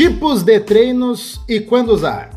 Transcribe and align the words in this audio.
tipos 0.00 0.42
de 0.42 0.58
treinos 0.58 1.42
e 1.46 1.60
quando 1.60 1.90
usar. 1.90 2.30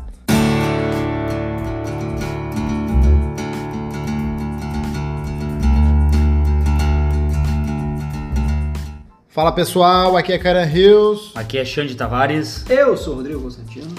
Fala 9.30 9.50
pessoal, 9.50 10.14
aqui 10.14 10.34
é 10.34 10.38
Karen 10.38 10.64
Rios. 10.64 11.32
Aqui 11.34 11.56
é 11.56 11.64
Xande 11.64 11.94
Tavares. 11.94 12.68
Eu 12.68 12.98
sou 12.98 13.14
o 13.14 13.16
Rodrigo 13.16 13.40
Constantino. 13.40 13.94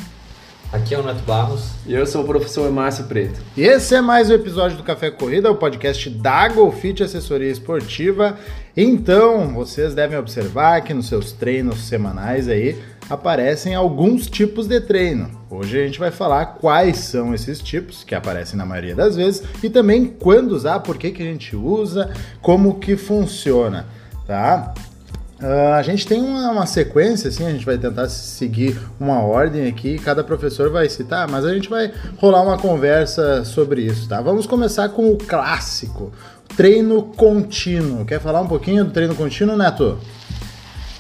Aqui 0.71 0.93
é 0.93 0.99
o 0.99 1.03
Neto 1.03 1.23
Barros. 1.23 1.71
E 1.87 1.93
eu 1.95 2.05
sou 2.05 2.23
o 2.23 2.27
professor 2.27 2.71
Márcio 2.71 3.05
Preto. 3.05 3.41
E 3.57 3.63
esse 3.63 3.95
é 3.95 4.01
mais 4.01 4.29
um 4.29 4.33
episódio 4.33 4.77
do 4.77 4.83
Café 4.83 5.09
Corrida, 5.09 5.49
o 5.49 5.55
podcast 5.55 6.07
da 6.11 6.47
Golfit 6.49 7.01
Assessoria 7.01 7.49
Esportiva. 7.49 8.37
Então, 8.77 9.53
vocês 9.53 9.95
devem 9.95 10.19
observar 10.19 10.81
que 10.81 10.93
nos 10.93 11.07
seus 11.07 11.31
treinos 11.31 11.79
semanais 11.87 12.47
aí 12.47 12.77
aparecem 13.09 13.75
alguns 13.75 14.27
tipos 14.27 14.67
de 14.67 14.79
treino. 14.81 15.29
Hoje 15.49 15.79
a 15.79 15.85
gente 15.85 15.99
vai 15.99 16.11
falar 16.11 16.45
quais 16.45 16.97
são 16.97 17.33
esses 17.33 17.59
tipos, 17.59 18.03
que 18.03 18.15
aparecem 18.15 18.57
na 18.57 18.65
maioria 18.65 18.95
das 18.95 19.15
vezes, 19.15 19.43
e 19.63 19.69
também 19.69 20.05
quando 20.05 20.51
usar, 20.51 20.79
por 20.79 20.97
que, 20.97 21.11
que 21.11 21.21
a 21.21 21.25
gente 21.25 21.55
usa, 21.55 22.11
como 22.41 22.79
que 22.79 22.97
funciona, 22.97 23.85
tá? 24.25 24.73
Uh, 25.41 25.73
a 25.73 25.81
gente 25.81 26.07
tem 26.07 26.21
uma, 26.21 26.49
uma, 26.49 26.65
sequência, 26.65 27.27
assim, 27.27 27.45
a 27.45 27.51
gente 27.51 27.65
vai 27.65 27.77
tentar 27.77 28.07
seguir 28.07 28.79
uma 28.97 29.19
ordem 29.19 29.67
aqui, 29.67 29.99
cada 29.99 30.23
professor 30.23 30.71
vai 30.71 30.87
citar, 30.87 31.29
mas 31.29 31.43
a 31.43 31.53
gente 31.53 31.69
vai 31.69 31.91
rolar 32.17 32.41
uma 32.41 32.57
conversa 32.57 33.43
sobre 33.43 33.81
isso, 33.81 34.07
tá? 34.07 34.21
Vamos 34.21 34.47
começar 34.47 34.89
com 34.89 35.11
o 35.11 35.17
clássico, 35.17 36.11
treino 36.55 37.03
contínuo. 37.03 38.05
Quer 38.05 38.21
falar 38.21 38.41
um 38.41 38.47
pouquinho 38.47 38.85
do 38.85 38.91
treino 38.91 39.13
contínuo, 39.13 39.57
Neto? 39.57 39.99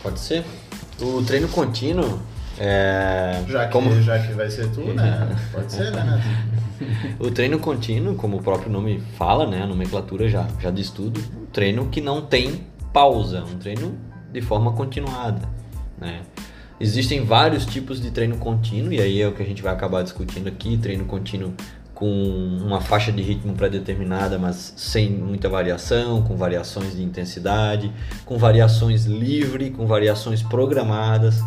Pode 0.03 0.19
ser. 0.19 0.43
O 1.01 1.21
treino 1.23 1.47
contínuo 1.49 2.19
é. 2.57 3.43
Já 3.47 3.65
que, 3.65 3.71
como... 3.71 4.01
já 4.01 4.19
que 4.19 4.33
vai 4.33 4.49
ser 4.49 4.69
tu, 4.69 4.81
né? 4.81 5.35
Pode 5.51 5.71
ser, 5.71 5.91
né, 5.91 6.21
o 7.19 7.31
treino 7.31 7.59
contínuo, 7.59 8.15
como 8.15 8.37
o 8.37 8.41
próprio 8.41 8.69
nome 8.69 9.01
fala, 9.17 9.47
né? 9.47 9.63
A 9.63 9.67
nomenclatura 9.67 10.29
já, 10.29 10.47
já 10.59 10.71
diz 10.71 10.89
tudo. 10.89 11.19
Um 11.35 11.45
treino 11.45 11.87
que 11.87 12.01
não 12.01 12.21
tem 12.21 12.65
pausa, 12.91 13.43
um 13.43 13.57
treino 13.57 13.97
de 14.31 14.41
forma 14.41 14.73
continuada, 14.73 15.47
né? 15.99 16.21
Existem 16.79 17.23
vários 17.23 17.65
tipos 17.65 18.01
de 18.01 18.11
treino 18.11 18.37
contínuo 18.37 18.91
e 18.91 18.99
aí 18.99 19.21
é 19.21 19.27
o 19.27 19.31
que 19.31 19.41
a 19.41 19.45
gente 19.45 19.61
vai 19.61 19.73
acabar 19.73 20.03
discutindo 20.03 20.47
aqui, 20.47 20.77
treino 20.77 21.05
contínuo 21.05 21.53
com 21.95 22.05
uma 22.61 22.81
faixa 22.81 23.09
de 23.09 23.23
ritmo 23.23 23.53
pré-determinada, 23.53 24.37
mas 24.37 24.73
sem 24.75 25.09
muita 25.09 25.47
variação, 25.47 26.21
com 26.21 26.35
variações 26.35 26.93
de 26.93 27.01
intensidade, 27.01 27.89
com 28.25 28.37
variações 28.37 29.05
livre, 29.05 29.71
com 29.71 29.87
variações 29.87 30.43
programadas, 30.43 31.41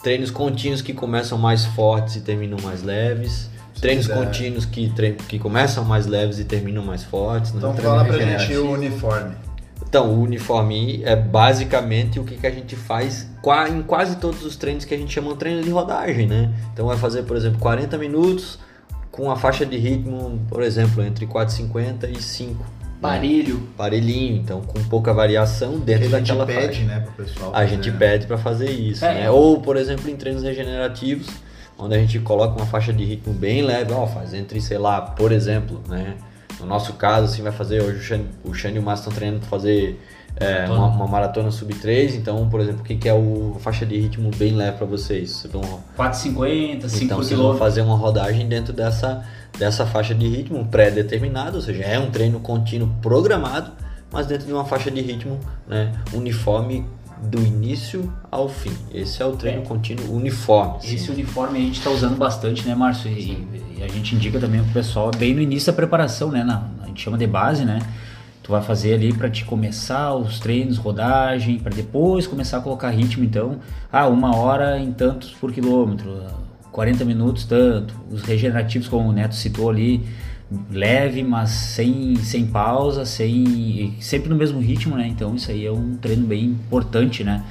treinos 0.00 0.30
contínuos 0.30 0.80
que 0.80 0.94
começam 0.94 1.36
mais 1.36 1.66
fortes 1.66 2.14
e 2.14 2.20
terminam 2.20 2.56
mais 2.62 2.84
leves, 2.84 3.50
treinos 3.80 4.06
contínuos 4.06 4.64
que, 4.64 4.90
tre 4.90 5.16
que 5.28 5.40
começam 5.40 5.84
mais 5.84 6.06
leves 6.06 6.38
e 6.38 6.44
terminam 6.44 6.84
mais 6.84 7.02
fortes. 7.02 7.52
Né? 7.52 7.58
Então 7.58 7.74
fala 7.74 8.04
pra 8.04 8.16
gente 8.16 8.56
o 8.56 8.70
uniforme. 8.70 9.34
Então, 9.82 10.08
o 10.08 10.22
uniforme 10.22 11.02
é 11.02 11.16
basicamente 11.16 12.20
o 12.20 12.24
que, 12.24 12.36
que 12.36 12.46
a 12.46 12.50
gente 12.50 12.76
faz 12.76 13.28
em 13.68 13.82
quase 13.82 14.18
todos 14.18 14.44
os 14.44 14.54
treinos 14.54 14.84
que 14.84 14.94
a 14.94 14.96
gente 14.96 15.12
chama 15.12 15.32
de 15.32 15.38
treino 15.38 15.62
de 15.64 15.70
rodagem, 15.70 16.28
né? 16.28 16.54
Então 16.72 16.86
vai 16.86 16.96
fazer, 16.96 17.24
por 17.24 17.36
exemplo, 17.36 17.58
40 17.58 17.98
minutos 17.98 18.60
com 19.10 19.30
a 19.30 19.36
faixa 19.36 19.66
de 19.66 19.76
ritmo, 19.76 20.40
por 20.48 20.62
exemplo, 20.62 21.02
entre 21.02 21.26
4,50 21.26 22.10
e 22.10 22.20
5. 22.20 22.52
Né? 22.52 22.66
Parelho. 23.00 23.56
Né? 23.56 23.66
Parelhinho, 23.76 24.36
então 24.36 24.60
com 24.60 24.82
pouca 24.84 25.12
variação 25.12 25.78
dentro 25.78 26.08
daquela 26.10 26.46
faixa. 26.46 26.58
A 26.58 26.62
gente 26.62 26.74
pede, 26.74 26.84
né, 26.84 27.00
pro 27.00 27.24
pessoal. 27.24 27.54
A 27.54 27.66
gente 27.66 27.90
pede 27.92 28.26
para 28.26 28.38
fazer 28.38 28.70
isso, 28.70 29.04
é. 29.04 29.14
né? 29.14 29.30
Ou, 29.30 29.60
por 29.60 29.76
exemplo, 29.76 30.08
em 30.10 30.16
treinos 30.16 30.42
regenerativos, 30.42 31.28
onde 31.78 31.94
a 31.94 31.98
gente 31.98 32.18
coloca 32.20 32.56
uma 32.56 32.66
faixa 32.66 32.92
de 32.92 33.04
ritmo 33.04 33.32
bem 33.32 33.62
leve, 33.62 33.92
ó, 33.92 34.06
faz 34.06 34.34
entre, 34.34 34.60
sei 34.60 34.78
lá, 34.78 35.00
por 35.00 35.32
exemplo, 35.32 35.82
né? 35.88 36.16
No 36.60 36.66
nosso 36.66 36.92
caso, 36.94 37.26
assim, 37.26 37.42
vai 37.42 37.52
fazer 37.52 37.82
hoje 37.82 37.98
o 38.44 38.54
Shane 38.54 38.76
e 38.76 38.78
o 38.78 38.82
Márcio 38.82 39.04
estão 39.04 39.12
treinando 39.12 39.40
para 39.40 39.48
fazer 39.48 40.00
é, 40.36 40.66
uma, 40.66 40.86
uma, 40.86 41.06
maratona 41.06 41.50
sub 41.50 41.74
3. 41.74 42.14
Então, 42.14 42.48
por 42.48 42.60
exemplo, 42.60 42.80
o 42.80 42.84
que, 42.84 42.96
que 42.96 43.08
é 43.08 43.14
o 43.14 43.56
faixa 43.60 43.84
de 43.84 43.98
ritmo 43.98 44.30
bem 44.36 44.54
leve 44.54 44.76
para 44.76 44.86
vocês? 44.86 45.30
Vocês 45.30 45.52
vão 45.52 45.62
4,50, 45.96 46.88
5 46.88 47.04
Então, 47.04 47.18
vocês 47.18 47.38
vão 47.38 47.56
fazer 47.56 47.82
uma 47.82 47.96
rodagem 47.96 48.48
dentro 48.48 48.72
dessa, 48.72 49.24
dessa 49.58 49.86
faixa 49.86 50.14
de 50.14 50.28
ritmo 50.28 50.64
pré-determinada, 50.66 51.56
ou 51.56 51.62
seja, 51.62 51.82
é 51.82 51.98
um 51.98 52.10
treino 52.10 52.40
contínuo 52.40 52.88
programado, 53.02 53.72
mas 54.10 54.26
dentro 54.26 54.46
de 54.46 54.52
uma 54.52 54.64
faixa 54.64 54.90
de 54.90 55.00
ritmo 55.00 55.38
né, 55.68 55.92
uniforme 56.12 56.86
do 57.22 57.40
início 57.40 58.12
ao 58.30 58.48
fim. 58.48 58.72
Esse 58.92 59.22
é 59.22 59.26
o 59.26 59.32
treino 59.32 59.62
é. 59.62 59.64
contínuo 59.64 60.14
uniforme. 60.14 60.78
Esse 60.82 61.10
uniforme 61.10 61.58
a 61.58 61.62
gente 61.62 61.78
está 61.78 61.90
usando 61.90 62.16
bastante, 62.16 62.66
né, 62.66 62.74
Márcio? 62.74 63.10
E, 63.10 63.46
e, 63.76 63.82
a 63.82 63.88
gente 63.88 64.14
indica 64.14 64.38
também 64.38 64.62
pro 64.62 64.72
pessoal 64.72 65.10
bem 65.16 65.34
no 65.34 65.40
início 65.40 65.72
da 65.72 65.76
preparação, 65.76 66.30
né? 66.30 66.42
Na, 66.42 66.66
a 66.82 66.86
gente 66.86 67.02
chama 67.02 67.18
de 67.18 67.26
base, 67.26 67.64
né? 67.64 67.80
Tu 68.42 68.50
vai 68.50 68.62
fazer 68.62 68.94
ali 68.94 69.12
para 69.12 69.28
te 69.28 69.44
começar 69.44 70.14
os 70.14 70.40
treinos, 70.40 70.78
rodagem, 70.78 71.58
para 71.58 71.74
depois 71.74 72.26
começar 72.26 72.58
a 72.58 72.60
colocar 72.60 72.90
ritmo. 72.90 73.24
Então, 73.24 73.58
ah, 73.92 74.08
uma 74.08 74.34
hora 74.34 74.78
em 74.78 74.92
tantos 74.92 75.30
por 75.30 75.52
quilômetro, 75.52 76.22
40 76.72 77.04
minutos 77.04 77.44
tanto. 77.44 77.94
Os 78.10 78.22
regenerativos, 78.22 78.88
como 78.88 79.08
o 79.08 79.12
Neto 79.12 79.34
citou 79.34 79.68
ali, 79.68 80.04
leve, 80.70 81.22
mas 81.22 81.50
sem, 81.50 82.16
sem 82.16 82.46
pausa, 82.46 83.04
sem 83.04 83.94
sempre 84.00 84.28
no 84.28 84.36
mesmo 84.36 84.60
ritmo, 84.60 84.96
né? 84.96 85.06
Então 85.06 85.34
isso 85.34 85.50
aí 85.50 85.64
é 85.64 85.70
um 85.70 85.96
treino 85.96 86.26
bem 86.26 86.44
importante, 86.44 87.22
né? 87.22 87.44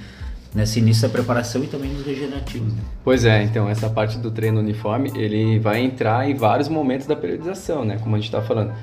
Nesse 0.53 0.79
início 0.79 1.07
da 1.07 1.09
preparação 1.13 1.63
e 1.63 1.67
também 1.67 1.91
nos 1.91 2.05
regenerativos. 2.05 2.73
Né? 2.73 2.81
Pois 3.03 3.23
é, 3.23 3.43
então 3.43 3.69
essa 3.69 3.89
parte 3.89 4.17
do 4.17 4.31
treino 4.31 4.59
uniforme 4.59 5.11
ele 5.15 5.59
vai 5.59 5.79
entrar 5.79 6.29
em 6.29 6.33
vários 6.33 6.67
momentos 6.67 7.05
da 7.05 7.15
periodização, 7.15 7.85
né? 7.85 7.97
Como 8.01 8.15
a 8.15 8.19
gente 8.19 8.27
está 8.27 8.41
falando, 8.41 8.73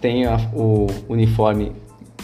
tem 0.00 0.26
a, 0.26 0.36
o 0.54 0.86
uniforme 1.08 1.72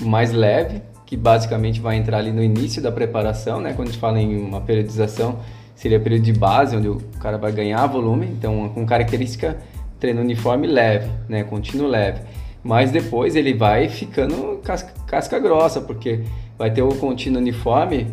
mais 0.00 0.32
leve 0.32 0.82
que 1.06 1.16
basicamente 1.16 1.80
vai 1.80 1.96
entrar 1.96 2.18
ali 2.18 2.32
no 2.32 2.42
início 2.42 2.80
da 2.80 2.92
preparação, 2.92 3.60
né? 3.60 3.72
Quando 3.72 3.88
a 3.88 3.90
gente 3.90 4.00
fala 4.00 4.20
em 4.20 4.36
uma 4.36 4.60
periodização 4.60 5.40
seria 5.74 5.98
período 5.98 6.22
de 6.22 6.32
base 6.32 6.76
onde 6.76 6.88
o 6.88 7.00
cara 7.20 7.36
vai 7.36 7.52
ganhar 7.52 7.84
volume, 7.86 8.26
então 8.26 8.68
com 8.68 8.86
característica 8.86 9.58
treino 10.04 10.20
uniforme 10.20 10.66
leve, 10.66 11.08
né, 11.26 11.42
contínuo 11.44 11.88
leve. 11.88 12.20
Mas 12.62 12.90
depois 12.90 13.34
ele 13.34 13.54
vai 13.54 13.88
ficando 13.88 14.60
casca, 14.62 14.92
casca 15.06 15.38
grossa, 15.38 15.80
porque 15.80 16.20
vai 16.58 16.70
ter 16.70 16.82
o 16.82 16.88
contínuo 16.88 17.40
uniforme 17.40 18.08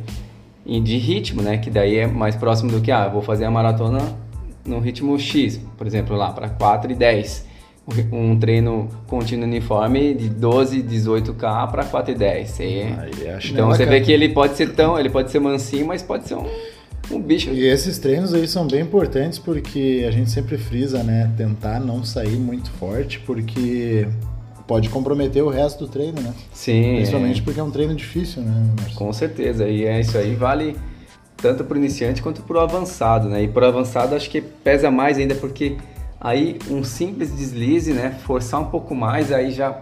de 0.65 0.97
ritmo, 0.97 1.41
né, 1.41 1.57
que 1.57 1.69
daí 1.69 1.97
é 1.97 2.07
mais 2.07 2.33
próximo 2.35 2.71
do 2.71 2.79
que, 2.79 2.91
ah, 2.91 3.09
vou 3.09 3.21
fazer 3.21 3.43
a 3.43 3.51
maratona 3.51 3.99
no 4.65 4.79
ritmo 4.79 5.19
X, 5.19 5.57
por 5.77 5.85
exemplo, 5.85 6.15
lá 6.15 6.31
para 6.31 6.47
4 6.47 6.91
e 6.91 6.95
10 6.95 7.51
um 8.11 8.37
treino 8.39 8.87
contínuo 9.07 9.45
uniforme 9.45 10.13
de 10.13 10.29
12, 10.29 10.83
18k 10.83 11.71
para 11.71 11.83
4 11.83 12.11
e 12.11 12.15
10. 12.15 12.59
E, 12.59 12.63
então 13.49 13.67
você 13.67 13.85
vê 13.85 13.99
que 13.99 14.11
ele 14.11 14.29
pode 14.29 14.55
ser 14.55 14.73
tão, 14.73 14.99
ele 14.99 15.09
pode 15.09 15.31
ser 15.31 15.39
mansinho, 15.39 15.87
mas 15.87 16.01
pode 16.01 16.27
ser 16.27 16.35
um 16.35 16.45
um 17.11 17.21
bicho. 17.21 17.49
E 17.49 17.65
esses 17.65 17.97
treinos 17.99 18.33
aí 18.33 18.47
são 18.47 18.67
bem 18.67 18.81
importantes 18.81 19.37
porque 19.37 20.05
a 20.07 20.11
gente 20.11 20.29
sempre 20.29 20.57
frisa, 20.57 21.03
né? 21.03 21.31
Tentar 21.37 21.79
não 21.79 22.03
sair 22.03 22.37
muito 22.37 22.71
forte, 22.71 23.19
porque 23.19 24.07
pode 24.67 24.89
comprometer 24.89 25.43
o 25.43 25.49
resto 25.49 25.85
do 25.85 25.91
treino, 25.91 26.21
né? 26.21 26.33
Sim. 26.53 26.95
Principalmente 26.95 27.41
é. 27.41 27.43
porque 27.43 27.59
é 27.59 27.63
um 27.63 27.71
treino 27.71 27.93
difícil, 27.93 28.41
né? 28.41 28.73
Marcos? 28.77 28.95
Com 28.95 29.11
certeza. 29.11 29.67
E 29.67 29.83
é 29.85 29.99
isso 29.99 30.17
aí 30.17 30.35
vale 30.35 30.75
tanto 31.37 31.63
para 31.63 31.75
o 31.75 31.77
iniciante 31.77 32.21
quanto 32.21 32.41
para 32.43 32.57
o 32.57 32.59
avançado, 32.59 33.27
né? 33.27 33.43
E 33.43 33.47
para 33.47 33.65
o 33.65 33.67
avançado 33.67 34.15
acho 34.15 34.29
que 34.29 34.39
pesa 34.39 34.91
mais 34.91 35.17
ainda 35.17 35.35
porque 35.35 35.77
aí 36.19 36.59
um 36.69 36.83
simples 36.83 37.35
deslize, 37.35 37.93
né? 37.93 38.17
Forçar 38.25 38.61
um 38.61 38.65
pouco 38.65 38.95
mais, 38.95 39.31
aí 39.31 39.51
já 39.51 39.81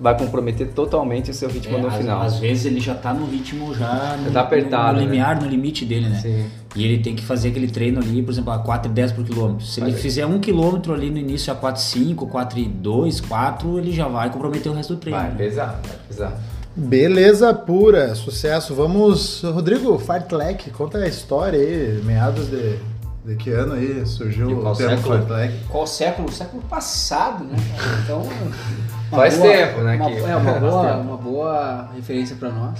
vai 0.00 0.16
comprometer 0.16 0.68
totalmente 0.68 1.30
o 1.30 1.34
seu 1.34 1.48
ritmo 1.48 1.76
é, 1.76 1.80
no 1.80 1.90
final. 1.90 2.22
Às 2.22 2.38
vezes 2.38 2.66
ele 2.66 2.80
já 2.80 2.92
está 2.92 3.12
no 3.12 3.26
ritmo 3.26 3.74
já 3.74 4.16
no, 4.16 4.30
tá 4.30 4.42
apertado, 4.42 4.94
no, 4.94 5.00
no 5.00 5.06
limiar, 5.06 5.36
né? 5.36 5.42
no 5.42 5.48
limite 5.48 5.84
dele, 5.84 6.08
né? 6.08 6.20
Sim. 6.20 6.46
E 6.76 6.84
ele 6.84 7.02
tem 7.02 7.16
que 7.16 7.24
fazer 7.24 7.48
aquele 7.48 7.66
treino 7.68 7.98
ali, 7.98 8.22
por 8.22 8.30
exemplo, 8.30 8.52
a 8.52 8.62
4,10 8.62 9.14
por 9.14 9.24
quilômetro. 9.24 9.66
Se 9.66 9.80
vai 9.80 9.90
ele 9.90 9.98
fizer 9.98 10.24
um 10.26 10.38
quilômetro 10.38 10.94
ali 10.94 11.10
no 11.10 11.18
início 11.18 11.52
a 11.52 11.56
4,5, 11.56 12.14
4,2, 12.30 13.26
4, 13.26 13.78
ele 13.78 13.92
já 13.92 14.06
vai 14.06 14.30
comprometer 14.30 14.70
o 14.70 14.74
resto 14.74 14.94
do 14.94 15.00
treino. 15.00 15.18
Vai 15.18 15.30
né? 15.30 15.36
pesar, 15.36 15.80
vai 15.82 15.96
pesar. 16.06 16.40
Beleza 16.76 17.52
pura, 17.52 18.14
sucesso. 18.14 18.72
Vamos, 18.74 19.42
Rodrigo 19.42 19.98
Fartlek, 19.98 20.70
conta 20.70 20.98
a 20.98 21.08
história 21.08 21.58
aí, 21.58 22.00
meados 22.04 22.46
de, 22.48 22.78
de 23.24 23.36
que 23.36 23.50
ano 23.50 23.74
aí 23.74 24.06
surgiu 24.06 24.58
o 24.58 24.74
termo 24.74 25.02
Fartlek? 25.02 25.64
Qual 25.68 25.86
século? 25.86 26.30
Século 26.32 26.62
passado, 26.62 27.44
né? 27.44 27.56
Então 28.02 28.22
Faz 29.10 29.36
boa, 29.38 29.48
tempo, 29.48 29.80
né? 29.80 29.96
Uma, 29.96 30.10
que... 30.10 30.18
É 30.18 30.36
uma 30.36 30.52
boa, 30.60 30.96
uma 30.96 31.16
boa 31.16 31.90
referência 31.94 32.36
para 32.36 32.50
nós. 32.50 32.78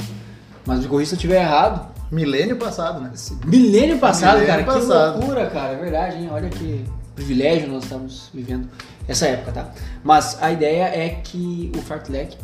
Mas 0.67 0.85
o 0.85 0.89
corrista 0.89 1.15
estiver 1.15 1.41
errado. 1.43 1.89
Milênio 2.11 2.57
passado, 2.57 3.01
né? 3.01 3.13
Milênio 3.45 3.99
passado, 3.99 4.41
Milênio 4.41 4.65
cara. 4.65 4.81
Passado. 4.81 5.13
Que 5.13 5.19
loucura, 5.19 5.47
cara. 5.51 5.73
É 5.73 5.77
verdade, 5.77 6.17
hein? 6.17 6.29
Olha 6.31 6.49
que 6.49 6.85
privilégio 7.15 7.69
nós 7.69 7.85
estamos 7.85 8.31
vivendo 8.33 8.69
essa 9.07 9.27
época, 9.27 9.53
tá? 9.53 9.73
Mas 10.05 10.41
a 10.41 10.53
ideia 10.53 10.85
é 10.85 11.09
que 11.09 11.73
o 11.77 11.83
fartlek 11.83 12.37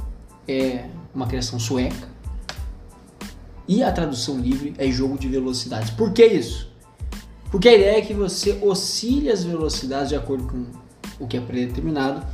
é 0.49 0.85
uma 1.15 1.27
criação 1.27 1.59
sueca 1.59 2.09
e 3.69 3.83
a 3.83 3.93
tradução 3.93 4.39
livre 4.39 4.75
é 4.79 4.87
jogo 4.89 5.19
de 5.19 5.29
velocidades. 5.29 5.91
Por 5.91 6.13
que 6.13 6.25
isso? 6.25 6.74
Porque 7.55 7.69
a 7.69 7.73
ideia 7.73 7.99
é 7.99 8.01
que 8.01 8.13
você 8.13 8.59
oscile 8.61 9.31
as 9.31 9.45
velocidades 9.45 10.09
de 10.09 10.17
acordo 10.17 10.43
com 10.43 10.67
o 11.25 11.29
que 11.29 11.37
é 11.37 11.41
predeterminado. 11.41 12.27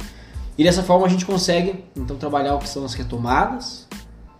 E 0.56 0.64
dessa 0.64 0.82
forma 0.82 1.04
a 1.04 1.10
gente 1.10 1.26
consegue 1.26 1.84
então 1.94 2.16
trabalhar 2.16 2.54
o 2.54 2.58
que 2.58 2.66
são 2.66 2.86
as 2.86 2.94
retomadas 2.94 3.86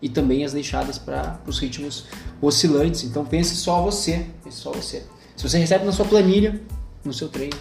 e 0.00 0.09
também 0.09 0.43
as 0.43 0.55
deixadas 0.55 0.97
para 0.97 1.38
os 1.47 1.59
ritmos 1.59 2.06
oscilantes. 2.41 3.05
Então 3.05 3.27
pense 3.27 3.56
só 3.56 3.82
você, 3.82 4.25
pense 4.43 4.56
só 4.56 4.73
você. 4.73 5.05
Se 5.37 5.47
você 5.47 5.59
recebe 5.59 5.85
na 5.85 5.93
sua 5.93 6.06
planilha, 6.06 6.59
no 7.05 7.12
seu 7.12 7.29
treino, 7.29 7.59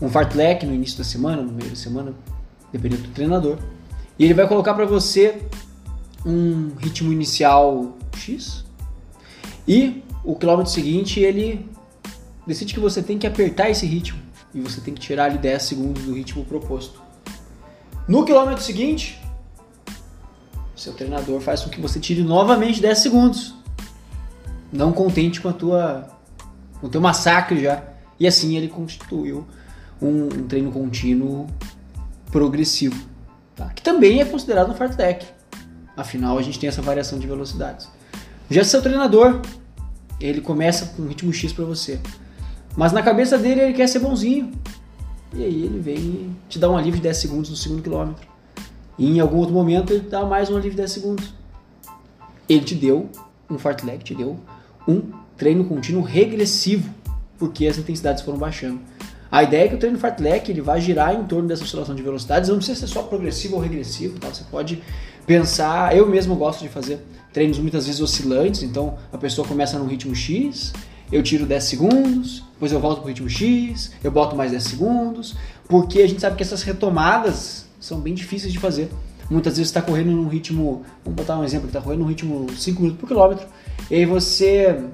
um 0.00 0.08
fartlek 0.08 0.64
no 0.64 0.72
início 0.72 0.98
da 0.98 1.04
semana, 1.04 1.42
no 1.42 1.50
meio 1.52 1.70
da 1.70 1.76
semana, 1.76 2.14
dependendo 2.72 3.02
do 3.02 3.08
treinador, 3.08 3.58
e 4.16 4.24
ele 4.24 4.34
vai 4.34 4.46
colocar 4.46 4.72
para 4.74 4.86
você 4.86 5.42
um 6.24 6.76
ritmo 6.78 7.12
inicial 7.12 7.96
X 8.16 8.64
e 9.66 10.04
o 10.22 10.36
quilômetro 10.36 10.70
seguinte 10.70 11.18
ele 11.18 11.74
decide 12.46 12.74
que 12.74 12.80
você 12.80 13.02
tem 13.02 13.18
que 13.18 13.26
apertar 13.26 13.70
esse 13.70 13.86
ritmo 13.86 14.20
e 14.54 14.60
você 14.60 14.80
tem 14.80 14.94
que 14.94 15.00
tirar 15.00 15.26
ali 15.26 15.38
10 15.38 15.62
segundos 15.62 16.02
do 16.04 16.14
ritmo 16.14 16.44
proposto. 16.44 17.02
No 18.08 18.24
quilômetro 18.24 18.62
seguinte, 18.62 19.20
seu 20.74 20.92
treinador 20.92 21.40
faz 21.40 21.62
com 21.62 21.70
que 21.70 21.80
você 21.80 21.98
tire 21.98 22.22
novamente 22.22 22.80
10 22.80 22.98
segundos. 22.98 23.54
Não 24.72 24.92
contente 24.92 25.40
com 25.40 25.48
a 25.48 25.52
tua 25.52 26.08
com 26.80 26.86
o 26.86 26.90
teu 26.90 27.00
massacre 27.00 27.60
já. 27.60 27.82
E 28.18 28.26
assim 28.26 28.56
ele 28.56 28.68
constituiu 28.68 29.46
um, 30.00 30.24
um 30.24 30.46
treino 30.46 30.70
contínuo 30.70 31.46
progressivo, 32.30 33.06
tá? 33.54 33.68
que 33.70 33.82
também 33.82 34.20
é 34.20 34.24
considerado 34.24 34.70
um 34.70 34.74
fartlek. 34.74 35.26
Afinal, 35.96 36.38
a 36.38 36.42
gente 36.42 36.58
tem 36.58 36.68
essa 36.68 36.82
variação 36.82 37.18
de 37.18 37.26
velocidades. 37.26 37.88
Já 38.50 38.62
seu 38.62 38.82
treinador, 38.82 39.40
ele 40.20 40.40
começa 40.40 40.86
com 40.86 41.02
um 41.02 41.08
ritmo 41.08 41.32
X 41.32 41.52
para 41.52 41.64
você. 41.64 42.00
Mas 42.76 42.92
na 42.92 43.02
cabeça 43.02 43.38
dele 43.38 43.60
ele 43.60 43.72
quer 43.72 43.88
ser 43.88 44.00
bonzinho. 44.00 44.52
E 45.34 45.42
aí 45.42 45.64
ele 45.64 45.80
vem 45.80 46.36
te 46.48 46.58
dá 46.58 46.70
um 46.70 46.76
alívio 46.76 46.96
de 46.96 47.02
10 47.02 47.16
segundos 47.16 47.50
no 47.50 47.56
segundo 47.56 47.82
quilômetro. 47.82 48.26
E 48.98 49.16
em 49.16 49.20
algum 49.20 49.38
outro 49.38 49.54
momento 49.54 49.92
ele 49.92 50.08
dá 50.08 50.24
mais 50.24 50.50
um 50.50 50.54
alívio 50.54 50.72
de 50.72 50.76
10 50.78 50.92
segundos. 50.92 51.34
Ele 52.48 52.64
te 52.64 52.74
deu 52.74 53.08
um 53.50 53.58
fartlek, 53.58 54.04
te 54.04 54.14
deu 54.14 54.38
um 54.86 55.02
treino 55.36 55.64
contínuo 55.64 56.02
regressivo, 56.02 56.88
porque 57.38 57.66
as 57.66 57.78
intensidades 57.78 58.22
foram 58.22 58.38
baixando. 58.38 58.80
A 59.30 59.42
ideia 59.42 59.64
é 59.64 59.68
que 59.68 59.74
o 59.74 59.78
treino 59.78 59.98
fartlek 59.98 60.50
ele 60.50 60.60
vai 60.60 60.80
girar 60.80 61.14
em 61.14 61.24
torno 61.24 61.48
dessa 61.48 61.64
oscilação 61.64 61.94
de 61.94 62.02
velocidades, 62.02 62.48
não 62.48 62.56
precisa 62.56 62.78
ser 62.78 62.86
só 62.86 63.02
progressivo 63.02 63.56
ou 63.56 63.60
regressivo, 63.60 64.18
tá? 64.18 64.28
Você 64.28 64.44
pode 64.50 64.82
pensar, 65.26 65.96
eu 65.96 66.08
mesmo 66.08 66.36
gosto 66.36 66.60
de 66.60 66.68
fazer 66.68 67.00
treinos 67.32 67.58
muitas 67.58 67.86
vezes 67.86 68.00
oscilantes, 68.00 68.62
então 68.62 68.96
a 69.12 69.18
pessoa 69.18 69.46
começa 69.46 69.78
no 69.78 69.86
ritmo 69.86 70.14
X, 70.14 70.72
eu 71.10 71.22
tiro 71.22 71.46
10 71.46 71.64
segundos, 71.64 72.44
depois 72.52 72.72
eu 72.72 72.80
volto 72.80 72.98
para 72.98 73.06
o 73.06 73.08
ritmo 73.08 73.28
X, 73.28 73.92
eu 74.02 74.10
boto 74.10 74.34
mais 74.34 74.50
10 74.50 74.62
segundos, 74.62 75.36
porque 75.68 76.00
a 76.00 76.08
gente 76.08 76.20
sabe 76.20 76.36
que 76.36 76.42
essas 76.42 76.62
retomadas 76.62 77.66
são 77.80 78.00
bem 78.00 78.14
difíceis 78.14 78.52
de 78.52 78.58
fazer. 78.58 78.90
Muitas 79.30 79.56
vezes 79.56 79.68
está 79.68 79.82
correndo 79.82 80.12
num 80.12 80.28
ritmo, 80.28 80.82
vamos 81.04 81.16
botar 81.16 81.38
um 81.38 81.44
exemplo, 81.44 81.66
está 81.66 81.80
correndo 81.80 82.00
num 82.00 82.06
ritmo 82.06 82.46
5 82.52 82.80
minutos 82.80 83.00
por 83.00 83.08
quilômetro, 83.08 83.46
e 83.90 83.96
aí 83.96 84.06
você 84.06 84.84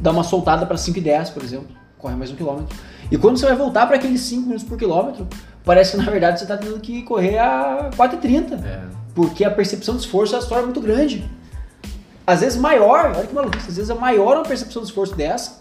dá 0.00 0.10
uma 0.10 0.24
soltada 0.24 0.66
para 0.66 0.76
5 0.76 0.98
e 0.98 1.00
10, 1.00 1.30
por 1.30 1.42
exemplo, 1.42 1.68
corre 1.98 2.16
mais 2.16 2.30
um 2.30 2.36
quilômetro. 2.36 2.76
E 3.10 3.16
quando 3.16 3.38
você 3.38 3.46
vai 3.46 3.56
voltar 3.56 3.86
para 3.86 3.96
aqueles 3.96 4.20
5 4.22 4.42
minutos 4.42 4.64
por 4.64 4.76
quilômetro, 4.76 5.26
parece 5.64 5.92
que 5.92 5.96
na 5.98 6.10
verdade 6.10 6.38
você 6.38 6.44
está 6.44 6.56
tendo 6.56 6.78
que 6.80 7.02
correr 7.02 7.38
a 7.38 7.90
4,30. 7.96 8.64
É. 8.64 8.80
Porque 9.14 9.44
a 9.44 9.50
percepção 9.50 9.96
de 9.96 10.02
esforço 10.02 10.36
é 10.36 10.62
muito 10.62 10.80
grande. 10.80 11.24
Às 12.26 12.40
vezes 12.40 12.58
maior, 12.58 13.12
olha 13.16 13.26
que 13.26 13.34
maluco, 13.34 13.56
às 13.56 13.76
vezes 13.76 13.88
é 13.88 13.94
maior 13.94 14.36
uma 14.36 14.44
percepção 14.44 14.82
de 14.82 14.88
esforço 14.88 15.14
dessa, 15.14 15.60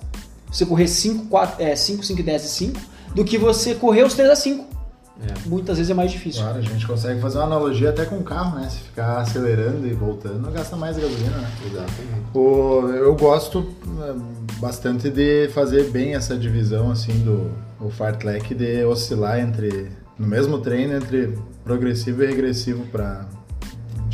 você 0.51 0.65
correr 0.65 0.87
5, 0.87 1.27
4, 1.27 1.63
é, 1.63 1.75
5, 1.75 2.03
5, 2.03 2.23
10 2.23 2.43
e 2.43 2.47
5, 2.47 2.81
do 3.13 3.23
que 3.23 3.37
você 3.37 3.75
correr 3.75 4.03
os 4.03 4.13
3 4.13 4.29
a 4.29 4.35
5. 4.35 4.75
É. 5.21 5.47
Muitas 5.47 5.77
vezes 5.77 5.89
é 5.89 5.93
mais 5.93 6.11
difícil. 6.11 6.41
Claro, 6.41 6.57
a 6.57 6.61
gente 6.61 6.85
consegue 6.85 7.21
fazer 7.21 7.37
uma 7.37 7.45
analogia 7.45 7.89
até 7.89 8.03
com 8.03 8.17
o 8.17 8.23
carro, 8.23 8.59
né? 8.59 8.67
Se 8.69 8.79
ficar 8.79 9.19
acelerando 9.19 9.87
e 9.87 9.93
voltando, 9.93 10.51
gasta 10.51 10.75
mais 10.75 10.97
gasolina, 10.97 11.37
né? 11.37 11.51
Exatamente. 11.65 12.25
O, 12.33 12.89
eu 12.89 13.15
gosto 13.15 13.73
é, 14.01 14.13
bastante 14.59 15.09
de 15.09 15.47
fazer 15.53 15.89
bem 15.89 16.15
essa 16.15 16.35
divisão 16.35 16.91
assim 16.91 17.17
do 17.19 17.49
o 17.79 17.89
fartlek 17.89 18.53
de 18.53 18.83
oscilar 18.85 19.39
entre 19.39 19.89
no 20.17 20.27
mesmo 20.27 20.59
treino 20.59 20.95
entre 20.95 21.37
progressivo 21.63 22.23
e 22.23 22.27
regressivo 22.27 22.85
para 22.87 23.25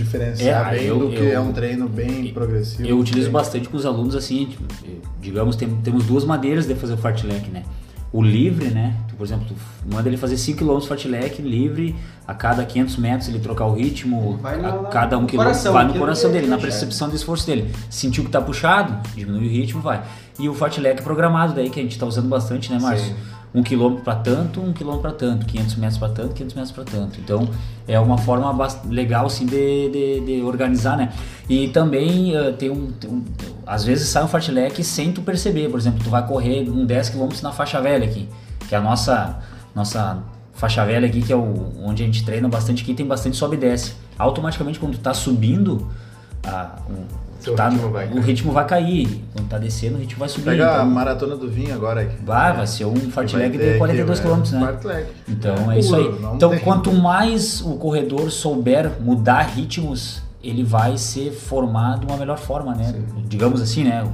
diferenciar 0.03 0.73
É, 0.73 0.77
bem 0.77 0.87
eu- 0.87 0.99
do 0.99 1.09
que 1.09 1.17
eu- 1.17 1.31
é 1.33 1.39
um 1.39 1.51
treino 1.51 1.87
bem 1.87 2.33
progressivo. 2.33 2.87
Eu 2.87 2.97
utilizo 2.99 3.27
bem- 3.27 3.33
bastante 3.33 3.69
com 3.69 3.77
os 3.77 3.85
alunos 3.85 4.15
assim, 4.15 4.45
tipo, 4.45 4.63
digamos, 5.21 5.55
tem- 5.55 5.69
temos 5.83 6.05
duas 6.05 6.23
maneiras 6.25 6.65
de 6.65 6.75
fazer 6.75 6.93
o 6.93 6.97
fartlek, 6.97 7.49
né? 7.49 7.63
O 8.13 8.21
livre, 8.21 8.69
né? 8.69 8.93
Tu, 9.07 9.15
por 9.15 9.25
exemplo, 9.25 9.45
tu 9.47 9.55
manda 9.89 10.09
ele 10.09 10.17
fazer 10.17 10.35
5 10.35 10.59
km 10.59 10.85
fartlek 10.85 11.41
livre, 11.41 11.95
a 12.27 12.33
cada 12.33 12.65
500 12.65 12.97
metros 12.97 13.29
ele 13.29 13.39
trocar 13.39 13.65
o 13.67 13.73
ritmo, 13.73 14.37
Vai 14.41 14.55
a 14.55 14.57
na- 14.57 14.71
cada 14.89 15.17
um 15.17 15.21
no 15.21 15.27
quilômetro, 15.27 15.53
coração, 15.53 15.71
vai 15.73 15.85
no 15.87 15.93
coração 15.93 16.29
que 16.29 16.33
dele, 16.33 16.45
ele 16.47 16.51
na 16.51 16.57
percepção 16.57 17.07
do 17.07 17.15
esforço 17.15 17.47
dele. 17.47 17.73
Sentiu 17.89 18.25
que 18.25 18.29
tá 18.29 18.41
puxado, 18.41 18.97
diminui 19.15 19.47
o 19.47 19.49
ritmo, 19.49 19.79
vai. 19.81 20.01
E 20.37 20.49
o 20.49 20.53
fartlek 20.53 21.01
programado 21.01 21.53
daí, 21.53 21.69
que 21.69 21.79
a 21.79 21.83
gente 21.83 21.97
tá 21.97 22.05
usando 22.05 22.27
bastante, 22.27 22.69
né, 22.69 22.79
Márcio? 22.79 23.07
Sim. 23.07 23.15
Um 23.53 23.61
quilômetro 23.61 24.03
para 24.03 24.15
tanto, 24.15 24.61
um 24.61 24.71
quilômetro 24.71 25.01
para 25.09 25.17
tanto, 25.17 25.45
500 25.45 25.75
metros 25.75 25.97
para 25.97 26.09
tanto, 26.09 26.33
500 26.33 26.55
metros 26.55 26.71
para 26.71 26.83
tanto. 26.85 27.19
Então 27.19 27.49
é 27.87 27.99
uma 27.99 28.17
forma 28.17 28.51
legal 28.89 29.25
assim 29.25 29.45
de, 29.45 29.89
de, 29.89 30.19
de 30.21 30.41
organizar, 30.41 30.95
né? 30.97 31.11
E 31.49 31.67
também 31.67 32.35
eh, 32.35 32.51
tem, 32.53 32.69
um, 32.69 32.91
tem 32.93 33.09
um- 33.09 33.23
às 33.67 33.83
vezes 33.83 34.07
sai 34.07 34.23
um 34.23 34.27
fartlek 34.27 34.81
sem 34.83 35.11
tu 35.11 35.21
perceber. 35.21 35.69
Por 35.69 35.79
exemplo, 35.79 36.01
tu 36.03 36.09
vai 36.09 36.25
correr 36.25 36.69
um 36.69 36.85
10 36.85 37.09
quilômetros 37.09 37.41
na 37.41 37.51
faixa 37.51 37.81
velha 37.81 38.05
aqui, 38.05 38.27
que 38.69 38.73
é 38.75 38.77
a 38.77 38.81
nossa 38.81 39.39
nossa 39.75 40.19
faixa 40.53 40.85
velha 40.85 41.07
aqui, 41.07 41.21
que 41.21 41.33
é 41.33 41.35
o, 41.35 41.73
onde 41.83 42.03
a 42.03 42.05
gente 42.05 42.23
treina 42.23 42.47
bastante, 42.47 42.83
aqui 42.83 42.93
tem 42.93 43.05
bastante 43.05 43.35
sobe 43.35 43.55
e 43.55 43.59
desce. 43.59 43.93
Automaticamente 44.17 44.79
quando 44.79 44.93
tu 44.93 44.99
tá 44.99 45.13
subindo, 45.13 45.87
a, 46.45 46.75
um- 46.89 47.20
Seu 47.41 47.55
tá- 47.55 47.69
ritmo 47.69 47.89
vai 47.89 48.05
o 48.05 48.09
cair. 48.11 48.23
ritmo 48.23 48.51
vai 48.51 48.65
cair. 48.67 49.23
Quando 49.33 49.47
tá 49.49 49.57
descendo, 49.57 49.95
o 49.95 49.99
ritmo 49.99 50.19
vai 50.19 50.29
subir. 50.29 50.45
Pega 50.45 50.69
a 50.71 50.75
Então, 50.75 50.85
maratona 50.91 51.35
do 51.35 51.49
vinho 51.49 51.73
agora 51.73 52.01
aqui. 52.01 52.15
vai, 52.23 52.55
vai 52.55 52.67
ser 52.67 52.85
um 52.85 52.95
fartlek 53.09 53.57
de 53.57 53.77
42 53.77 54.19
aqui, 54.19 54.27
km, 54.29 54.33
é, 54.33 54.51
né? 54.59 54.65
fartlek. 54.65 55.07
Então 55.27 55.71
É 55.71 55.75
é 55.75 55.79
isso 55.79 55.95
aí. 55.95 56.11
Então 56.35 56.57
quanto 56.59 56.93
mais 56.93 57.61
o 57.61 57.75
corredor 57.77 58.29
souber 58.31 58.91
mudar 59.01 59.41
ritmos, 59.43 60.21
ele 60.43 60.63
vai 60.63 60.97
ser 60.97 61.31
formado 61.31 62.05
de 62.05 62.11
uma 62.11 62.17
melhor 62.17 62.37
forma, 62.37 62.73
né? 62.75 62.93
Digamos 63.27 63.61
assim, 63.61 63.83
né? 63.83 64.07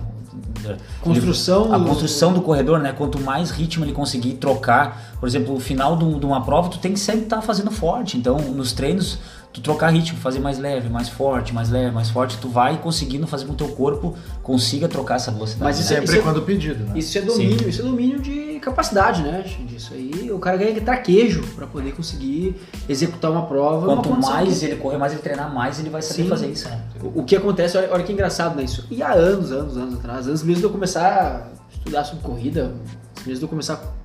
Construção 1.01 1.73
a 1.73 1.79
construção 1.79 2.33
do 2.33 2.41
corredor, 2.41 2.79
né? 2.79 2.93
Quanto 2.95 3.19
mais 3.19 3.51
ritmo 3.51 3.85
ele 3.85 3.93
conseguir 3.93 4.33
trocar, 4.33 5.15
por 5.19 5.27
exemplo, 5.27 5.55
o 5.55 5.59
final 5.59 5.95
de 5.95 6.03
um- 6.03 6.19
de 6.19 6.25
uma 6.25 6.41
prova, 6.43 6.69
tu 6.69 6.79
tem 6.79 6.93
que 6.93 6.99
sempre 6.99 7.23
estar 7.23 7.41
fazendo 7.41 7.71
forte. 7.71 8.17
Então, 8.17 8.37
nos 8.37 8.73
treinos, 8.73 9.19
tu 9.57 9.63
trocar 9.63 9.89
ritmo, 9.89 10.17
fazer 10.19 10.39
mais 10.39 10.57
leve, 10.59 10.87
mais 10.89 11.09
forte, 11.09 11.53
mais 11.53 11.69
leve, 11.69 11.91
mais 11.91 12.09
forte, 12.09 12.37
tu 12.37 12.47
vai 12.47 12.77
conseguindo 12.77 13.25
fazer 13.25 13.45
com 13.45 13.55
que 13.55 13.63
o 13.63 13.67
teu 13.67 13.75
corpo 13.75 14.15
consiga 14.43 14.87
trocar 14.87 15.15
essa 15.15 15.31
velocidade. 15.31 15.63
Mas 15.63 15.77
né? 15.77 15.83
isso 15.83 15.93
é- 15.93 16.05
Sempre 16.05 16.21
quando 16.21 16.41
pedido, 16.43 16.83
né? 16.83 16.93
Isso 16.95 17.17
é 17.17 17.21
domínio, 17.21 17.67
isso 17.67 17.81
é 17.81 17.83
domínio 17.83 18.19
de 18.19 18.59
capacidade, 18.59 19.23
né? 19.23 19.43
gente? 19.45 19.75
Isso 19.75 19.93
aí, 19.93 20.31
o 20.31 20.39
cara 20.39 20.57
ganha 20.57 20.79
traquejo 20.81 21.41
para 21.55 21.65
poder 21.65 21.93
conseguir 21.93 22.55
executar 22.87 23.31
uma 23.31 23.45
prova. 23.45 23.85
Quanto 23.87 24.09
condição 24.09 24.33
mais 24.33 24.59
que- 24.59 24.65
ele 24.65 24.75
correr, 24.75 24.97
mais 24.97 25.13
ele 25.13 25.21
treinar, 25.21 25.53
mais 25.53 25.79
ele 25.79 25.89
vai 25.89 26.01
saber 26.01 26.23
Sim. 26.23 26.29
fazer 26.29 26.47
isso, 26.47 26.67
né? 26.69 26.81
O, 27.01 27.21
o 27.21 27.23
que 27.23 27.35
acontece, 27.35 27.77
olha, 27.77 27.89
olha 27.91 28.03
que 28.03 28.11
engraçado, 28.13 28.55
né? 28.55 28.63
Isso. 28.63 28.85
E 28.91 29.01
há 29.01 29.11
anos, 29.13 29.51
anos, 29.51 29.75
anos 29.77 29.95
atrás, 29.95 30.27
antes 30.27 30.43
mesmo 30.43 30.59
de 30.59 30.65
eu 30.65 30.69
começar 30.71 31.49
a 31.73 31.75
estudar 31.77 32.03
sobre 32.03 32.23
corrida, 32.23 32.73
antes 33.15 33.25
mesmo 33.25 33.39
de 33.39 33.45
eu 33.45 33.49
começar 33.49 33.73
a 33.75 33.96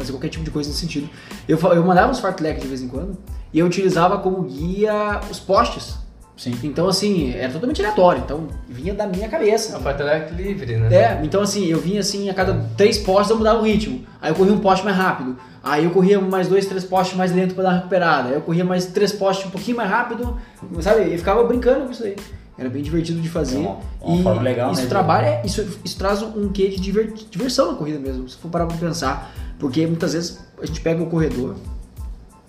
fazer 0.00 0.12
qualquer 0.12 0.28
tipo 0.28 0.44
de 0.44 0.50
coisa 0.50 0.68
nesse 0.68 0.80
sentido, 0.80 1.08
eu, 1.48 1.58
eu 1.58 1.84
mandava 1.84 2.10
uns 2.10 2.18
fartlek 2.18 2.60
de 2.60 2.66
vez 2.66 2.82
em 2.82 2.88
quando 2.88 3.16
e 3.52 3.58
eu 3.58 3.66
utilizava 3.66 4.18
como 4.18 4.42
guia 4.42 5.20
os 5.30 5.38
postes. 5.38 5.98
Sim. 6.36 6.58
Então, 6.62 6.88
assim, 6.88 7.34
era 7.34 7.52
totalmente 7.52 7.82
aleatório. 7.82 8.22
Então, 8.24 8.48
vinha 8.66 8.94
da 8.94 9.06
minha 9.06 9.28
cabeça. 9.28 9.74
É 9.74 9.78
o 9.78 9.80
fartlek 9.82 10.32
livre, 10.34 10.76
né? 10.78 10.94
É, 10.94 11.20
então 11.22 11.42
assim, 11.42 11.66
eu 11.66 11.78
vinha 11.78 12.00
assim, 12.00 12.30
a 12.30 12.34
cada 12.34 12.66
três 12.78 12.96
postes 12.96 13.30
eu 13.30 13.36
mudava 13.36 13.60
o 13.60 13.62
ritmo. 13.62 14.06
Aí 14.22 14.30
eu 14.30 14.34
corria 14.34 14.54
um 14.54 14.58
poste 14.58 14.82
mais 14.82 14.96
rápido. 14.96 15.36
Aí 15.62 15.84
eu 15.84 15.90
corria 15.90 16.18
mais 16.18 16.48
dois, 16.48 16.64
três 16.64 16.82
postes 16.82 17.14
mais 17.14 17.30
lento 17.30 17.54
pra 17.54 17.64
dar 17.64 17.68
uma 17.68 17.76
recuperada. 17.76 18.30
Aí 18.30 18.34
eu 18.36 18.40
corria 18.40 18.64
mais 18.64 18.86
três 18.86 19.12
postes 19.12 19.46
um 19.46 19.50
pouquinho 19.50 19.76
mais 19.76 19.90
rápido, 19.90 20.38
sabe? 20.80 21.12
E 21.12 21.18
ficava 21.18 21.44
brincando 21.44 21.84
com 21.84 21.92
isso 21.92 22.04
aí. 22.04 22.16
Era 22.60 22.68
bem 22.68 22.82
divertido 22.82 23.20
de 23.22 23.28
fazer. 23.28 23.56
É 23.56 23.58
uma- 23.60 23.78
uma 24.02 24.22
forma 24.22 24.42
legal, 24.42 24.70
isso 24.70 24.82
né, 24.82 24.86
trabalha, 24.88 25.40
isso, 25.46 25.66
isso 25.82 25.96
traz 25.96 26.22
um 26.22 26.50
quê 26.50 26.68
de 26.68 26.78
diver- 26.78 27.10
diversão 27.30 27.72
na 27.72 27.78
corrida 27.78 27.98
mesmo, 27.98 28.28
se 28.28 28.36
for 28.36 28.50
parar 28.50 28.66
pra 28.66 28.76
pensar. 28.76 29.32
Porque 29.58 29.86
muitas 29.86 30.12
vezes 30.12 30.38
a 30.62 30.66
gente 30.66 30.78
pega 30.82 31.02
o 31.02 31.06
corredor, 31.06 31.56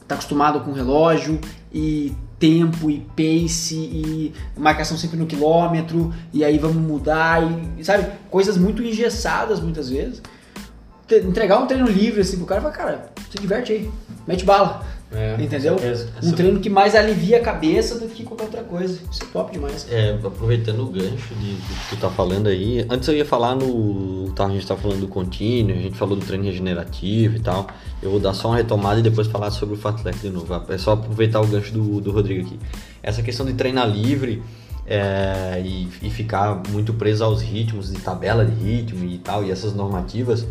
tá 0.05 0.15
acostumado 0.15 0.59
com 0.59 0.73
relógio 0.73 1.39
e 1.73 2.11
tempo 2.37 2.89
e 2.91 2.99
pace 3.15 3.75
e 3.75 4.33
marcação 4.57 4.97
sempre 4.97 5.15
no 5.17 5.25
quilômetro 5.25 6.13
e 6.33 6.43
aí 6.43 6.57
vamos 6.57 6.77
mudar 6.77 7.39
e 7.77 7.85
sabe 7.85 8.07
coisas 8.29 8.57
muito 8.57 8.81
engessadas 8.83 9.59
muitas 9.61 9.89
vezes 9.89 10.21
entregar 11.23 11.59
um 11.59 11.67
treino 11.67 11.85
livre 11.87 12.21
assim 12.21 12.37
pro 12.37 12.45
cara 12.47 12.61
fala 12.61 12.73
cara 12.73 13.11
se 13.29 13.37
diverte 13.37 13.71
aí 13.73 13.91
mete 14.27 14.43
bala 14.43 14.83
É, 15.13 15.35
Entendeu? 15.41 15.75
Um 16.23 16.31
treino 16.31 16.59
que 16.61 16.69
mais 16.69 16.95
alivia 16.95 17.37
a 17.37 17.41
cabeça 17.41 17.99
do 17.99 18.07
que 18.07 18.23
qualquer 18.23 18.45
outra 18.45 18.63
coisa. 18.63 18.97
Isso 19.11 19.23
é 19.23 19.25
top 19.25 19.51
demais. 19.51 19.85
É, 19.91 20.17
aproveitando 20.23 20.83
o 20.83 20.87
gancho 20.87 21.35
de, 21.35 21.53
do 21.53 21.61
que 21.61 21.89
tu 21.89 21.97
tá 21.97 22.09
falando 22.09 22.47
aí, 22.47 22.85
antes 22.89 23.09
eu 23.09 23.15
ia 23.15 23.25
falar 23.25 23.55
no. 23.55 24.31
Tá, 24.31 24.45
a 24.45 24.49
gente 24.49 24.65
tá 24.65 24.77
falando 24.77 25.01
do 25.01 25.09
contínuo, 25.09 25.75
a 25.75 25.81
gente 25.81 25.97
falou 25.97 26.15
do 26.15 26.25
treino 26.25 26.45
regenerativo 26.45 27.35
e 27.35 27.39
tal. 27.41 27.67
Eu 28.01 28.09
vou 28.09 28.19
dar 28.21 28.33
só 28.33 28.47
uma 28.47 28.57
retomada 28.57 29.01
e 29.01 29.03
depois 29.03 29.27
falar 29.27 29.51
sobre 29.51 29.75
o 29.75 29.77
Fatleck 29.77 30.17
de 30.19 30.29
novo. 30.29 30.47
É 30.69 30.77
só 30.77 30.93
aproveitar 30.93 31.41
o 31.41 31.47
gancho 31.47 31.73
do, 31.73 31.99
do 31.99 32.11
Rodrigo 32.11 32.47
aqui. 32.47 32.57
Essa 33.03 33.21
questão 33.21 33.45
de 33.45 33.53
treinar 33.53 33.89
livre 33.89 34.41
é, 34.87 35.61
e, 35.63 35.89
e 36.01 36.09
ficar 36.09 36.61
muito 36.69 36.93
preso 36.93 37.23
aos 37.23 37.41
ritmos, 37.41 37.91
de 37.91 37.99
tabela 37.99 38.45
de 38.45 38.53
ritmo 38.53 39.03
e 39.09 39.17
tal, 39.17 39.43
e 39.43 39.51
essas 39.51 39.73
normativas. 39.73 40.45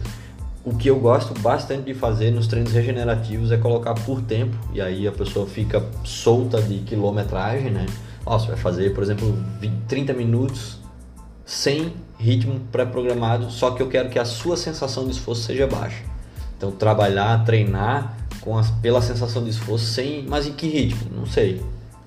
O 0.62 0.76
que 0.76 0.88
eu 0.88 0.98
gosto 1.00 1.32
bastante 1.40 1.84
de 1.84 1.94
fazer 1.94 2.30
nos 2.30 2.46
treinos 2.46 2.72
regenerativos 2.72 3.50
é 3.50 3.56
colocar 3.56 3.94
por 3.94 4.20
tempo, 4.20 4.56
e 4.74 4.80
aí 4.80 5.08
a 5.08 5.12
pessoa 5.12 5.46
fica 5.46 5.82
solta 6.04 6.60
de 6.60 6.78
quilometragem, 6.80 7.70
né? 7.70 7.86
Ó, 8.26 8.38
você 8.38 8.48
vai 8.48 8.56
fazer, 8.56 8.92
por 8.92 9.02
exemplo, 9.02 9.34
20, 9.58 9.72
30 9.88 10.12
minutos 10.12 10.78
sem 11.46 11.94
ritmo 12.18 12.60
pré-programado, 12.70 13.50
só 13.50 13.70
que 13.70 13.82
eu 13.82 13.88
quero 13.88 14.10
que 14.10 14.18
a 14.18 14.24
sua 14.24 14.56
sensação 14.56 15.06
de 15.06 15.12
esforço 15.12 15.42
seja 15.42 15.66
baixa. 15.66 16.02
Então, 16.56 16.70
trabalhar, 16.70 17.42
treinar 17.44 18.18
com 18.42 18.56
as, 18.58 18.70
pela 18.70 19.00
sensação 19.00 19.42
de 19.42 19.50
esforço 19.50 19.86
sem. 19.86 20.26
Mas 20.28 20.46
em 20.46 20.52
que 20.52 20.68
ritmo? 20.68 21.10
Não 21.16 21.24
sei. 21.24 21.62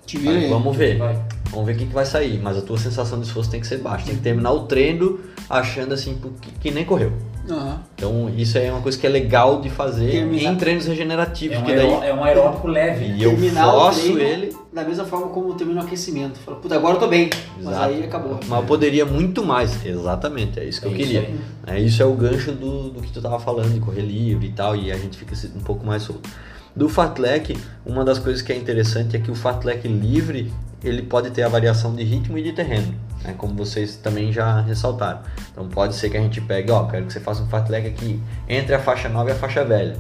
Te 0.05 0.17
vira 0.17 0.37
aí. 0.37 0.47
vamos 0.47 0.77
ver. 0.77 0.99
Vai. 0.99 1.19
Vamos 1.49 1.65
ver 1.65 1.73
o 1.73 1.77
que, 1.77 1.85
que 1.87 1.93
vai 1.93 2.05
sair. 2.05 2.39
Mas 2.39 2.57
a 2.57 2.61
tua 2.61 2.77
sensação 2.77 3.19
de 3.19 3.25
esforço 3.25 3.49
tem 3.49 3.59
que 3.59 3.65
ser 3.65 3.79
baixa. 3.79 4.05
Tem 4.05 4.15
que 4.15 4.21
terminar 4.21 4.51
o 4.51 4.67
treino 4.67 5.19
achando 5.49 5.93
assim 5.93 6.19
que, 6.39 6.51
que 6.51 6.71
nem 6.71 6.85
correu. 6.85 7.13
Aham. 7.49 7.79
Então 7.95 8.29
isso 8.37 8.57
é 8.57 8.71
uma 8.71 8.81
coisa 8.81 8.97
que 8.97 9.05
é 9.05 9.09
legal 9.09 9.59
de 9.61 9.69
fazer 9.69 10.09
Terminar- 10.11 10.53
em 10.53 10.55
treinos 10.55 10.85
regenerativos. 10.85 11.57
É 11.57 11.59
um, 11.59 11.63
que 11.63 11.75
daí 11.75 12.09
é 12.09 12.13
um 12.13 12.23
aeróbico 12.23 12.67
leve. 12.67 13.05
e 13.05 13.23
eu 13.23 13.31
Terminar 13.31 13.67
o 13.67 13.79
forço 13.81 13.99
treino 14.01 14.19
ele. 14.21 14.55
Da 14.71 14.83
mesma 14.83 15.03
forma 15.05 15.27
como 15.27 15.53
termina 15.53 15.81
o 15.81 15.83
aquecimento. 15.83 16.39
Fala, 16.39 16.57
puta, 16.57 16.75
agora 16.75 16.95
eu 16.95 16.99
tô 16.99 17.07
bem. 17.07 17.29
Mas 17.57 17.67
Exato. 17.67 17.85
aí 17.85 18.03
acabou. 18.03 18.39
Mas 18.47 18.59
eu 18.59 18.65
poderia 18.65 19.05
muito 19.05 19.43
mais. 19.45 19.85
Exatamente, 19.85 20.59
é 20.59 20.65
isso 20.65 20.79
que 20.81 20.87
É 20.87 20.89
eu 20.91 20.95
isso 20.95 21.03
queria. 21.11 21.29
É, 21.67 21.79
isso 21.79 22.01
é 22.01 22.05
o 22.05 22.13
gancho 22.13 22.51
do, 22.53 22.89
do 22.89 23.01
que 23.01 23.11
tu 23.11 23.21
tava 23.21 23.39
falando, 23.39 23.73
de 23.73 23.79
correr 23.79 24.01
livre 24.01 24.47
e 24.47 24.51
tal, 24.51 24.75
e 24.75 24.91
a 24.91 24.97
gente 24.97 25.17
fica 25.17 25.35
um 25.55 25.61
pouco 25.61 25.85
mais 25.85 26.03
solto. 26.03 26.27
Do 26.75 26.89
fartlek, 26.89 27.55
uma 27.85 28.03
das 28.03 28.17
coisas 28.17 28.41
que 28.41 28.51
é 28.51 28.55
interessante 28.57 29.15
é 29.15 29.19
que 29.19 29.29
o 29.29 29.35
fartlek 29.35 29.87
livre, 29.87 30.51
ele 30.83 31.03
pode 31.03 31.29
ter 31.29 31.43
a 31.43 31.47
variação 31.49 31.93
de 31.93 32.03
ritmo 32.03 32.35
e 32.35 32.41
de 32.41 32.51
terreno, 32.51 32.95
né? 33.23 33.33
como 33.37 33.55
vocês 33.55 33.95
também 33.95 34.31
já 34.31 34.61
ressaltaram. 34.61 35.21
Então 35.51 35.67
pode 35.67 35.95
ser 35.95 36.09
que 36.09 36.17
a 36.17 36.21
gente 36.21 36.41
pegue, 36.41 36.71
ó, 36.71 36.85
quero 36.85 37.05
que 37.05 37.13
você 37.13 37.19
faça 37.19 37.43
um 37.43 37.47
fartlek 37.47 37.87
aqui 37.87 38.21
entre 38.47 38.75
a 38.75 38.79
faixa 38.79 39.09
nova 39.09 39.29
e 39.29 39.33
a 39.33 39.35
faixa 39.35 39.63
velha. 39.63 39.97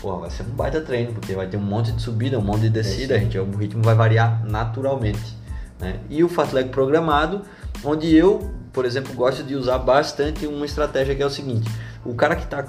Pô, 0.00 0.18
vai 0.18 0.30
ser 0.30 0.42
um 0.42 0.50
baita 0.50 0.80
treino, 0.80 1.12
porque 1.12 1.34
vai 1.34 1.46
ter 1.46 1.56
um 1.56 1.62
monte 1.62 1.92
de 1.92 2.02
subida, 2.02 2.38
um 2.38 2.42
monte 2.42 2.62
de 2.62 2.70
descida, 2.70 3.14
a 3.14 3.18
gente, 3.18 3.38
o 3.38 3.50
ritmo 3.56 3.82
vai 3.82 3.94
variar 3.94 4.44
naturalmente. 4.44 5.36
Né? 5.80 6.00
E 6.08 6.22
o 6.22 6.28
fartlek 6.28 6.70
programado, 6.70 7.42
onde 7.84 8.14
eu, 8.14 8.50
por 8.72 8.84
exemplo, 8.84 9.14
gosto 9.14 9.42
de 9.42 9.54
usar 9.54 9.78
bastante 9.78 10.46
uma 10.46 10.66
estratégia 10.66 11.14
que 11.14 11.22
é 11.22 11.26
o 11.26 11.30
seguinte: 11.30 11.70
o 12.04 12.14
cara 12.14 12.36
que 12.36 12.44
está 12.44 12.66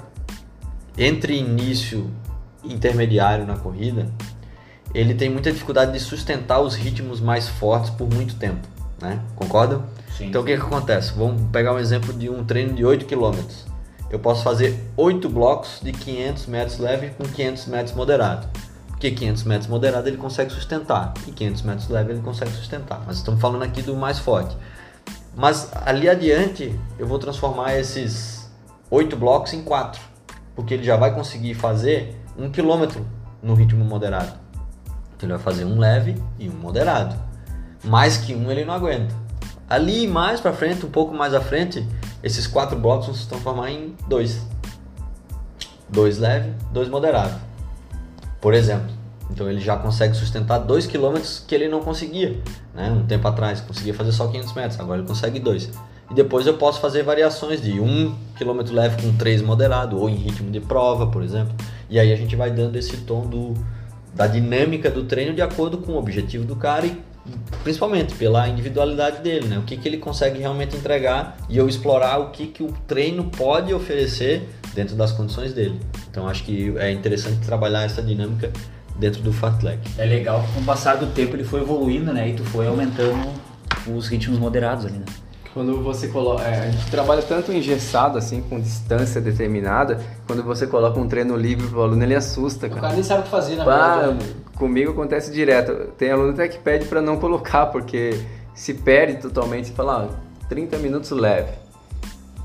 entre 0.96 1.38
início 1.38 2.10
e 2.64 2.72
intermediário 2.72 3.46
na 3.46 3.56
corrida, 3.56 4.08
ele 4.94 5.14
tem 5.14 5.30
muita 5.30 5.52
dificuldade 5.52 5.92
de 5.92 6.00
sustentar 6.00 6.60
os 6.60 6.74
ritmos 6.74 7.20
mais 7.20 7.48
fortes 7.48 7.90
por 7.90 8.12
muito 8.12 8.34
tempo, 8.36 8.66
né? 9.00 9.20
Concordam? 9.36 9.84
Sim. 10.16 10.26
Então 10.26 10.42
o 10.42 10.44
que, 10.44 10.56
que 10.56 10.62
acontece? 10.62 11.12
Vamos 11.16 11.42
pegar 11.50 11.72
um 11.72 11.78
exemplo 11.78 12.12
de 12.12 12.28
um 12.28 12.44
treino 12.44 12.74
de 12.74 12.84
8 12.84 13.06
km. 13.06 13.38
Eu 14.10 14.18
posso 14.18 14.42
fazer 14.42 14.78
8 14.96 15.28
blocos 15.28 15.80
de 15.82 15.92
500 15.92 16.46
metros 16.46 16.78
leve 16.78 17.10
com 17.10 17.24
500 17.24 17.66
metros 17.66 17.94
moderado. 17.94 18.48
Porque 18.88 19.10
500 19.10 19.44
metros 19.44 19.70
moderado 19.70 20.08
ele 20.08 20.16
consegue 20.16 20.50
sustentar 20.50 21.14
e 21.26 21.30
500 21.30 21.62
metros 21.62 21.88
leve 21.88 22.12
ele 22.12 22.20
consegue 22.20 22.50
sustentar. 22.50 23.02
Mas 23.06 23.18
estamos 23.18 23.40
falando 23.40 23.62
aqui 23.62 23.82
do 23.82 23.94
mais 23.94 24.18
forte. 24.18 24.56
Mas 25.36 25.70
ali 25.84 26.08
adiante 26.08 26.78
eu 26.98 27.06
vou 27.06 27.18
transformar 27.18 27.76
esses 27.76 28.50
8 28.90 29.14
blocos 29.16 29.52
em 29.52 29.62
4. 29.62 30.00
Porque 30.56 30.74
ele 30.74 30.82
já 30.82 30.96
vai 30.96 31.14
conseguir 31.14 31.54
fazer 31.54 32.20
1 32.36 32.50
km 32.50 33.00
no 33.40 33.54
ritmo 33.54 33.84
moderado. 33.84 34.32
Então 35.16 35.28
ele 35.28 35.34
vai 35.34 35.42
fazer 35.42 35.64
um 35.64 35.78
leve 35.78 36.20
e 36.38 36.48
um 36.48 36.54
moderado. 36.54 37.27
Mais 37.88 38.18
que 38.18 38.34
um 38.34 38.50
ele 38.50 38.64
não 38.64 38.74
aguenta. 38.74 39.14
Ali 39.68 40.06
mais 40.06 40.40
pra 40.40 40.52
frente, 40.52 40.84
um 40.84 40.90
pouco 40.90 41.14
mais 41.14 41.32
à 41.34 41.40
frente, 41.40 41.86
esses 42.22 42.46
quatro 42.46 42.78
blocos 42.78 43.06
vão 43.06 43.14
se 43.14 43.26
transformar 43.26 43.70
em 43.70 43.94
dois. 44.06 44.46
Dois 45.88 46.18
leve, 46.18 46.52
dois 46.70 46.88
moderado. 46.88 47.34
Por 48.40 48.52
exemplo. 48.54 48.98
Então 49.30 49.48
ele 49.50 49.60
já 49.60 49.76
consegue 49.76 50.14
sustentar 50.14 50.58
2 50.58 50.86
km 50.86 51.16
que 51.46 51.54
ele 51.54 51.68
não 51.68 51.80
conseguia. 51.80 52.40
Né? 52.74 52.90
Um 52.90 53.06
tempo 53.06 53.28
atrás 53.28 53.60
conseguia 53.60 53.92
fazer 53.92 54.12
só 54.12 54.26
500 54.26 54.52
metros, 54.54 54.80
agora 54.80 55.00
ele 55.00 55.06
consegue 55.06 55.38
2. 55.38 55.70
E 56.10 56.14
depois 56.14 56.46
eu 56.46 56.54
posso 56.54 56.80
fazer 56.80 57.02
variações 57.02 57.60
de 57.60 57.78
1 57.78 58.14
km 58.38 58.60
leve 58.70 59.02
com 59.02 59.14
3 59.16 59.42
moderado, 59.42 59.98
ou 59.98 60.08
em 60.08 60.14
ritmo 60.14 60.50
de 60.50 60.60
prova, 60.60 61.08
por 61.08 61.22
exemplo. 61.22 61.54
E 61.90 61.98
aí 61.98 62.10
a 62.10 62.16
gente 62.16 62.34
vai 62.34 62.50
dando 62.50 62.76
esse 62.76 62.96
tom 62.98 63.26
do, 63.26 63.52
da 64.14 64.26
dinâmica 64.26 64.90
do 64.90 65.04
treino 65.04 65.34
de 65.34 65.42
acordo 65.42 65.78
com 65.78 65.92
o 65.92 65.98
objetivo 65.98 66.44
do 66.44 66.56
cara 66.56 66.86
e 66.86 66.98
principalmente 67.62 68.14
pela 68.14 68.48
individualidade 68.48 69.20
dele, 69.22 69.48
né? 69.48 69.58
O 69.58 69.62
que, 69.62 69.76
que 69.76 69.88
ele 69.88 69.98
consegue 69.98 70.38
realmente 70.38 70.76
entregar 70.76 71.36
e 71.48 71.56
eu 71.56 71.68
explorar 71.68 72.18
o 72.18 72.30
que, 72.30 72.46
que 72.46 72.62
o 72.62 72.72
treino 72.86 73.24
pode 73.24 73.72
oferecer 73.74 74.48
dentro 74.74 74.94
das 74.96 75.12
condições 75.12 75.52
dele. 75.52 75.80
Então 76.10 76.28
acho 76.28 76.44
que 76.44 76.76
é 76.78 76.90
interessante 76.90 77.38
trabalhar 77.44 77.84
essa 77.84 78.02
dinâmica 78.02 78.50
dentro 78.98 79.22
do 79.22 79.32
fartlek. 79.32 79.80
É 79.96 80.04
legal 80.04 80.42
que 80.42 80.52
com 80.52 80.60
o 80.60 80.64
passar 80.64 80.96
do 80.96 81.06
tempo 81.06 81.36
ele 81.36 81.44
foi 81.44 81.60
evoluindo, 81.60 82.12
né? 82.12 82.28
E 82.28 82.34
tu 82.34 82.44
foi 82.44 82.66
aumentando 82.66 83.32
os 83.86 84.08
ritmos 84.08 84.38
moderados 84.38 84.84
ali, 84.84 84.98
né? 84.98 85.04
Quando 85.58 85.82
você 85.82 86.06
coloca. 86.06 86.44
é, 86.44 86.68
a 86.68 86.70
gente 86.70 86.88
trabalha 86.88 87.20
tanto 87.20 87.52
engessado, 87.52 88.16
assim, 88.16 88.40
com 88.42 88.60
distância 88.60 89.20
determinada, 89.20 89.98
quando 90.24 90.44
você 90.44 90.68
coloca 90.68 91.00
um 91.00 91.08
treino 91.08 91.36
livre 91.36 91.66
pro 91.66 91.82
aluno, 91.82 92.00
ele 92.00 92.14
assusta, 92.14 92.66
O 92.66 92.70
cara. 92.70 92.80
cara 92.82 92.92
nem 92.94 93.02
sabe 93.02 93.22
o 93.22 93.24
que 93.24 93.30
fazer, 93.30 93.56
na 93.56 93.64
Pá, 93.64 93.96
verdade. 93.96 94.24
né? 94.24 94.30
comigo 94.54 94.92
acontece 94.92 95.32
direto. 95.32 95.72
Tem 95.98 96.12
aluno 96.12 96.30
até 96.30 96.46
que 96.46 96.58
pede 96.60 96.84
pra 96.84 97.00
não 97.02 97.16
colocar, 97.16 97.66
porque 97.66 98.20
se 98.54 98.72
perde 98.72 99.20
totalmente. 99.20 99.72
Fala, 99.72 100.08
ah, 100.12 100.46
30 100.48 100.78
minutos 100.78 101.10
leve, 101.10 101.50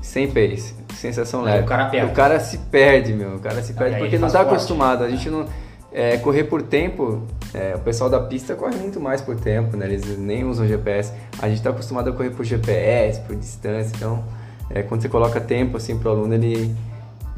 sem 0.02 0.26
pace, 0.26 0.74
sensação 0.92 1.44
Aí 1.44 1.52
leve. 1.52 1.64
o 1.64 1.68
cara 1.68 1.84
perde. 1.86 2.10
O 2.10 2.14
cara 2.16 2.40
se 2.40 2.58
perde, 2.58 3.12
meu. 3.12 3.36
O 3.36 3.38
cara 3.38 3.62
se 3.62 3.74
perde 3.74 3.94
Aí 3.94 4.00
porque 4.02 4.18
não 4.18 4.26
tá 4.28 4.40
forte. 4.40 4.54
acostumado. 4.54 5.04
A 5.04 5.08
gente 5.08 5.30
não. 5.30 5.46
É, 5.94 6.18
correr 6.18 6.44
por 6.44 6.60
tempo, 6.60 7.22
é, 7.54 7.76
o 7.76 7.78
pessoal 7.78 8.10
da 8.10 8.18
pista 8.18 8.56
corre 8.56 8.74
muito 8.76 9.00
mais 9.00 9.20
por 9.20 9.36
tempo, 9.36 9.76
né? 9.76 9.86
Eles 9.86 10.18
nem 10.18 10.44
usam 10.44 10.66
GPS. 10.66 11.12
A 11.40 11.48
gente 11.48 11.62
tá 11.62 11.70
acostumado 11.70 12.10
a 12.10 12.12
correr 12.12 12.30
por 12.30 12.44
GPS, 12.44 13.20
por 13.20 13.36
distância. 13.36 13.94
Então, 13.96 14.24
é, 14.68 14.82
quando 14.82 15.02
você 15.02 15.08
coloca 15.08 15.40
tempo 15.40 15.76
assim 15.76 15.96
pro 15.96 16.10
aluno, 16.10 16.34
ele 16.34 16.74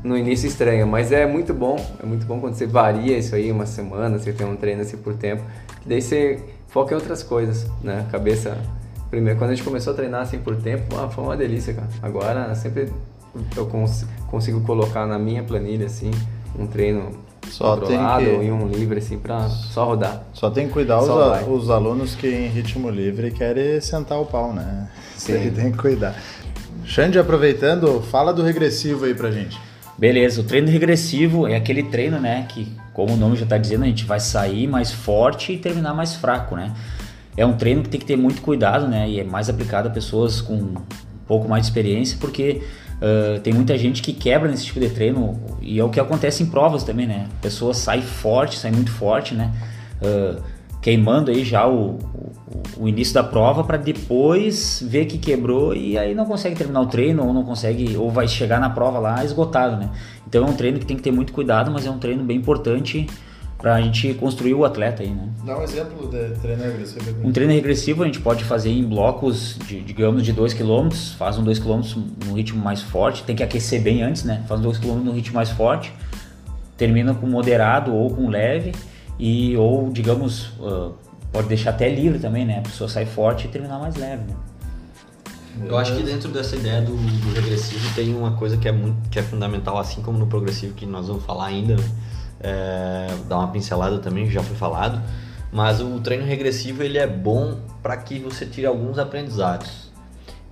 no 0.03 0.17
início 0.17 0.47
estranha, 0.47 0.87
mas 0.87 1.13
é 1.13 1.27
muito 1.27 1.53
bom, 1.53 1.77
é 2.03 2.07
muito 2.07 2.25
bom 2.27 2.41
quando 2.41 2.55
você 2.55 2.67
varia 2.67 3.19
isso 3.19 3.35
aí 3.35 3.51
uma 3.51 3.67
semana, 3.67 4.19
você 4.19 4.33
tem 4.33 4.47
um 4.47 4.55
treino 4.55 4.83
assim 4.83 4.97
por 4.97 5.15
tempo, 5.15 5.43
que 5.83 5.89
daí 5.89 6.01
você 6.01 6.39
foca 6.69 6.93
em 6.93 6.95
outras 6.95 7.23
coisas, 7.25 7.67
né? 7.83 8.07
Cabeça 8.11 8.57
primeiro, 9.11 9.39
quando 9.39 9.51
a 9.51 9.55
gente 9.55 9.65
começou 9.65 9.93
a 9.93 9.97
treinar 9.97 10.23
assim 10.23 10.39
por 10.39 10.57
tempo, 10.57 10.95
ah, 10.97 11.09
foi 11.09 11.25
uma 11.25 11.37
delícia, 11.37 11.75
cara. 11.75 11.89
Agora 12.03 12.55
sempre 12.55 12.89
eu 13.57 13.67
cons- 13.67 14.07
consigo 14.31 14.61
colocar 14.61 15.07
na 15.07 15.19
minha 15.19 15.43
planilha 15.43 15.87
assim 15.87 16.11
um 16.57 16.67
treino 16.67 17.26
Só 17.51 17.77
tem 17.77 17.99
que- 18.19 18.45
e 18.45 18.51
um 18.53 18.67
livre 18.69 18.99
assim 18.99 19.19
para 19.19 19.49
só 19.49 19.85
rodar. 19.85 20.23
Só 20.33 20.51
tem 20.51 20.67
que 20.67 20.73
cuidar 20.73 21.01
os, 21.01 21.09
a- 21.09 21.43
os 21.45 21.71
alunos 21.71 22.15
que 22.15 22.27
em 22.29 22.49
ritmo 22.49 22.91
livre 22.91 23.31
querem 23.31 23.81
sentar 23.81 24.19
o 24.21 24.27
pau, 24.27 24.53
né? 24.53 24.89
Sim. 25.17 25.51
tem 25.51 25.73
que 25.73 25.79
cuidar. 25.79 26.15
Xande, 26.85 27.19
aproveitando, 27.19 28.01
fala 28.03 28.33
do 28.33 28.43
regressivo 28.43 29.05
aí 29.07 29.15
pra 29.15 29.31
gente. 29.31 29.59
Beleza, 29.99 30.41
o 30.43 30.45
treino 30.45 30.69
regressivo 30.69 31.47
é 31.49 31.57
aquele 31.57 31.83
treino, 31.85 32.21
né, 32.21 32.47
que 32.49 32.71
como 32.93 33.15
o 33.15 33.17
nome 33.17 33.37
já 33.37 33.45
está 33.45 33.57
dizendo, 33.59 33.85
a 33.85 33.87
gente 33.87 34.05
vai 34.05 34.21
sair 34.21 34.67
mais 34.67 34.93
forte 34.93 35.53
e 35.53 35.59
terminar 35.59 35.95
mais 35.95 36.15
fraco, 36.15 36.55
né? 36.55 36.73
É 37.37 37.45
um 37.47 37.55
treino 37.55 37.83
que 37.83 37.89
tem 37.89 37.99
que 38.01 38.07
ter 38.07 38.17
muito 38.17 38.41
cuidado, 38.43 38.87
né, 38.87 39.09
e 39.09 39.21
é 39.21 39.25
mais 39.25 39.49
aplicado 39.49 39.89
a 39.89 39.91
pessoas 39.91 40.41
com 40.41 40.55
um 40.55 40.75
pouco 41.27 41.49
mais 41.49 41.63
de 41.65 41.71
experiência, 41.71 42.19
porque 42.21 42.63
ah, 43.01 43.41
tem 43.41 43.53
muita 43.53 43.77
gente 43.77 44.03
que 44.03 44.13
quebra 44.13 44.49
nesse 44.49 44.67
tipo 44.67 44.81
de 44.81 44.89
treino 44.91 45.41
e 45.61 45.79
é 45.79 45.85
o 45.85 45.91
que 45.91 46.01
acontece 46.01 46.43
em 46.43 46.47
provas 46.47 46.85
também, 46.85 47.07
né? 47.07 47.27
A 47.39 47.43
pessoa 47.43 47.75
sai 47.75 48.01
forte, 48.03 48.59
sai 48.59 48.71
muito 48.71 48.91
forte, 48.91 49.35
né? 49.35 49.53
Ah, 50.03 50.41
queimando 50.81 51.31
aí 51.33 51.45
já 51.45 51.67
o, 51.67 51.99
o, 51.99 52.33
o 52.85 52.89
início 52.89 53.13
da 53.13 53.25
prova 53.25 53.65
para 53.65 53.77
depois 53.77 54.83
ver 54.87 55.07
que 55.07 55.19
quebrou 55.19 55.75
e 55.75 55.99
aí 55.99 56.15
não 56.15 56.25
consegue 56.25 56.55
terminar 56.55 56.81
o 56.81 56.87
treino 56.87 57.27
ou 57.27 57.35
não 57.35 57.43
consegue 57.43 57.97
ou 57.97 58.09
vai 58.09 58.29
chegar 58.29 58.61
na 58.61 58.71
prova 58.71 58.99
lá 58.99 59.25
esgotado, 59.25 59.77
né? 59.77 59.91
Então 60.29 60.47
é 60.47 60.49
um 60.49 60.55
treino 60.55 60.79
que 60.79 60.87
tem 60.87 60.97
que 60.97 61.03
ter 61.03 61.11
muito 61.11 61.33
cuidado, 61.33 61.71
mas 61.71 61.87
é 61.87 61.91
um 61.91 61.99
treino 61.99 62.23
bem 62.23 62.37
importante 62.37 63.07
para 63.67 63.75
a 63.75 63.81
gente 63.81 64.15
construir 64.15 64.55
o 64.55 64.65
atleta 64.65 65.03
aí, 65.03 65.11
né? 65.11 65.29
Dá 65.45 65.59
um 65.59 65.63
exemplo 65.63 66.09
de 66.09 66.39
treino 66.39 66.63
regressivo. 66.63 67.27
Um 67.27 67.33
treino 67.33 67.53
regressivo 67.53 68.05
a 68.05 68.07
gente 68.07 68.21
pode 68.21 68.45
fazer 68.45 68.71
em 68.71 68.85
blocos 68.85 69.59
de, 69.67 69.81
digamos, 69.81 70.23
de 70.23 70.33
2 70.33 70.55
km, 70.55 70.89
faz 71.19 71.37
um 71.37 71.43
2 71.43 71.59
km 71.59 71.81
no 72.29 72.35
ritmo 72.35 72.63
mais 72.63 72.81
forte, 72.81 73.25
tem 73.25 73.35
que 73.35 73.43
aquecer 73.43 73.83
bem 73.83 74.05
antes, 74.05 74.23
né? 74.23 74.45
Faz 74.47 74.61
2 74.61 74.79
km 74.79 74.99
no 74.99 75.11
ritmo 75.11 75.35
mais 75.35 75.51
forte, 75.51 75.93
termina 76.77 77.13
com 77.13 77.27
moderado 77.27 77.93
ou 77.93 78.09
com 78.15 78.29
leve 78.29 78.71
E, 79.19 79.57
ou, 79.57 79.91
digamos, 79.91 80.51
uh, 80.61 80.95
pode 81.33 81.49
deixar 81.49 81.71
até 81.71 81.89
livre 81.89 82.21
também, 82.21 82.47
né? 82.47 82.61
A 82.61 82.63
pessoa 82.63 82.89
sai 82.89 83.05
forte 83.05 83.47
e 83.47 83.49
terminar 83.49 83.81
mais 83.81 83.97
leve, 83.97 84.23
né? 84.29 84.37
Eu 85.69 85.77
acho 85.77 85.97
que 85.97 86.05
dentro 86.05 86.31
dessa 86.31 86.55
ideia 86.55 86.83
do, 86.83 86.95
do 86.95 87.35
regressivo 87.35 87.93
tem 87.97 88.15
uma 88.15 88.31
coisa 88.37 88.57
que 88.57 88.69
é 88.69 88.73
muito 88.73 89.11
que 89.11 89.19
é 89.19 89.25
fundamental, 89.25 89.77
assim 89.77 90.03
como 90.03 90.19
no 90.19 90.29
progressivo 90.29 90.73
que 90.73 90.87
nós 90.87 91.09
vamos 91.09 91.25
falar 91.25 91.47
ainda, 91.47 91.75
é, 92.41 93.09
dar 93.29 93.39
uma 93.39 93.49
pincelada 93.49 93.99
também, 93.99 94.27
que 94.27 94.33
já 94.33 94.43
foi 94.43 94.57
falado. 94.57 95.01
Mas 95.53 95.81
o 95.81 96.01
treino 96.01 96.25
regressivo 96.25 96.83
ele 96.83 96.99
é 96.99 97.07
bom 97.07 97.59
para 97.83 97.97
que 97.97 98.19
você 98.19 98.45
tire 98.45 98.67
alguns 98.67 98.99
aprendizados. 98.99 99.91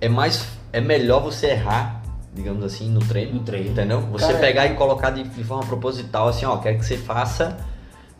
É 0.01 0.09
mais, 0.09 0.47
é 0.73 0.81
melhor 0.81 1.21
você 1.21 1.47
errar, 1.47 2.01
digamos 2.33 2.63
assim, 2.63 2.89
no 2.89 2.99
treino, 2.99 3.35
No 3.35 3.39
treino. 3.41 3.69
entendeu? 3.71 4.01
Você 4.11 4.27
Cara, 4.27 4.39
pegar 4.39 4.65
e 4.67 4.75
colocar 4.75 5.09
de, 5.11 5.23
de 5.23 5.43
forma 5.43 5.65
proposital, 5.65 6.27
assim, 6.27 6.45
ó, 6.45 6.57
quero 6.57 6.77
que 6.79 6.85
você 6.85 6.97
faça, 6.97 7.57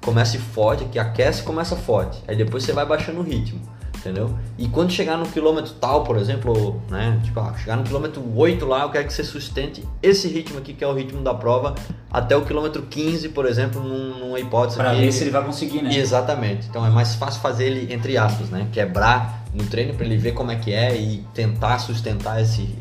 comece 0.04 0.38
forte, 0.38 0.86
que 0.86 1.00
aquece, 1.00 1.44
começa 1.44 1.76
forte. 1.76 2.22
Aí 2.28 2.36
depois 2.36 2.64
você 2.64 2.72
vai 2.74 2.86
baixando 2.86 3.20
o 3.20 3.24
ritmo, 3.24 3.60
entendeu? 4.06 4.38
E 4.58 4.68
quando 4.68 4.92
chegar 4.92 5.18
no 5.18 5.26
quilômetro 5.26 5.74
tal, 5.74 6.04
por 6.04 6.16
exemplo, 6.18 6.80
né, 6.90 7.20
tipo, 7.24 7.40
ó, 7.40 7.54
chegar 7.56 7.76
no 7.76 7.84
quilômetro 7.84 8.24
8 8.36 8.66
lá, 8.66 8.84
eu 8.84 8.90
quero 8.90 9.08
que 9.08 9.14
você 9.14 9.24
sustente 9.24 9.84
esse 10.02 10.28
ritmo 10.28 10.60
aqui, 10.60 10.74
que 10.74 10.84
é 10.84 10.88
o 10.88 10.94
ritmo 10.94 11.22
da 11.22 11.34
prova, 11.34 11.74
até 12.12 12.38
o 12.38 12.46
quilômetro 12.46 12.84
15, 12.84 13.30
por 13.30 13.46
exemplo, 13.48 13.82
num- 13.82 14.20
numa 14.20 14.40
hipótese 14.40 14.80
aqui. 14.80 15.02
ver 15.02 15.12
se 15.12 15.24
ele 15.24 15.32
vai 15.32 15.44
conseguir, 15.44 15.82
né? 15.82 15.96
Exatamente. 15.96 16.68
Então 16.70 16.86
é 16.86 16.90
mais 16.90 17.16
fácil 17.16 17.42
fazer 17.42 17.66
ele, 17.66 17.92
entre 17.94 18.16
aspas, 18.18 18.50
né? 18.50 18.68
Quebrar 18.72 19.44
no 19.54 19.66
treino 19.66 19.94
para 19.96 20.06
ele 20.06 20.18
ver 20.18 20.34
como 20.34 20.52
é 20.52 20.56
que 20.56 20.72
é 20.72 20.96
e 20.96 21.26
tentar 21.34 21.80
sustentar 21.80 22.42
esse, 22.42 22.76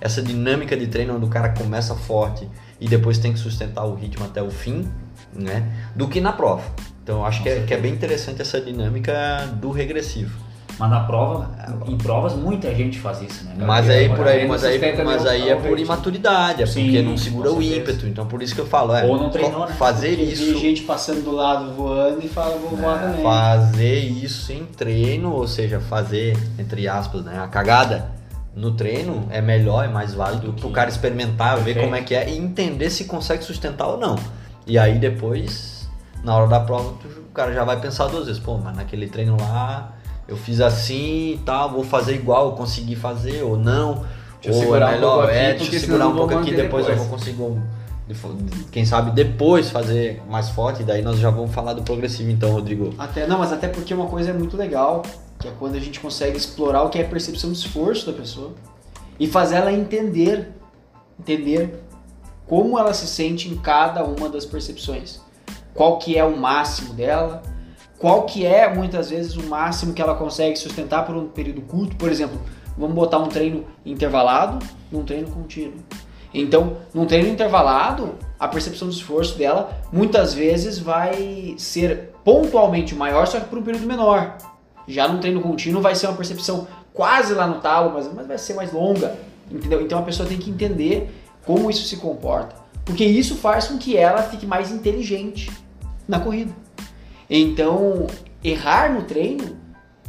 essa, 0.00 0.22
dinâmica 0.22 0.76
de 0.76 0.86
treino 0.86 1.14
onde 1.14 1.26
o 1.26 1.28
cara 1.28 1.50
começa 1.50 1.94
forte 1.94 2.48
e 2.80 2.88
depois 2.88 3.18
tem 3.18 3.32
que 3.32 3.38
sustentar 3.38 3.84
o 3.84 3.94
ritmo 3.94 4.24
até 4.24 4.42
o 4.42 4.50
fim, 4.50 4.88
né? 5.34 5.90
Do 5.94 6.08
que 6.08 6.20
na 6.20 6.32
prova. 6.32 6.62
Então 7.02 7.18
eu 7.18 7.26
acho 7.26 7.42
que 7.42 7.48
é, 7.48 7.60
que 7.62 7.74
é 7.74 7.76
bem 7.76 7.92
interessante 7.92 8.40
essa 8.40 8.60
dinâmica 8.60 9.12
do 9.60 9.70
regressivo. 9.70 10.49
Mas 10.80 10.88
na 10.90 11.00
prova, 11.00 11.50
em 11.86 11.96
provas, 11.98 12.32
muita 12.34 12.74
gente 12.74 12.98
faz 12.98 13.20
isso, 13.20 13.44
né? 13.44 13.52
Mas 13.58 13.90
aí 13.90 14.08
por 14.08 14.26
aí, 14.26 14.48
mas 14.48 14.64
aí, 14.64 14.80
mas 15.04 15.26
aí 15.26 15.50
é 15.50 15.54
por 15.54 15.78
imaturidade, 15.78 16.62
é 16.62 16.66
Sim, 16.66 16.84
porque 16.84 17.02
não 17.02 17.18
segura 17.18 17.52
o 17.52 17.62
ímpeto. 17.62 18.06
Então 18.06 18.24
por 18.26 18.42
isso 18.42 18.54
que 18.54 18.62
eu 18.62 18.66
falo, 18.66 18.94
é 18.94 19.04
Ou 19.04 19.18
não 19.18 19.28
treinou, 19.28 19.66
né? 19.66 19.74
fazer 19.74 20.16
Porque 20.16 20.22
isso. 20.32 20.42
vi 20.54 20.58
gente 20.58 20.82
passando 20.84 21.22
do 21.22 21.32
lado 21.32 21.74
voando 21.74 22.24
e 22.24 22.28
fala, 22.28 22.56
vou 22.56 22.70
voar 22.78 22.98
também. 22.98 23.22
Fazer 23.22 23.98
isso 23.98 24.50
em 24.54 24.64
treino, 24.64 25.34
ou 25.34 25.46
seja, 25.46 25.80
fazer, 25.80 26.34
entre 26.58 26.88
aspas, 26.88 27.24
né, 27.24 27.38
a 27.38 27.46
cagada 27.46 28.10
no 28.56 28.72
treino 28.72 29.26
é 29.30 29.42
melhor, 29.42 29.84
é 29.84 29.88
mais 29.88 30.14
válido 30.14 30.54
pro 30.54 30.70
cara 30.70 30.88
experimentar, 30.88 31.56
ver 31.58 31.64
Perfeito. 31.74 31.84
como 31.84 31.94
é 31.94 32.00
que 32.00 32.14
é 32.14 32.30
e 32.30 32.38
entender 32.38 32.88
se 32.88 33.04
consegue 33.04 33.44
sustentar 33.44 33.86
ou 33.86 33.98
não. 33.98 34.16
E 34.66 34.78
aí 34.78 34.98
depois, 34.98 35.86
na 36.24 36.34
hora 36.34 36.46
da 36.48 36.60
prova, 36.60 36.94
tu- 37.02 37.06
o 37.28 37.32
cara 37.34 37.52
já 37.52 37.64
vai 37.64 37.78
pensar 37.78 38.06
duas 38.06 38.24
vezes, 38.26 38.40
pô, 38.40 38.56
mas 38.56 38.74
naquele 38.74 39.06
treino 39.08 39.36
lá 39.38 39.92
eu 40.30 40.36
fiz 40.36 40.60
assim 40.60 41.32
e 41.34 41.40
tal, 41.44 41.70
vou 41.70 41.84
fazer 41.84 42.14
igual, 42.14 42.46
eu 42.46 42.52
consegui 42.52 42.96
fazer 42.96 43.42
ou 43.42 43.56
não. 43.56 44.04
Deixa 44.40 44.48
eu 44.50 44.54
ou 44.54 44.60
segurar 44.60 44.86
é 44.86 44.90
um 44.90 44.94
melhor, 44.94 45.12
pouco 45.16 45.26
aqui, 45.28 45.36
é, 45.36 45.48
porque 45.54 45.70
deixa 45.70 45.76
eu 45.76 45.80
segurar 45.80 46.08
um 46.08 46.16
pouco 46.16 46.34
aqui, 46.34 46.50
manter 46.50 46.62
depois, 46.62 46.84
eu 46.86 46.90
depois. 46.92 47.08
vou 47.08 47.18
conseguir, 47.18 47.42
um- 47.42 47.62
quem 48.72 48.84
sabe 48.84 49.10
depois 49.12 49.70
fazer 49.70 50.20
mais 50.28 50.48
forte, 50.48 50.82
e 50.82 50.84
daí 50.84 51.00
nós 51.02 51.18
já 51.18 51.30
vamos 51.30 51.52
falar 51.54 51.74
do 51.74 51.82
progressivo 51.82 52.30
então, 52.30 52.50
Rodrigo. 52.52 52.92
Até, 52.98 53.26
não, 53.26 53.38
mas 53.38 53.52
até 53.52 53.68
porque 53.68 53.92
uma 53.94 54.06
coisa 54.06 54.30
é 54.30 54.32
muito 54.32 54.56
legal, 54.56 55.02
que 55.38 55.46
é 55.46 55.52
quando 55.58 55.76
a 55.76 55.78
gente 55.80 56.00
consegue 56.00 56.36
explorar 56.36 56.82
o 56.82 56.88
que 56.88 56.98
é 56.98 57.02
a 57.02 57.08
percepção 57.08 57.52
de 57.52 57.58
esforço 57.58 58.06
da 58.10 58.12
pessoa 58.12 58.52
e 59.18 59.26
fazer 59.28 59.56
ela 59.56 59.72
entender, 59.72 60.48
entender 61.18 61.82
como 62.48 62.78
ela 62.78 62.92
se 62.92 63.06
sente 63.06 63.48
em 63.48 63.56
cada 63.56 64.02
uma 64.02 64.28
das 64.28 64.44
percepções. 64.44 65.20
Qual 65.72 65.98
que 65.98 66.18
é 66.18 66.24
o 66.24 66.36
máximo 66.36 66.92
dela, 66.94 67.42
qual 68.00 68.22
que 68.22 68.46
é, 68.46 68.72
muitas 68.74 69.10
vezes, 69.10 69.36
o 69.36 69.42
máximo 69.42 69.92
que 69.92 70.00
ela 70.00 70.14
consegue 70.14 70.56
sustentar 70.56 71.04
por 71.04 71.14
um 71.14 71.28
período 71.28 71.60
curto. 71.60 71.94
Por 71.96 72.10
exemplo, 72.10 72.40
vamos 72.76 72.94
botar 72.94 73.18
um 73.18 73.28
treino 73.28 73.66
intervalado 73.84 74.58
num 74.90 75.04
treino 75.04 75.30
contínuo. 75.30 75.74
Então, 76.32 76.78
num 76.94 77.04
treino 77.04 77.28
intervalado, 77.28 78.14
a 78.38 78.48
percepção 78.48 78.88
de 78.88 78.94
esforço 78.94 79.36
dela 79.36 79.78
muitas 79.92 80.32
vezes 80.32 80.78
vai 80.78 81.54
ser 81.58 82.14
pontualmente 82.24 82.94
maior, 82.94 83.26
só 83.26 83.38
que 83.38 83.46
por 83.50 83.58
um 83.58 83.62
período 83.62 83.86
menor. 83.86 84.38
Já 84.88 85.06
num 85.06 85.20
treino 85.20 85.42
contínuo 85.42 85.82
vai 85.82 85.94
ser 85.94 86.06
uma 86.06 86.16
percepção 86.16 86.66
quase 86.94 87.34
lá 87.34 87.46
no 87.46 87.60
talo, 87.60 87.92
mas, 87.92 88.10
mas 88.10 88.26
vai 88.26 88.38
ser 88.38 88.54
mais 88.54 88.72
longa. 88.72 89.14
Entendeu? 89.50 89.82
Então 89.82 89.98
a 89.98 90.02
pessoa 90.02 90.26
tem 90.26 90.38
que 90.38 90.48
entender 90.48 91.14
como 91.44 91.68
isso 91.68 91.86
se 91.86 91.98
comporta. 91.98 92.56
Porque 92.82 93.04
isso 93.04 93.36
faz 93.36 93.68
com 93.68 93.76
que 93.76 93.94
ela 93.94 94.22
fique 94.22 94.46
mais 94.46 94.70
inteligente 94.70 95.50
na 96.08 96.18
corrida. 96.18 96.52
Então, 97.30 98.08
errar 98.42 98.92
no 98.92 99.04
treino 99.04 99.56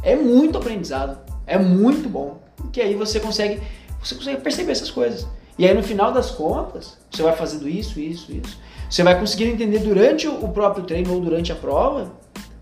é 0.02 0.16
muito 0.16 0.58
aprendizado. 0.58 1.18
É 1.46 1.56
muito 1.56 2.08
bom. 2.08 2.42
Porque 2.56 2.80
aí 2.80 2.94
você 2.94 3.20
consegue, 3.20 3.62
você 4.02 4.16
consegue 4.16 4.40
perceber 4.40 4.72
essas 4.72 4.90
coisas. 4.90 5.26
E 5.56 5.66
aí 5.66 5.72
no 5.72 5.82
final 5.82 6.10
das 6.10 6.30
contas, 6.30 6.98
você 7.10 7.22
vai 7.22 7.36
fazendo 7.36 7.68
isso, 7.68 8.00
isso, 8.00 8.32
isso. 8.32 8.58
Você 8.90 9.02
vai 9.02 9.18
conseguindo 9.18 9.52
entender 9.52 9.78
durante 9.78 10.26
o 10.26 10.48
próprio 10.48 10.84
treino 10.84 11.14
ou 11.14 11.20
durante 11.20 11.52
a 11.52 11.54
prova, 11.54 12.12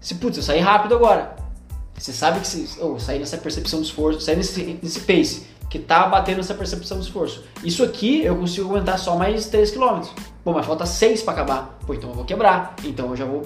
se 0.01 0.15
putz, 0.17 0.37
eu 0.37 0.43
saí 0.43 0.61
rápido 0.61 0.95
agora. 0.95 1.37
Você 1.97 2.13
sabe 2.13 2.41
que 2.41 2.47
se 2.47 2.81
oh, 2.81 2.99
saí 2.99 3.19
nessa 3.19 3.37
percepção 3.37 3.81
de 3.81 3.87
esforço, 3.87 4.21
saí 4.21 4.37
nesse, 4.37 4.79
nesse 4.83 5.01
pace, 5.01 5.47
que 5.69 5.79
tá 5.79 6.07
batendo 6.07 6.41
essa 6.41 6.55
percepção 6.55 6.99
de 6.99 7.05
esforço. 7.05 7.45
Isso 7.63 7.83
aqui 7.83 8.25
eu 8.25 8.37
consigo 8.37 8.69
aguentar 8.69 8.99
só 8.99 9.17
mais 9.17 9.47
3 9.47 9.71
km. 9.71 10.03
Pô, 10.43 10.53
mas 10.53 10.65
falta 10.67 10.87
6 10.87 11.23
para 11.23 11.33
acabar. 11.35 11.79
Pô, 11.87 11.95
então 11.95 12.11
eu 12.11 12.17
vou 12.17 12.25
quebrar. 12.25 12.75
Então 12.85 13.11
eu 13.11 13.17
já 13.17 13.25
vou 13.25 13.43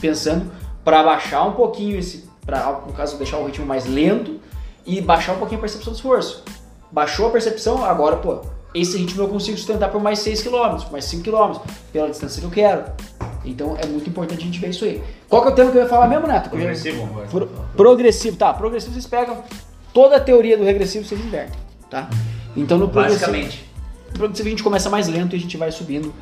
pensando 0.00 0.50
para 0.84 1.02
baixar 1.02 1.42
um 1.44 1.52
pouquinho 1.52 1.98
esse, 1.98 2.28
para 2.44 2.80
no 2.86 2.92
caso 2.92 3.16
deixar 3.16 3.38
o 3.38 3.46
ritmo 3.46 3.66
mais 3.66 3.86
lento 3.86 4.40
e 4.84 5.00
baixar 5.00 5.32
um 5.34 5.38
pouquinho 5.38 5.58
a 5.58 5.62
percepção 5.62 5.92
de 5.92 5.98
esforço. 5.98 6.44
Baixou 6.92 7.26
a 7.26 7.30
percepção, 7.30 7.84
agora, 7.84 8.16
pô, 8.16 8.40
esse 8.74 8.96
ritmo 8.96 9.22
eu 9.22 9.28
consigo 9.28 9.56
sustentar 9.56 9.90
por 9.90 10.00
mais 10.00 10.18
6 10.20 10.42
km, 10.42 10.76
por 10.84 10.92
mais 10.92 11.04
5 11.06 11.24
km, 11.24 11.58
pela 11.92 12.08
distância 12.08 12.40
que 12.40 12.46
eu 12.46 12.50
quero. 12.50 12.84
Então 13.44 13.76
é 13.80 13.86
muito 13.86 14.08
importante 14.08 14.40
a 14.42 14.44
gente 14.44 14.58
ver 14.60 14.70
isso 14.70 14.84
aí. 14.84 15.02
Qual 15.28 15.42
que 15.42 15.48
é 15.48 15.50
o 15.52 15.54
tema 15.54 15.70
que 15.70 15.78
eu 15.78 15.82
ia 15.82 15.88
falar 15.88 16.08
mesmo, 16.08 16.26
Neto? 16.26 16.50
Progressivo. 16.50 17.08
Pro- 17.30 17.48
progressivo, 17.76 18.36
tá. 18.36 18.52
Progressivo 18.52 18.92
vocês 18.92 19.06
pegam 19.06 19.42
toda 19.92 20.16
a 20.16 20.20
teoria 20.20 20.56
do 20.58 20.64
regressivo 20.64 21.04
vocês 21.04 21.20
invertem, 21.20 21.58
tá? 21.90 22.08
Então 22.56 22.76
no 22.78 22.88
progressivo, 22.88 23.32
Basicamente. 23.32 23.70
no 24.12 24.18
progressivo 24.18 24.48
a 24.48 24.50
gente 24.50 24.62
começa 24.62 24.90
mais 24.90 25.08
lento 25.08 25.34
e 25.34 25.38
a 25.38 25.40
gente 25.40 25.56
vai 25.56 25.70
subindo, 25.72 26.12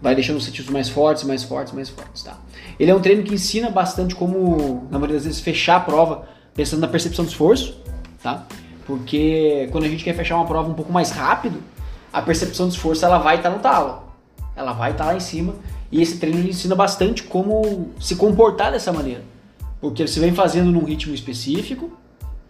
vai 0.00 0.14
deixando 0.14 0.36
os 0.38 0.44
sentidos 0.44 0.70
mais 0.70 0.88
fortes, 0.88 1.22
mais 1.24 1.42
fortes, 1.44 1.72
mais 1.72 1.88
fortes, 1.88 2.22
tá? 2.22 2.36
Ele 2.80 2.90
é 2.90 2.94
um 2.94 3.00
treino 3.00 3.22
que 3.22 3.34
ensina 3.34 3.68
bastante 3.68 4.14
como, 4.14 4.88
na 4.90 4.98
maioria 4.98 5.16
das 5.16 5.26
vezes, 5.26 5.38
fechar 5.38 5.76
a 5.76 5.80
prova 5.80 6.26
pensando 6.54 6.80
na 6.80 6.88
percepção 6.88 7.26
do 7.26 7.28
esforço, 7.28 7.78
tá? 8.22 8.46
Porque 8.86 9.68
quando 9.70 9.84
a 9.84 9.88
gente 9.88 10.02
quer 10.02 10.14
fechar 10.14 10.36
uma 10.36 10.46
prova 10.46 10.70
um 10.70 10.72
pouco 10.72 10.90
mais 10.90 11.10
rápido, 11.10 11.62
a 12.10 12.22
percepção 12.22 12.68
do 12.68 12.72
esforço 12.72 13.04
ela 13.04 13.18
vai 13.18 13.36
estar 13.36 13.50
no 13.50 13.58
talo. 13.58 14.04
Ela 14.56 14.72
vai 14.72 14.92
estar 14.92 15.04
lá 15.04 15.14
em 15.14 15.20
cima 15.20 15.56
e 15.92 16.00
esse 16.00 16.16
treino 16.16 16.48
ensina 16.48 16.74
bastante 16.74 17.22
como 17.22 17.90
se 18.00 18.16
comportar 18.16 18.72
dessa 18.72 18.90
maneira. 18.90 19.22
Porque 19.78 20.08
você 20.08 20.18
vem 20.18 20.32
fazendo 20.32 20.72
num 20.72 20.84
ritmo 20.84 21.14
específico, 21.14 21.92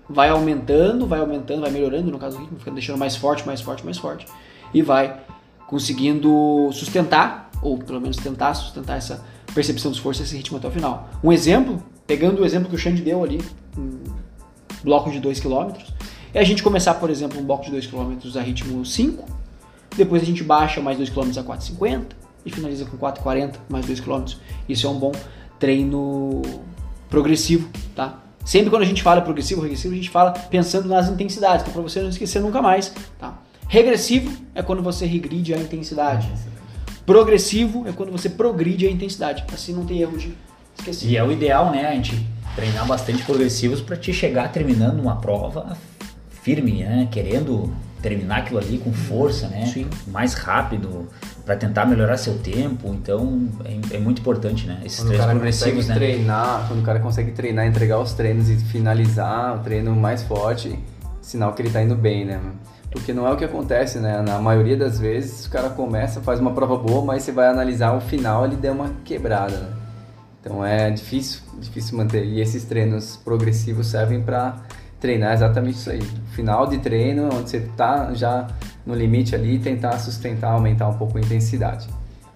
vai 0.08 0.28
aumentando, 0.28 1.08
vai 1.08 1.18
aumentando, 1.18 1.62
vai 1.62 1.72
melhorando, 1.72 2.08
no 2.08 2.20
caso 2.20 2.36
o 2.36 2.40
ritmo, 2.40 2.56
fica 2.56 2.70
deixando 2.70 2.98
mais 2.98 3.16
forte, 3.16 3.44
mais 3.44 3.60
forte, 3.60 3.84
mais 3.84 3.98
forte. 3.98 4.26
E 4.72 4.80
vai 4.80 5.18
conseguindo 5.66 6.70
sustentar, 6.72 7.50
ou 7.60 7.78
pelo 7.78 8.00
menos 8.00 8.16
tentar 8.16 8.54
sustentar 8.54 8.96
essa 8.96 9.24
percepção 9.54 9.90
de 9.90 9.96
esforço, 9.96 10.22
esse 10.22 10.36
ritmo 10.36 10.58
até 10.58 10.68
o 10.68 10.70
final. 10.70 11.08
Um 11.22 11.32
exemplo, 11.32 11.82
pegando 12.06 12.42
o 12.42 12.44
exemplo 12.44 12.68
que 12.68 12.74
o 12.74 12.78
Xande 12.78 13.02
deu 13.02 13.22
ali, 13.22 13.40
um 13.76 13.98
bloco 14.82 15.10
de 15.10 15.20
2 15.20 15.40
km, 15.40 15.72
é 16.32 16.40
a 16.40 16.44
gente 16.44 16.62
começar, 16.62 16.94
por 16.94 17.10
exemplo, 17.10 17.40
um 17.40 17.44
bloco 17.44 17.64
de 17.64 17.70
2 17.70 17.86
km 17.86 18.16
a 18.36 18.40
ritmo 18.40 18.84
5, 18.84 19.24
depois 19.96 20.22
a 20.22 20.24
gente 20.24 20.44
baixa 20.44 20.80
mais 20.80 20.96
2 20.96 21.10
km 21.10 21.30
a 21.38 21.42
4,50 21.42 22.02
e 22.44 22.50
finaliza 22.50 22.84
com 22.84 22.96
4,40 22.96 23.56
mais 23.68 23.86
2 23.86 24.00
km. 24.00 24.24
Isso 24.68 24.86
é 24.86 24.90
um 24.90 24.98
bom 24.98 25.12
treino 25.58 26.42
progressivo, 27.08 27.68
tá? 27.94 28.20
Sempre 28.44 28.70
quando 28.70 28.82
a 28.82 28.86
gente 28.86 29.02
fala 29.02 29.20
progressivo, 29.20 29.60
regressivo, 29.60 29.92
a 29.92 29.96
gente 29.96 30.10
fala 30.10 30.32
pensando 30.32 30.88
nas 30.88 31.08
intensidades, 31.08 31.62
que 31.62 31.70
é 31.70 31.72
para 31.72 31.82
você 31.82 32.00
não 32.00 32.08
esquecer 32.08 32.40
nunca 32.40 32.62
mais, 32.62 32.94
tá? 33.18 33.38
Regressivo 33.68 34.30
é 34.54 34.62
quando 34.62 34.82
você 34.82 35.04
regride 35.06 35.52
a 35.52 35.58
intensidade. 35.58 36.28
Progressivo 37.10 37.88
é 37.88 37.92
quando 37.92 38.12
você 38.12 38.28
progride 38.28 38.86
a 38.86 38.90
intensidade. 38.90 39.44
Assim 39.52 39.72
não 39.72 39.84
tem 39.84 40.00
erro 40.00 40.16
de 40.16 40.32
esquecer. 40.78 41.08
E 41.08 41.16
é 41.16 41.24
o 41.24 41.32
ideal, 41.32 41.72
né? 41.72 41.88
A 41.88 41.94
gente 41.94 42.24
treinar 42.54 42.86
bastante 42.86 43.24
progressivos 43.24 43.80
para 43.80 43.96
te 43.96 44.12
chegar 44.12 44.52
terminando 44.52 45.00
uma 45.00 45.16
prova 45.16 45.76
firme, 46.42 46.84
né? 46.84 47.08
Querendo 47.10 47.74
terminar 48.00 48.38
aquilo 48.38 48.60
ali 48.60 48.78
com 48.78 48.92
força, 48.92 49.48
né? 49.48 49.66
Sim. 49.66 49.88
Mais 50.06 50.34
rápido, 50.34 51.08
para 51.44 51.56
tentar 51.56 51.84
melhorar 51.84 52.16
seu 52.16 52.38
tempo. 52.38 52.94
Então 52.94 53.48
é, 53.64 53.96
é 53.96 53.98
muito 53.98 54.20
importante, 54.20 54.68
né? 54.68 54.80
Esses 54.84 55.00
Quando 55.00 55.06
o 55.06 55.08
treinos 55.08 55.26
cara 55.26 55.32
progressivos, 55.32 55.86
consegue 55.86 55.88
né? 55.88 55.94
treinar, 56.14 56.68
quando 56.68 56.78
o 56.78 56.84
cara 56.84 57.00
consegue 57.00 57.32
treinar, 57.32 57.66
entregar 57.66 57.98
os 57.98 58.12
treinos 58.12 58.48
e 58.48 58.56
finalizar 58.56 59.56
o 59.56 59.64
treino 59.64 59.96
mais 59.96 60.22
forte, 60.22 60.78
sinal 61.20 61.54
que 61.54 61.62
ele 61.62 61.70
tá 61.70 61.82
indo 61.82 61.96
bem, 61.96 62.24
né? 62.24 62.40
Porque 62.90 63.12
não 63.12 63.26
é 63.26 63.32
o 63.32 63.36
que 63.36 63.44
acontece, 63.44 63.98
né? 63.98 64.20
Na 64.20 64.38
maioria 64.40 64.76
das 64.76 64.98
vezes 64.98 65.46
o 65.46 65.50
cara 65.50 65.70
começa, 65.70 66.20
faz 66.20 66.40
uma 66.40 66.52
prova 66.52 66.76
boa, 66.76 67.04
mas 67.04 67.22
você 67.22 67.32
vai 67.32 67.48
analisar 67.48 67.96
o 67.96 68.00
final 68.00 68.44
ele 68.44 68.56
deu 68.56 68.72
uma 68.72 68.90
quebrada, 69.04 69.56
né? 69.56 69.76
Então 70.40 70.64
é 70.64 70.90
difícil, 70.90 71.42
difícil 71.58 71.96
manter. 71.96 72.24
E 72.24 72.40
esses 72.40 72.64
treinos 72.64 73.16
progressivos 73.16 73.86
servem 73.86 74.22
para 74.22 74.56
treinar 74.98 75.34
exatamente 75.34 75.76
isso 75.76 75.90
aí. 75.90 76.02
Final 76.32 76.66
de 76.66 76.78
treino, 76.78 77.28
onde 77.32 77.50
você 77.50 77.58
está 77.58 78.12
já 78.14 78.46
no 78.84 78.94
limite 78.94 79.34
ali, 79.34 79.58
tentar 79.58 79.98
sustentar, 79.98 80.52
aumentar 80.52 80.88
um 80.88 80.94
pouco 80.94 81.18
a 81.18 81.20
intensidade. 81.20 81.88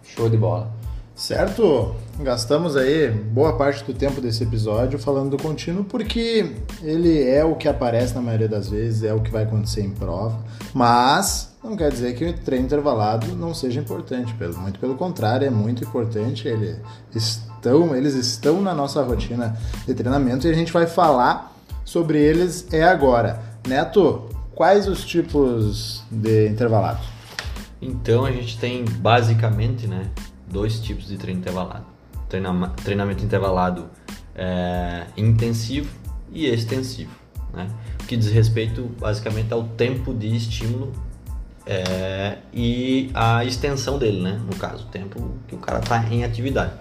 Show 0.02 0.28
de 0.28 0.36
bola. 0.36 0.70
Certo? 1.14 1.94
Gastamos 2.18 2.77
aí 2.77 3.09
boa 3.09 3.57
parte 3.57 3.85
do 3.85 3.94
tempo 3.94 4.20
desse 4.20 4.42
episódio 4.42 4.98
falando 4.98 5.37
do 5.37 5.42
contínuo 5.42 5.85
porque 5.85 6.55
ele 6.83 7.22
é 7.22 7.44
o 7.44 7.55
que 7.55 7.68
aparece 7.68 8.14
na 8.14 8.20
maioria 8.20 8.48
das 8.48 8.68
vezes, 8.68 9.05
é 9.05 9.14
o 9.14 9.20
que 9.20 9.31
vai 9.31 9.44
acontecer 9.44 9.83
em 9.83 9.90
prova, 9.90 10.38
mas 10.72 11.55
não 11.62 11.77
quer 11.77 11.90
dizer 11.90 12.14
que 12.14 12.24
o 12.24 12.33
treino 12.33 12.66
intervalado 12.66 13.29
não 13.37 13.55
seja 13.55 13.81
importante, 13.81 14.35
pelo, 14.35 14.57
muito 14.59 14.79
pelo 14.79 14.96
contrário, 14.96 15.46
é 15.46 15.50
muito 15.50 15.85
importante, 15.85 16.48
ele 16.48 16.77
estão, 17.14 17.94
eles 17.94 18.14
estão 18.14 18.61
na 18.61 18.74
nossa 18.74 19.03
rotina 19.03 19.57
de 19.87 19.94
treinamento 19.94 20.46
e 20.46 20.50
a 20.50 20.55
gente 20.55 20.72
vai 20.72 20.87
falar 20.87 21.57
sobre 21.85 22.18
eles 22.18 22.66
é 22.72 22.83
agora. 22.83 23.40
Neto, 23.66 24.29
quais 24.55 24.88
os 24.88 25.05
tipos 25.05 26.03
de 26.11 26.48
intervalado? 26.48 27.00
Então 27.81 28.24
a 28.24 28.33
gente 28.33 28.59
tem 28.59 28.85
basicamente, 28.85 29.87
né, 29.87 30.11
dois 30.54 30.78
tipos 30.78 31.08
de 31.08 31.18
treino 31.18 31.40
intervalado. 31.40 31.84
Treinama, 32.28 32.68
treinamento 32.82 33.24
intervalado 33.24 33.90
é, 34.34 35.06
intensivo 35.16 35.90
e 36.32 36.46
extensivo, 36.46 37.10
né? 37.52 37.68
que 38.06 38.16
diz 38.16 38.30
respeito 38.30 38.82
basicamente 38.98 39.52
ao 39.52 39.64
tempo 39.64 40.14
de 40.14 40.34
estímulo 40.34 40.92
é, 41.66 42.38
e 42.52 43.10
a 43.14 43.44
extensão 43.44 43.98
dele, 43.98 44.22
né? 44.22 44.40
No 44.46 44.54
caso, 44.56 44.84
o 44.84 44.88
tempo 44.88 45.34
que 45.48 45.54
o 45.54 45.58
cara 45.58 45.80
está 45.80 46.04
em 46.10 46.22
atividade. 46.22 46.72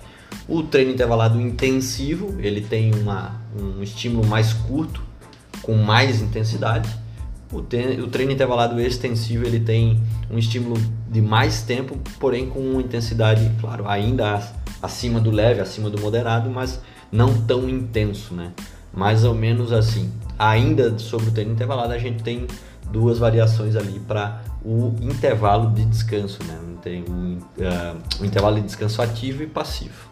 O 0.47 0.61
treino 0.63 0.91
intervalado 0.91 1.39
intensivo, 1.39 2.35
ele 2.39 2.61
tem 2.61 2.93
uma, 2.93 3.41
um 3.57 3.81
estímulo 3.81 4.27
mais 4.27 4.53
curto, 4.53 5.01
com 5.61 5.75
mais 5.75 6.21
intensidade. 6.21 6.89
O, 7.53 7.59
o 7.59 8.07
treino 8.07 8.31
intervalado 8.31 8.79
extensivo, 8.81 9.45
ele 9.45 9.59
tem 9.59 10.01
um 10.29 10.37
estímulo 10.37 10.75
de 11.09 11.21
mais 11.21 11.61
tempo, 11.61 11.97
porém 12.19 12.49
com 12.49 12.59
uma 12.59 12.81
intensidade, 12.81 13.49
claro, 13.61 13.87
ainda 13.87 14.41
acima 14.81 15.19
do 15.19 15.29
leve, 15.29 15.61
acima 15.61 15.89
do 15.89 16.01
moderado, 16.01 16.49
mas 16.49 16.81
não 17.11 17.41
tão 17.43 17.69
intenso, 17.69 18.33
né? 18.33 18.51
Mais 18.91 19.23
ou 19.23 19.33
menos 19.33 19.71
assim. 19.71 20.11
Ainda 20.37 20.97
sobre 20.97 21.29
o 21.29 21.31
treino 21.31 21.51
intervalado, 21.53 21.93
a 21.93 21.97
gente 21.97 22.23
tem 22.23 22.47
duas 22.91 23.19
variações 23.19 23.75
ali 23.75 23.99
para 23.99 24.41
o 24.65 24.95
intervalo 25.01 25.71
de 25.71 25.85
descanso, 25.85 26.39
né? 26.43 26.57
Tem 26.81 27.03
o, 27.03 27.13
uh, 27.13 27.97
o 28.19 28.25
intervalo 28.25 28.55
de 28.55 28.63
descanso 28.63 29.01
ativo 29.01 29.43
e 29.43 29.47
passivo. 29.47 30.11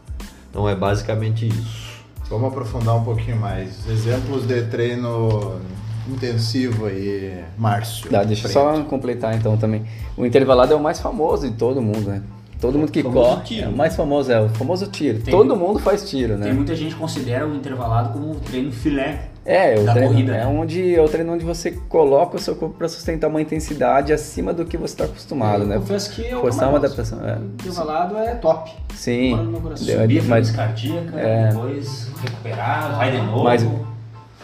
Então 0.49 0.69
é 0.69 0.75
basicamente 0.75 1.47
isso. 1.47 1.91
Vamos 2.29 2.49
aprofundar 2.49 2.95
um 2.95 3.03
pouquinho 3.03 3.37
mais. 3.37 3.85
Exemplos 3.89 4.47
de 4.47 4.61
treino 4.63 5.59
intensivo 6.07 6.85
aí, 6.85 7.43
Márcio. 7.57 8.09
Tá, 8.09 8.23
deixa 8.23 8.47
eu 8.47 8.51
só 8.51 8.81
completar 8.83 9.35
então 9.35 9.57
também. 9.57 9.83
O 10.17 10.25
intervalado 10.25 10.73
é 10.73 10.75
o 10.75 10.79
mais 10.79 10.99
famoso 10.99 11.49
de 11.49 11.55
todo 11.55 11.81
mundo, 11.81 12.09
né? 12.09 12.21
Todo 12.59 12.77
mundo 12.77 12.91
que 12.91 13.01
corre. 13.01 13.41
Tiro. 13.43 13.65
É 13.65 13.69
o 13.69 13.75
mais 13.75 13.95
famoso, 13.95 14.31
é 14.31 14.39
o 14.39 14.47
famoso 14.49 14.85
tiro. 14.87 15.19
Tem, 15.19 15.31
todo 15.33 15.55
mundo 15.55 15.79
faz 15.79 16.07
tiro, 16.07 16.37
né? 16.37 16.43
Tem 16.45 16.53
muita 16.53 16.75
gente 16.75 16.93
que 16.93 16.99
considera 16.99 17.47
o 17.47 17.55
intervalado 17.55 18.13
como 18.13 18.33
o 18.33 18.35
treino 18.35 18.71
filé. 18.71 19.29
É, 19.43 19.81
da 19.81 19.93
treino, 19.93 20.09
corrida, 20.11 20.35
é 20.35 20.45
onde 20.45 20.93
é 20.95 21.01
o 21.01 21.09
treino 21.09 21.33
onde 21.33 21.43
você 21.43 21.71
coloca 21.71 22.37
o 22.37 22.39
seu 22.39 22.55
corpo 22.55 22.75
para 22.77 22.87
sustentar 22.87 23.27
uma 23.27 23.41
intensidade 23.41 24.13
acima 24.13 24.53
do 24.53 24.63
que 24.65 24.77
você 24.77 24.93
está 24.93 25.05
acostumado, 25.05 25.63
Eu 25.63 25.67
né? 25.67 25.75
confesso 25.79 26.11
que 26.11 26.21
eu 26.29 26.41
Forçar 26.41 26.69
uma 26.69 26.77
adaptação. 26.77 27.27
É. 27.27 27.37
O 27.39 27.45
intervalado 27.45 28.17
é 28.17 28.35
top. 28.35 28.71
Sim. 28.93 29.35
Deu- 29.63 29.75
Subir 29.77 30.19
a 30.19 30.23
mas- 30.25 30.49
frequência 30.51 30.53
cardíaca, 30.53 31.19
é. 31.19 31.47
depois 31.47 32.11
recuperar, 32.23 32.95
vai 32.97 33.11
de 33.11 33.17
novo. 33.25 33.43
Mas- 33.43 33.67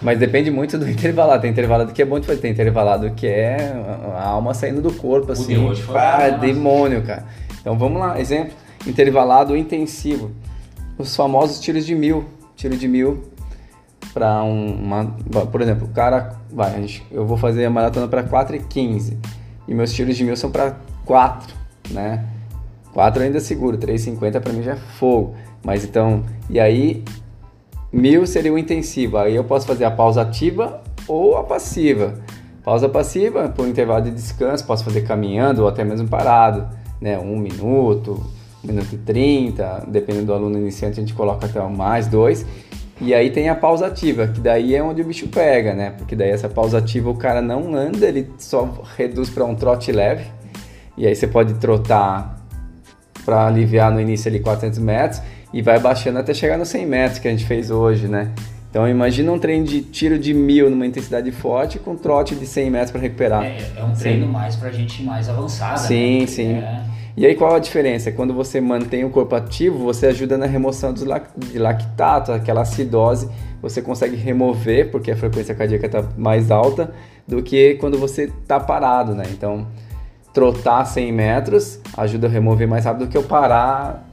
Mas 0.01 0.19
depende 0.19 0.51
muito 0.51 0.77
do 0.77 0.87
intervalado. 0.89 1.41
Tem 1.41 1.51
intervalado 1.51 1.91
que 1.93 2.01
é 2.01 2.05
bom 2.05 2.19
de 2.19 2.27
fazer, 2.27 2.39
tem 2.41 2.51
intervalado 2.51 3.11
que 3.11 3.25
é 3.27 3.73
a 4.15 4.27
alma 4.27 4.53
saindo 4.53 4.81
do 4.81 4.93
corpo, 4.93 5.31
assim. 5.31 5.53
de 5.53 5.57
hoje 5.57 5.81
foi 5.81 5.95
Pá, 5.95 6.29
demônio, 6.29 7.01
cara. 7.03 7.25
Então 7.61 7.77
vamos 7.77 7.99
lá, 7.99 8.19
exemplo, 8.19 8.53
intervalado 8.85 9.55
intensivo. 9.57 10.31
Os 10.97 11.15
famosos 11.15 11.59
tiros 11.59 11.85
de 11.85 11.93
mil. 11.95 12.25
Tiro 12.55 12.75
de 12.75 12.87
mil 12.87 13.23
para 14.13 14.41
um, 14.43 14.73
uma. 14.73 15.05
Por 15.51 15.61
exemplo, 15.61 15.87
o 15.87 15.91
cara. 15.91 16.35
Vai, 16.51 16.75
a 16.75 16.79
gente- 16.81 17.05
eu 17.11 17.25
vou 17.25 17.37
fazer 17.37 17.65
a 17.65 17.69
maratona 17.69 18.07
para 18.07 18.23
4 18.23 18.55
e 18.55 18.59
15. 18.59 19.17
E 19.67 19.73
meus 19.75 19.93
tiros 19.93 20.15
de 20.15 20.23
mil 20.23 20.35
são 20.35 20.49
para 20.49 20.75
4, 21.05 21.53
né? 21.91 22.23
4 22.93 23.21
ainda 23.21 23.37
é 23.37 23.41
seguro, 23.41 23.77
3,50 23.77 24.39
para 24.41 24.53
mim 24.53 24.63
já 24.63 24.71
é 24.71 24.75
fogo. 24.75 25.35
Mas 25.63 25.83
então, 25.83 26.23
e 26.49 26.59
aí 26.59 27.03
Mil 27.91 28.27
seria 28.27 28.53
o 28.53 28.57
intensivo. 28.57 29.17
Aí 29.17 29.35
eu 29.35 29.43
posso 29.43 29.65
fazer 29.65 29.85
a 29.85 29.91
pausa 29.91 30.21
ativa 30.21 30.81
ou 31.07 31.37
a 31.37 31.43
passiva. 31.43 32.15
Pausa 32.63 32.89
passiva, 32.89 33.47
por 33.47 33.65
um 33.65 33.69
intervalo 33.69 34.03
de 34.03 34.11
descanso, 34.11 34.65
posso 34.65 34.83
fazer 34.83 35.01
caminhando 35.01 35.61
ou 35.61 35.69
até 35.69 35.85
mesmo 35.85 36.07
parado, 36.07 36.67
né? 36.99 37.17
Um 37.17 37.37
minuto, 37.37 38.21
um 38.61 38.67
minuto 38.67 38.93
e 38.93 38.97
trinta, 38.97 39.85
dependendo 39.87 40.25
do 40.25 40.33
aluno 40.33 40.57
iniciante, 40.57 40.99
a 40.99 41.01
gente 41.01 41.13
coloca 41.13 41.45
até 41.45 41.61
mais 41.61 42.07
dois. 42.07 42.45
E 42.99 43.13
aí 43.13 43.29
tem 43.29 43.47
a 43.47 43.55
pausa 43.55 43.87
ativa, 43.87 44.27
que 44.27 44.41
daí 44.41 44.75
é 44.75 44.83
onde 44.83 45.01
o 45.01 45.05
bicho 45.05 45.27
pega, 45.29 45.73
né? 45.73 45.91
Porque 45.91 46.15
daí 46.15 46.29
essa 46.29 46.49
pausa 46.49 46.79
ativa 46.79 47.09
o 47.09 47.15
cara 47.15 47.41
não 47.41 47.73
anda, 47.73 48.05
ele 48.05 48.29
só 48.37 48.67
reduz 48.97 49.29
para 49.29 49.45
um 49.45 49.55
trote 49.55 49.91
leve. 49.93 50.25
E 50.97 51.07
aí 51.07 51.15
você 51.15 51.27
pode 51.27 51.53
trotar 51.53 52.35
para 53.23 53.47
aliviar 53.47 53.91
no 53.91 54.01
início 54.01 54.27
ali 54.27 54.39
400 54.39 54.79
metros 54.79 55.21
e 55.57 55.61
vai 55.63 55.79
baixando 55.79 56.19
até 56.19 56.35
chegar 56.35 56.55
nos 56.55 56.67
100 56.67 56.85
metros 56.85 57.17
que 57.19 57.27
a 57.27 57.31
gente 57.31 57.43
fez 57.45 57.71
hoje, 57.71 58.07
né? 58.07 58.29
Então 58.69 58.87
imagina 58.87 59.31
um 59.31 59.39
treino 59.39 59.65
de 59.65 59.81
tiro 59.81 60.19
de 60.19 60.31
mil 60.31 60.69
numa 60.69 60.85
intensidade 60.85 61.31
forte 61.31 61.79
com 61.79 61.95
trote 61.95 62.35
de 62.35 62.45
100 62.45 62.69
metros 62.69 62.91
para 62.91 63.01
recuperar. 63.01 63.43
É, 63.43 63.57
é 63.75 63.83
um 63.83 63.91
treino 63.91 64.27
mais 64.27 64.55
pra 64.55 64.69
gente 64.69 65.01
mais 65.01 65.27
avançada. 65.27 65.77
Sim, 65.79 66.19
né? 66.21 66.27
sim. 66.27 66.53
É, 66.57 66.83
E 67.17 67.25
aí 67.25 67.33
qual 67.33 67.55
a 67.55 67.59
diferença? 67.59 68.11
Quando 68.11 68.35
você 68.35 68.61
mantém 68.61 69.03
o 69.03 69.09
corpo 69.09 69.33
ativo, 69.35 69.79
você 69.79 70.05
ajuda 70.05 70.37
na 70.37 70.45
remoção 70.45 70.93
dos 70.93 71.03
lac- 71.03 71.31
de 71.35 71.57
lactato, 71.57 72.31
aquela 72.31 72.61
acidose, 72.61 73.27
você 73.59 73.81
consegue 73.81 74.15
remover 74.15 74.91
porque 74.91 75.09
a 75.09 75.17
frequência 75.17 75.55
cardíaca 75.55 75.87
está 75.87 76.03
mais 76.15 76.51
alta 76.51 76.93
do 77.27 77.41
que 77.41 77.73
quando 77.79 77.97
você 77.97 78.25
está 78.25 78.59
parado, 78.59 79.15
né? 79.15 79.23
Então 79.31 79.65
trotar 80.31 80.85
100 80.85 81.11
metros 81.11 81.79
ajuda 81.97 82.27
a 82.27 82.29
remover 82.29 82.67
mais 82.67 82.85
rápido 82.85 83.05
do 83.07 83.09
que 83.11 83.17
eu 83.17 83.23
parar 83.23 84.07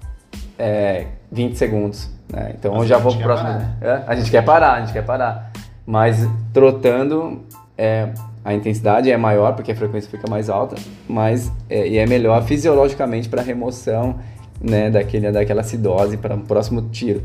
é, 0.59 1.07
20 1.35 1.57
segundos. 1.57 2.09
Né? 2.33 2.55
Então 2.59 2.73
Mas 2.73 2.83
eu 2.83 2.88
já 2.88 2.97
a 2.97 2.99
vou 2.99 3.12
gente 3.12 3.23
pro 3.23 3.35
quer 3.35 3.42
próximo. 3.42 3.61
parar, 3.61 3.77
É, 3.81 4.05
a 4.07 4.14
gente 4.14 4.31
quer 4.31 4.42
parar, 4.44 4.73
a 4.75 4.81
gente 4.81 4.92
quer 4.92 5.05
parar. 5.05 5.53
Mas 5.87 6.27
trotando, 6.53 7.42
é, 7.77 8.09
a 8.44 8.55
intensidade 8.55 9.11
é 9.11 9.16
maior 9.16 9.55
porque 9.55 9.73
a 9.73 9.77
frequência 9.77 10.11
fica 10.11 10.29
mais 10.31 10.49
alta, 10.49 10.77
mas 11.09 11.53
é, 11.68 11.87
e 11.88 11.99
é 11.99 12.07
melhor 12.07 12.42
fisiologicamente 12.44 13.29
para 13.29 13.42
remoção 13.42 14.16
né, 14.61 14.90
daquele, 14.90 15.31
daquela 15.31 15.61
acidose 15.61 16.16
para 16.16 16.35
o 16.35 16.40
próximo 16.40 16.83
tiro. 16.90 17.23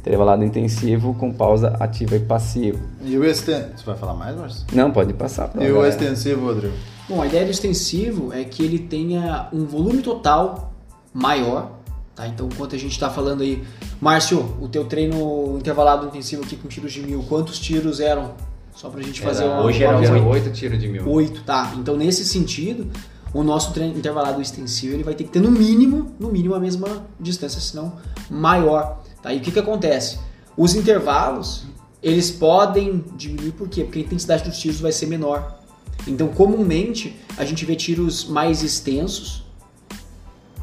Intervalado 0.00 0.42
intensivo 0.44 1.14
com 1.14 1.32
pausa 1.32 1.76
ativa 1.78 2.16
e 2.16 2.20
passiva. 2.20 2.80
E 3.04 3.16
o 3.16 3.24
extensivo. 3.24 3.68
Você 3.76 3.84
vai 3.86 3.96
falar 3.96 4.14
mais, 4.14 4.36
Márcio? 4.36 4.66
Não, 4.72 4.90
pode 4.90 5.12
passar 5.12 5.46
para 5.46 5.62
E 5.62 5.70
o 5.70 5.86
extensivo, 5.86 6.46
Rodrigo? 6.46 6.74
Bom, 7.08 7.22
a 7.22 7.26
ideia 7.26 7.44
do 7.44 7.52
extensivo 7.52 8.32
é 8.32 8.42
que 8.42 8.64
ele 8.64 8.80
tenha 8.80 9.46
um 9.52 9.64
volume 9.64 10.02
total 10.02 10.72
maior, 11.14 11.70
tá? 12.14 12.26
Então, 12.26 12.48
enquanto 12.52 12.74
a 12.74 12.78
gente 12.78 12.92
está 12.92 13.10
falando 13.10 13.42
aí, 13.42 13.62
Márcio, 14.00 14.56
o 14.60 14.68
teu 14.68 14.84
treino 14.84 15.56
intervalado 15.58 16.06
intensivo 16.06 16.42
aqui 16.42 16.56
com 16.56 16.68
tiros 16.68 16.92
de 16.92 17.00
mil, 17.02 17.22
quantos 17.28 17.58
tiros 17.58 18.00
eram? 18.00 18.34
Só 18.74 18.88
pra 18.88 19.02
gente 19.02 19.20
fazer 19.20 19.44
uma... 19.44 19.62
hoje 19.62 19.84
era 19.84 19.96
uma- 19.98 20.10
oito. 20.10 20.26
8 20.26 20.50
tiros 20.52 20.78
de 20.78 20.88
mil. 20.88 21.08
Oito, 21.08 21.42
tá? 21.42 21.72
Então, 21.76 21.96
nesse 21.96 22.24
sentido, 22.24 22.90
o 23.34 23.42
nosso 23.42 23.72
treino 23.72 23.96
intervalado 23.96 24.40
extensivo 24.40 24.94
ele 24.94 25.02
vai 25.02 25.14
ter 25.14 25.24
que 25.24 25.30
ter 25.30 25.40
no 25.40 25.50
mínimo, 25.50 26.12
no 26.18 26.30
mínimo 26.30 26.54
a 26.54 26.60
mesma 26.60 27.06
distância, 27.20 27.60
senão 27.60 27.94
maior. 28.30 29.02
Tá? 29.22 29.32
E 29.32 29.38
o 29.38 29.40
que, 29.40 29.50
que 29.52 29.58
acontece? 29.58 30.18
Os 30.56 30.74
intervalos 30.74 31.64
eles 32.02 32.30
podem 32.30 33.04
diminuir 33.16 33.52
por 33.52 33.68
quê? 33.68 33.84
Porque 33.84 34.00
a 34.00 34.02
intensidade 34.02 34.48
dos 34.48 34.58
tiros 34.58 34.80
vai 34.80 34.90
ser 34.90 35.06
menor. 35.06 35.60
Então, 36.06 36.28
comumente 36.28 37.16
a 37.36 37.44
gente 37.44 37.64
vê 37.64 37.76
tiros 37.76 38.24
mais 38.24 38.62
extensos, 38.62 39.44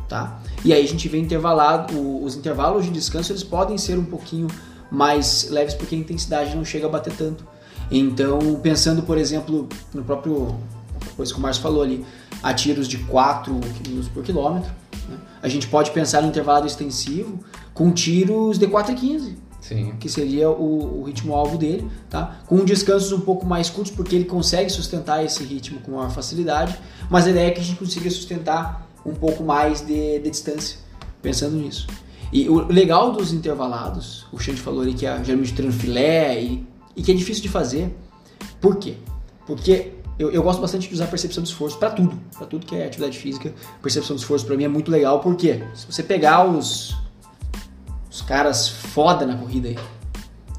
tá? 0.10 0.42
E 0.64 0.74
aí 0.74 0.84
a 0.84 0.88
gente 0.88 1.08
vê 1.08 1.18
intervalado, 1.18 1.94
os 2.24 2.36
intervalos 2.36 2.86
de 2.86 2.92
descanso 2.92 3.32
eles 3.32 3.44
podem 3.44 3.78
ser 3.78 3.98
um 3.98 4.06
pouquinho 4.06 4.48
mais 4.92 5.50
leves 5.50 5.74
porque 5.74 5.96
a 5.96 5.98
intensidade 5.98 6.56
não 6.56 6.66
chega 6.66 6.86
a 6.86 6.90
bater 6.90 7.14
tanto. 7.14 7.46
Então, 7.92 8.60
pensando, 8.62 9.02
por 9.04 9.18
exemplo, 9.18 9.68
no 9.94 10.04
próprio 10.04 10.56
coisa 11.16 11.34
que 11.34 11.40
o 11.40 11.42
Márcio 11.42 11.62
falou 11.64 11.82
ali, 11.82 12.06
a 12.42 12.54
tiros 12.54 12.88
de 12.88 12.98
4 12.98 13.54
km 13.54 14.08
por 14.14 14.24
quilômetro, 14.24 14.72
né? 15.08 15.18
a 15.42 15.48
gente 15.48 15.68
pode 15.68 15.92
pensar 15.92 16.22
no 16.22 16.28
intervalo 16.28 16.66
extensivo 16.66 17.40
com 17.74 17.92
tiros 17.92 18.58
de 18.58 18.68
4,15 18.68 19.36
Sim. 19.62 19.94
que 20.00 20.08
seria 20.08 20.50
o, 20.50 21.02
o 21.02 21.04
ritmo 21.04 21.34
alvo 21.34 21.58
dele, 21.58 21.90
tá? 22.10 22.40
Com 22.48 22.64
descansos 22.64 23.12
um 23.12 23.20
pouco 23.20 23.46
mais 23.46 23.70
curtos, 23.70 23.92
porque 23.92 24.16
ele 24.16 24.26
consegue 24.26 24.70
sustentar 24.70 25.24
esse 25.24 25.44
ritmo 25.44 25.80
com 25.82 25.92
maior 25.92 26.10
facilidade, 26.10 26.80
mas 27.10 27.28
a 27.28 27.30
ideia 27.30 27.48
é 27.48 27.52
que 27.52 27.60
a 27.60 27.64
gente 27.64 27.78
consiga 27.78 28.10
sustentar 28.10 28.89
um 29.06 29.14
pouco 29.14 29.44
mais 29.44 29.82
de, 29.82 30.20
de 30.20 30.30
distância, 30.30 30.78
pensando 31.22 31.56
nisso. 31.56 31.88
E 32.32 32.48
o 32.48 32.68
legal 32.68 33.12
dos 33.12 33.34
intervalados, 33.34 34.28
o 34.32 34.38
Xande 34.38 34.62
falou 34.62 34.82
ali 34.82 34.94
que 34.94 35.06
é 35.06 35.24
geralmente 35.24 35.54
treino 35.54 35.74
filé 35.74 36.42
e, 36.42 36.68
e 36.96 37.02
que 37.02 37.12
é 37.12 37.16
difícil 37.16 37.42
de 37.42 37.50
fazer. 37.50 37.96
Por 38.62 38.78
quê? 38.78 38.98
Porque 39.48 39.94
eu, 40.20 40.30
eu 40.32 40.44
gosto 40.44 40.62
bastante 40.62 40.88
de 40.88 40.94
usar 40.94 41.08
percepção 41.08 41.42
de 41.42 41.50
esforço 41.50 41.78
para 41.78 41.90
tudo, 41.90 42.20
para 42.38 42.46
tudo 42.46 42.66
que 42.66 42.76
é 42.76 42.86
atividade 42.86 43.18
física. 43.18 43.54
Percepção 43.82 44.16
de 44.16 44.22
esforço 44.22 44.46
para 44.46 44.56
mim 44.56 44.66
é 44.66 44.68
muito 44.68 44.92
legal, 44.92 45.22
porque 45.22 45.64
se 45.74 45.92
você 45.92 46.04
pegar 46.04 46.46
os 46.46 46.96
os 48.12 48.22
caras 48.24 48.68
foda 48.68 49.26
na 49.26 49.38
corrida 49.38 49.70
aí, 49.70 49.78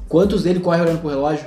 quantos 0.07 0.43
dele 0.43 0.61
correm 0.61 0.81
olhando 0.81 0.99
pro 0.99 1.09
relógio? 1.09 1.45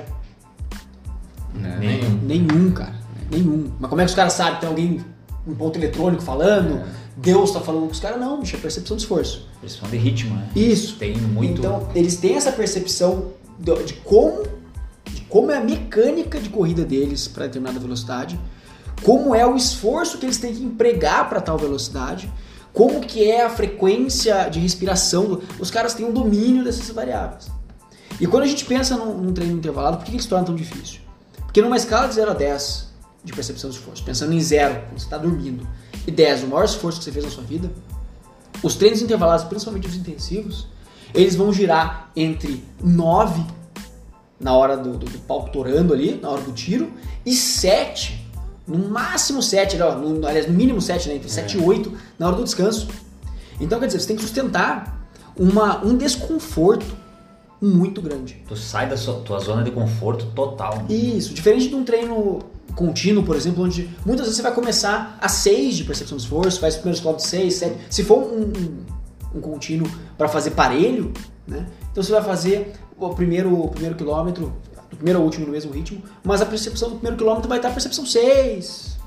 Né? 1.53 1.77
Nenhum. 1.79 2.19
Nenhum, 2.21 2.71
cara. 2.71 2.95
Nenhum. 3.31 3.71
Mas 3.79 3.89
como 3.89 4.01
é 4.01 4.05
que 4.05 4.09
os 4.09 4.15
caras 4.15 4.33
sabem? 4.33 4.59
Tem 4.59 4.69
alguém 4.69 5.05
um 5.47 5.53
ponto 5.53 5.77
eletrônico 5.77 6.23
falando? 6.23 6.83
Deus 7.15 7.51
tá 7.51 7.61
falando 7.61 7.85
com 7.85 7.91
os 7.91 7.99
caras? 7.99 8.19
Não, 8.19 8.39
bicho, 8.39 8.55
é 8.55 8.59
percepção 8.59 8.97
de 8.97 9.03
esforço. 9.03 9.47
Eles 9.61 9.75
falam 9.75 9.91
de 9.91 9.97
ritmo, 9.97 10.35
né? 10.35 10.49
Isso. 10.55 10.97
Tem 10.97 11.15
muito. 11.15 11.59
Então, 11.59 11.89
eles 11.95 12.17
têm 12.17 12.35
essa 12.35 12.51
percepção 12.51 13.31
de, 13.57 13.73
de 13.83 13.93
como, 13.93 14.43
de 15.05 15.21
como 15.21 15.51
é 15.51 15.57
a 15.57 15.61
mecânica 15.61 16.39
de 16.39 16.49
corrida 16.49 16.83
deles 16.83 17.27
para 17.27 17.45
determinada 17.45 17.79
velocidade, 17.79 18.39
como 19.03 19.33
é 19.33 19.45
o 19.45 19.55
esforço 19.55 20.17
que 20.17 20.25
eles 20.25 20.37
têm 20.37 20.53
que 20.53 20.63
empregar 20.63 21.29
para 21.29 21.39
tal 21.39 21.57
velocidade, 21.57 22.31
como 22.73 22.99
que 22.99 23.23
é 23.23 23.45
a 23.45 23.49
frequência 23.49 24.49
de 24.49 24.59
respiração. 24.59 25.41
Os 25.59 25.71
caras 25.71 25.93
têm 25.93 26.05
um 26.05 26.11
domínio 26.11 26.63
dessas 26.63 26.89
variáveis. 26.89 27.47
E 28.19 28.27
quando 28.27 28.43
a 28.43 28.47
gente 28.47 28.65
pensa 28.65 28.97
num, 28.97 29.13
num 29.17 29.33
treino 29.33 29.53
intervalado, 29.53 29.97
por 29.97 30.05
que 30.05 30.11
ele 30.11 30.21
se 30.21 30.27
torna 30.27 30.45
tão 30.45 30.55
difícil? 30.55 30.99
Porque 31.43 31.61
numa 31.61 31.77
escala 31.77 32.07
de 32.07 32.15
0 32.15 32.31
a 32.31 32.33
10 32.33 32.94
de 33.25 33.33
percepção 33.33 33.69
de 33.69 33.77
esforço, 33.77 34.03
pensando 34.03 34.33
em 34.33 34.39
0, 34.39 34.75
quando 34.75 34.99
você 34.99 35.05
está 35.05 35.17
dormindo, 35.17 35.67
e 36.07 36.11
10, 36.11 36.43
o 36.43 36.47
maior 36.47 36.63
esforço 36.63 36.99
que 36.99 37.05
você 37.05 37.11
fez 37.11 37.25
na 37.25 37.31
sua 37.31 37.43
vida, 37.43 37.71
os 38.61 38.75
treinos 38.75 39.01
intervalados, 39.01 39.45
principalmente 39.45 39.87
os 39.87 39.95
intensivos, 39.95 40.67
eles 41.13 41.35
vão 41.35 41.51
girar 41.51 42.11
entre 42.15 42.63
9 42.81 43.43
na 44.39 44.55
hora 44.55 44.77
do, 44.77 44.97
do, 44.97 45.05
do 45.05 45.19
palco 45.19 45.49
torando 45.49 45.93
ali, 45.93 46.19
na 46.21 46.29
hora 46.29 46.41
do 46.41 46.51
tiro, 46.51 46.91
e 47.25 47.33
7, 47.33 48.25
no 48.67 48.89
máximo 48.89 49.41
7, 49.41 49.81
ó, 49.81 49.95
no, 49.95 50.25
aliás, 50.25 50.47
no 50.47 50.53
mínimo 50.53 50.81
7, 50.81 51.09
né, 51.09 51.15
entre 51.15 51.29
7 51.29 51.57
e 51.57 51.61
8 51.61 51.91
na 52.19 52.27
hora 52.27 52.35
do 52.35 52.43
descanso. 52.43 52.87
Então, 53.59 53.79
quer 53.79 53.87
dizer, 53.87 53.99
você 53.99 54.07
tem 54.07 54.15
que 54.15 54.21
sustentar 54.21 55.07
uma, 55.37 55.83
um 55.83 55.97
desconforto 55.97 56.85
muito 57.61 58.01
grande. 58.01 58.43
Tu 58.47 58.55
sai 58.55 58.87
da 58.87 58.97
sua, 58.97 59.15
tua 59.21 59.39
zona 59.39 59.63
de 59.63 59.71
conforto 59.71 60.25
total. 60.35 60.77
né? 60.77 60.93
Isso, 60.93 61.33
diferente 61.33 61.69
de 61.69 61.75
um 61.75 61.83
treino 61.83 62.39
contínuo, 62.75 63.23
por 63.23 63.35
exemplo, 63.35 63.63
onde 63.63 63.89
muitas 64.05 64.25
vezes 64.25 64.37
você 64.37 64.43
vai 64.43 64.53
começar 64.53 65.17
a 65.21 65.29
6 65.29 65.77
de 65.77 65.83
percepção 65.83 66.17
de 66.17 66.23
esforço, 66.23 66.59
faz 66.59 66.75
os 66.75 66.79
primeiros 66.79 66.99
quilômetros 66.99 67.31
de 67.31 67.37
6, 67.37 67.53
7. 67.53 67.75
Se 67.89 68.03
for 68.03 68.17
um, 68.17 68.41
um, 68.43 68.85
um 69.37 69.41
contínuo 69.41 69.89
para 70.17 70.27
fazer 70.27 70.51
parelho, 70.51 71.11
né? 71.47 71.65
Então 71.91 72.03
você 72.03 72.11
vai 72.11 72.23
fazer 72.23 72.73
o 72.97 73.09
primeiro, 73.09 73.53
o 73.59 73.69
primeiro 73.69 73.95
quilômetro, 73.95 74.53
do 74.89 74.95
primeiro 74.97 75.19
ao 75.19 75.25
último 75.25 75.45
no 75.45 75.51
mesmo 75.51 75.71
ritmo, 75.71 76.01
mas 76.23 76.41
a 76.41 76.45
percepção 76.45 76.89
do 76.89 76.95
primeiro 76.95 77.17
quilômetro 77.17 77.47
vai 77.47 77.57
estar 77.57 77.69
a 77.69 77.71
percepção 77.71 78.05
6. 78.05 78.97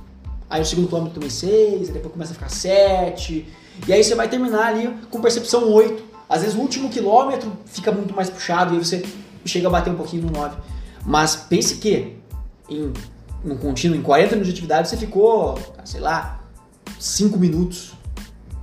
Aí 0.50 0.62
o 0.62 0.64
segundo 0.64 0.88
quilômetro 0.88 1.14
também 1.14 1.30
6, 1.30 1.88
aí 1.88 1.92
depois 1.92 2.12
começa 2.12 2.32
a 2.32 2.34
ficar 2.34 2.48
7. 2.48 3.46
E 3.86 3.92
aí 3.92 4.02
você 4.02 4.14
vai 4.14 4.28
terminar 4.28 4.66
ali 4.66 4.94
com 5.10 5.20
percepção 5.20 5.70
8. 5.70 6.02
Às 6.28 6.42
vezes 6.42 6.56
o 6.56 6.60
último 6.60 6.88
quilômetro 6.88 7.52
fica 7.66 7.92
muito 7.92 8.14
mais 8.14 8.30
puxado 8.30 8.74
e 8.74 8.78
aí 8.78 8.84
você 8.84 9.04
chega 9.44 9.68
a 9.68 9.70
bater 9.70 9.90
um 9.90 9.96
pouquinho 9.96 10.24
no 10.24 10.30
9. 10.30 10.56
Mas 11.04 11.36
pense 11.36 11.76
que 11.76 12.16
em 12.68 12.92
um 13.44 13.56
contínuo, 13.56 13.96
em 13.96 14.02
40 14.02 14.30
minutos 14.30 14.48
de 14.48 14.52
atividade, 14.52 14.88
você 14.88 14.96
ficou, 14.96 15.58
sei 15.84 16.00
lá, 16.00 16.40
5 16.98 17.38
minutos 17.38 17.92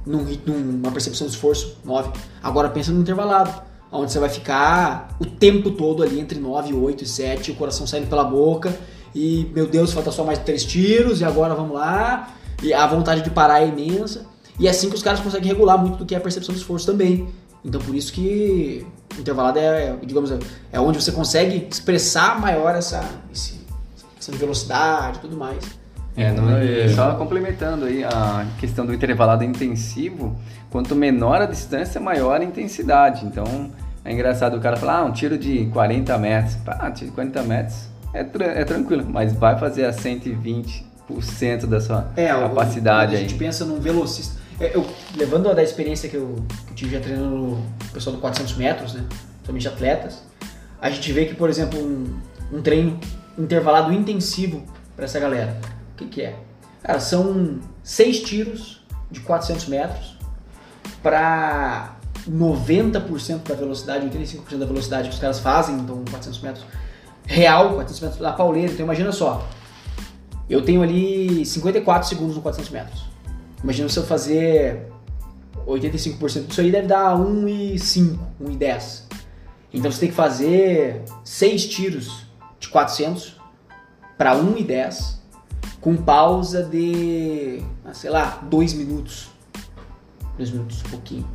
num, 0.05 0.23
numa 0.45 0.91
percepção 0.91 1.27
de 1.27 1.33
esforço 1.33 1.77
9. 1.83 2.11
Agora 2.43 2.69
pensa 2.69 2.91
no 2.91 3.01
intervalado, 3.01 3.61
onde 3.91 4.11
você 4.11 4.19
vai 4.19 4.29
ficar 4.29 5.15
o 5.19 5.25
tempo 5.25 5.71
todo 5.71 6.03
ali 6.03 6.19
entre 6.19 6.39
9, 6.39 6.73
8 6.73 7.03
e 7.03 7.07
7, 7.07 7.51
o 7.51 7.55
coração 7.55 7.87
saindo 7.87 8.07
pela 8.07 8.23
boca, 8.23 8.77
e 9.13 9.49
meu 9.53 9.67
Deus, 9.67 9.93
falta 9.93 10.11
só 10.11 10.23
mais 10.23 10.39
três 10.39 10.63
tiros, 10.63 11.21
e 11.21 11.25
agora 11.25 11.55
vamos 11.55 11.73
lá, 11.73 12.33
e 12.61 12.73
a 12.73 12.85
vontade 12.85 13.21
de 13.21 13.29
parar 13.29 13.61
é 13.61 13.67
imensa. 13.67 14.25
E 14.59 14.67
é 14.67 14.69
assim 14.69 14.89
que 14.89 14.95
os 14.95 15.03
caras 15.03 15.19
conseguem 15.19 15.49
regular 15.49 15.77
muito 15.77 15.97
do 15.97 16.05
que 16.05 16.15
é 16.15 16.17
a 16.17 16.21
percepção 16.21 16.53
de 16.53 16.61
esforço 16.61 16.85
também. 16.85 17.27
Então 17.63 17.81
por 17.81 17.95
isso 17.95 18.13
que 18.13 18.85
intervalado 19.17 19.57
é, 19.59 19.97
digamos, 20.03 20.31
é 20.71 20.79
onde 20.79 21.01
você 21.01 21.11
consegue 21.11 21.67
expressar 21.69 22.39
maior 22.39 22.75
essa, 22.75 23.03
esse, 23.33 23.64
essa 24.31 24.37
velocidade 24.37 25.17
e 25.17 25.21
tudo 25.21 25.37
mais. 25.37 25.63
É, 26.17 26.31
não, 26.31 26.49
É. 26.57 26.87
só 26.89 27.13
complementando 27.15 27.85
aí 27.85 28.03
a 28.03 28.45
questão 28.57 28.85
do 28.85 28.93
intervalado 28.93 29.43
intensivo, 29.43 30.35
quanto 30.69 30.95
menor 30.95 31.41
a 31.41 31.45
distância, 31.45 31.99
maior 31.99 32.39
a 32.39 32.43
intensidade. 32.43 33.25
Então 33.25 33.69
é 34.03 34.13
engraçado 34.13 34.55
o 34.57 34.61
cara 34.61 34.77
falar, 34.77 34.99
ah, 34.99 35.03
um 35.05 35.11
tiro 35.11 35.37
de 35.37 35.65
40 35.67 36.17
metros. 36.17 36.55
Ah, 36.65 36.89
tiro 36.91 37.09
de 37.09 37.15
40 37.15 37.43
metros 37.43 37.87
é, 38.13 38.23
tra- 38.23 38.45
é 38.45 38.63
tranquilo, 38.63 39.05
mas 39.09 39.33
vai 39.33 39.59
fazer 39.59 39.85
a 39.85 39.91
120% 39.91 41.65
da 41.67 41.81
sua 41.81 42.07
É, 42.15 42.27
capacidade 42.27 43.07
quando 43.11 43.15
a 43.15 43.17
aí. 43.17 43.27
gente 43.29 43.35
pensa 43.35 43.65
num 43.65 43.79
velocista. 43.79 44.35
É, 44.59 44.73
eu, 44.75 44.87
levando 45.17 45.49
a 45.49 45.53
da 45.53 45.61
experiência 45.61 46.07
que 46.07 46.15
eu, 46.15 46.35
que 46.65 46.71
eu 46.71 46.75
tive 46.75 46.95
já 46.95 47.01
treinando 47.01 47.35
o 47.35 47.61
pessoal 47.91 48.15
do 48.15 48.21
400 48.21 48.55
metros, 48.55 48.93
né? 48.93 49.03
Somente 49.45 49.67
atletas, 49.67 50.23
a 50.81 50.89
gente 50.89 51.11
vê 51.11 51.25
que, 51.25 51.35
por 51.35 51.49
exemplo, 51.49 51.77
um, 51.77 52.05
um 52.53 52.61
treino 52.61 52.97
intervalado 53.37 53.91
intensivo 53.91 54.63
para 54.95 55.05
essa 55.05 55.19
galera. 55.19 55.59
O 55.93 55.97
que, 55.97 56.05
que 56.05 56.21
é? 56.21 56.35
Cara, 56.81 56.99
são 56.99 57.59
seis 57.83 58.21
tiros 58.21 58.83
de 59.09 59.19
400 59.21 59.67
metros 59.67 60.17
para 61.01 61.97
90% 62.29 63.47
da 63.47 63.55
velocidade, 63.55 64.07
85% 64.07 64.57
da 64.57 64.65
velocidade 64.65 65.09
que 65.09 65.13
os 65.13 65.19
caras 65.19 65.39
fazem, 65.39 65.75
então 65.75 66.03
400 66.09 66.39
metros 66.41 66.65
real, 67.25 67.73
400 67.75 68.01
metros 68.01 68.21
da 68.21 68.33
pauleira. 68.33 68.71
Então 68.71 68.85
imagina 68.85 69.11
só, 69.11 69.47
eu 70.49 70.63
tenho 70.63 70.81
ali 70.81 71.45
54 71.45 72.07
segundos 72.07 72.35
no 72.35 72.41
400 72.41 72.71
metros. 72.71 73.05
Imagina 73.63 73.89
se 73.89 73.97
eu 73.97 74.03
fazer 74.03 74.87
85% 75.65 76.47
disso 76.47 76.61
aí 76.61 76.71
deve 76.71 76.87
dar 76.87 77.17
1,5, 77.17 78.17
1,10. 78.41 79.03
Então 79.73 79.91
você 79.91 79.99
tem 79.99 80.09
que 80.09 80.15
fazer 80.15 81.03
6 81.23 81.65
tiros 81.65 82.25
de 82.59 82.69
400 82.69 83.35
para 84.17 84.35
1,10 84.35 85.15
com 85.85 85.95
pausa 85.95 86.63
de, 86.63 87.61
ah, 87.85 87.93
sei 87.93 88.09
lá, 88.09 88.39
2 88.49 88.73
minutos. 88.73 89.27
2 90.35 90.49
minutos, 90.49 90.83
um 90.83 90.89
pouquinho. 90.89 91.27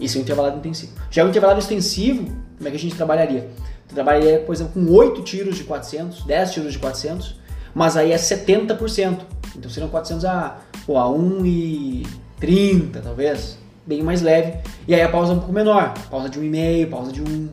Isso 0.00 0.16
é 0.16 0.20
um 0.20 0.22
intervalado 0.22 0.56
intensivo. 0.56 0.92
Já 1.10 1.24
o 1.24 1.28
intervalado 1.28 1.60
extensivo, 1.60 2.24
como 2.56 2.66
é 2.66 2.70
que 2.70 2.76
a 2.76 2.80
gente 2.80 2.94
trabalharia? 2.94 3.50
Eu 3.88 3.94
trabalharia, 3.94 4.38
por 4.40 4.54
exemplo, 4.54 4.72
com 4.72 4.90
8 4.90 5.22
tiros 5.22 5.56
de 5.56 5.64
400, 5.64 6.24
10 6.24 6.52
tiros 6.52 6.72
de 6.72 6.78
400, 6.78 7.38
mas 7.74 7.96
aí 7.96 8.12
é 8.12 8.16
70%. 8.16 9.18
Então 9.54 9.70
seriam 9.70 9.90
400 9.90 10.24
a, 10.24 10.58
pô, 10.86 10.96
a 10.96 11.04
1,30 11.04 13.02
talvez, 13.02 13.58
bem 13.86 14.02
mais 14.02 14.22
leve. 14.22 14.58
E 14.88 14.94
aí 14.94 15.02
a 15.02 15.08
pausa 15.10 15.32
é 15.32 15.34
um 15.34 15.38
pouco 15.40 15.52
menor, 15.52 15.92
pausa 16.10 16.30
de 16.30 16.40
1,5, 16.40 16.88
pausa 16.88 17.12
de 17.12 17.20
1, 17.20 17.48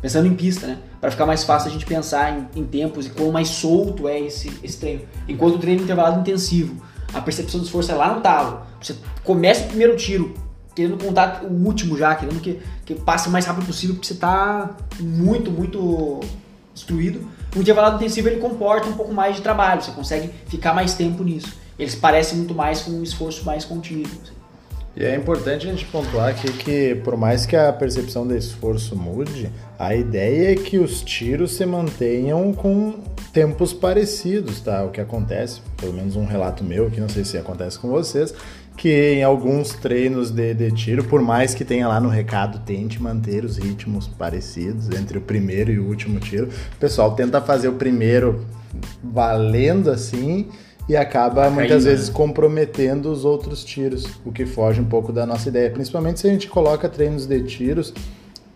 pensando 0.00 0.26
em 0.26 0.34
pista, 0.34 0.66
né? 0.66 0.78
Para 1.00 1.10
ficar 1.10 1.26
mais 1.26 1.44
fácil 1.44 1.68
a 1.68 1.72
gente 1.72 1.86
pensar 1.86 2.32
em, 2.32 2.60
em 2.60 2.64
tempos 2.64 3.06
e 3.06 3.10
quão 3.10 3.30
mais 3.30 3.48
solto 3.48 4.08
é 4.08 4.20
esse, 4.20 4.52
esse 4.62 4.78
treino. 4.78 5.02
Enquanto 5.28 5.56
o 5.56 5.58
treino 5.58 5.82
intervalado 5.82 6.20
intensivo, 6.20 6.82
a 7.12 7.20
percepção 7.20 7.60
do 7.60 7.66
esforço 7.66 7.90
é 7.90 7.94
lá 7.94 8.14
no 8.14 8.20
talo. 8.20 8.62
Você 8.80 8.96
começa 9.24 9.64
o 9.64 9.68
primeiro 9.68 9.96
tiro, 9.96 10.34
querendo 10.74 11.02
contar 11.02 11.42
o 11.44 11.52
último 11.66 11.96
já, 11.96 12.14
querendo 12.14 12.40
que, 12.40 12.60
que 12.84 12.94
passe 12.94 13.28
o 13.28 13.30
mais 13.30 13.44
rápido 13.44 13.66
possível, 13.66 13.96
porque 13.96 14.08
você 14.08 14.14
tá 14.14 14.76
muito, 14.98 15.50
muito 15.50 16.20
destruído. 16.72 17.28
O 17.54 17.60
intervalado 17.60 17.96
intensivo 17.96 18.28
ele 18.28 18.40
comporta 18.40 18.88
um 18.88 18.92
pouco 18.92 19.12
mais 19.12 19.36
de 19.36 19.42
trabalho, 19.42 19.82
você 19.82 19.90
consegue 19.90 20.30
ficar 20.46 20.72
mais 20.72 20.94
tempo 20.94 21.22
nisso. 21.24 21.52
Eles 21.78 21.94
parecem 21.94 22.38
muito 22.38 22.54
mais 22.54 22.82
com 22.82 22.92
um 22.92 23.02
esforço 23.02 23.44
mais 23.44 23.64
contínuo. 23.64 24.06
E 24.96 25.04
é 25.04 25.14
importante 25.14 25.68
a 25.68 25.70
gente 25.70 25.84
pontuar 25.86 26.30
aqui 26.30 26.52
que, 26.52 26.96
por 26.96 27.16
mais 27.16 27.46
que 27.46 27.54
a 27.54 27.72
percepção 27.72 28.26
de 28.26 28.36
esforço 28.36 28.96
mude, 28.96 29.50
a 29.78 29.94
ideia 29.94 30.52
é 30.52 30.54
que 30.56 30.78
os 30.78 31.00
tiros 31.00 31.52
se 31.52 31.64
mantenham 31.64 32.52
com 32.52 32.98
tempos 33.32 33.72
parecidos, 33.72 34.60
tá? 34.60 34.84
O 34.84 34.90
que 34.90 35.00
acontece, 35.00 35.60
pelo 35.76 35.92
menos 35.92 36.16
um 36.16 36.26
relato 36.26 36.64
meu, 36.64 36.90
que 36.90 37.00
não 37.00 37.08
sei 37.08 37.24
se 37.24 37.38
acontece 37.38 37.78
com 37.78 37.88
vocês, 37.88 38.34
que 38.76 39.12
em 39.12 39.22
alguns 39.22 39.74
treinos 39.74 40.32
de, 40.32 40.54
de 40.54 40.72
tiro, 40.72 41.04
por 41.04 41.22
mais 41.22 41.54
que 41.54 41.64
tenha 41.64 41.86
lá 41.86 42.00
no 42.00 42.08
recado, 42.08 42.60
tente 42.64 43.00
manter 43.00 43.44
os 43.44 43.58
ritmos 43.58 44.08
parecidos 44.08 44.90
entre 44.90 45.18
o 45.18 45.20
primeiro 45.20 45.70
e 45.70 45.78
o 45.78 45.86
último 45.86 46.18
tiro, 46.18 46.48
o 46.48 46.76
pessoal 46.78 47.14
tenta 47.14 47.40
fazer 47.40 47.68
o 47.68 47.74
primeiro 47.74 48.44
valendo 49.02 49.90
assim 49.90 50.48
e 50.90 50.96
acaba 50.96 51.48
muitas 51.48 51.84
né? 51.84 51.92
vezes 51.92 52.08
comprometendo 52.08 53.12
os 53.12 53.24
outros 53.24 53.62
tiros, 53.62 54.04
o 54.24 54.32
que 54.32 54.44
foge 54.44 54.80
um 54.80 54.84
pouco 54.84 55.12
da 55.12 55.24
nossa 55.24 55.48
ideia. 55.48 55.70
Principalmente 55.70 56.18
se 56.18 56.26
a 56.26 56.30
gente 56.32 56.48
coloca 56.48 56.88
treinos 56.88 57.26
de 57.26 57.44
tiros 57.44 57.94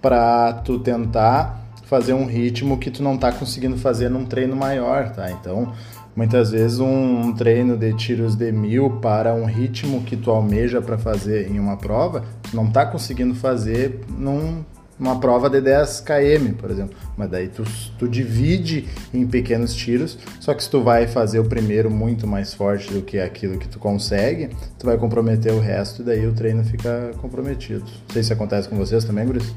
para 0.03 0.53
tu 0.55 0.81
tentar 0.81 1.65
fazer 1.85 2.13
um 2.13 2.27
ritmo 2.27 2.77
que 2.77 2.91
tu 2.91 3.05
não 3.05 3.17
tá 3.17 3.31
conseguindo 3.31 3.77
fazer 3.77 4.09
num 4.09 4.25
treino 4.25 4.57
maior, 4.57 5.11
tá? 5.11 5.31
Então, 5.31 5.73
muitas 6.17 6.51
vezes 6.51 6.81
um, 6.81 7.21
um 7.21 7.33
treino 7.33 7.77
de 7.77 7.93
tiros 7.93 8.35
de 8.35 8.51
mil 8.51 8.99
para 9.01 9.33
um 9.33 9.45
ritmo 9.45 10.03
que 10.03 10.17
tu 10.17 10.33
almeja 10.33 10.83
para 10.83 10.99
fazer 10.99 11.49
em 11.49 11.61
uma 11.61 11.77
prova, 11.77 12.25
tu 12.51 12.57
não 12.57 12.67
tá 12.69 12.85
conseguindo 12.85 13.37
fazer 13.37 14.01
num 14.19 14.65
uma 14.99 15.19
prova 15.19 15.51
de 15.51 15.61
10 15.61 16.01
km, 16.01 16.55
por 16.59 16.71
exemplo. 16.71 16.97
Mas 17.17 17.31
daí 17.31 17.49
tu, 17.49 17.65
tu 17.99 18.09
divide 18.09 18.89
em 19.13 19.27
pequenos 19.27 19.75
tiros, 19.75 20.19
só 20.41 20.55
que 20.55 20.63
se 20.63 20.71
tu 20.71 20.83
vai 20.83 21.07
fazer 21.07 21.39
o 21.39 21.45
primeiro 21.45 21.91
muito 21.91 22.27
mais 22.27 22.55
forte 22.55 22.93
do 22.93 23.03
que 23.03 23.19
aquilo 23.19 23.59
que 23.59 23.69
tu 23.69 23.79
consegue, 23.79 24.51
tu 24.79 24.87
vai 24.87 24.97
comprometer 24.97 25.53
o 25.53 25.61
resto 25.61 26.03
e 26.03 26.05
daí 26.05 26.27
o 26.27 26.33
treino 26.33 26.65
fica 26.65 27.13
comprometido. 27.21 27.81
Não 27.81 28.13
sei 28.13 28.23
se 28.23 28.33
acontece 28.33 28.69
com 28.69 28.77
vocês 28.77 29.05
também, 29.05 29.27
Guris. 29.27 29.55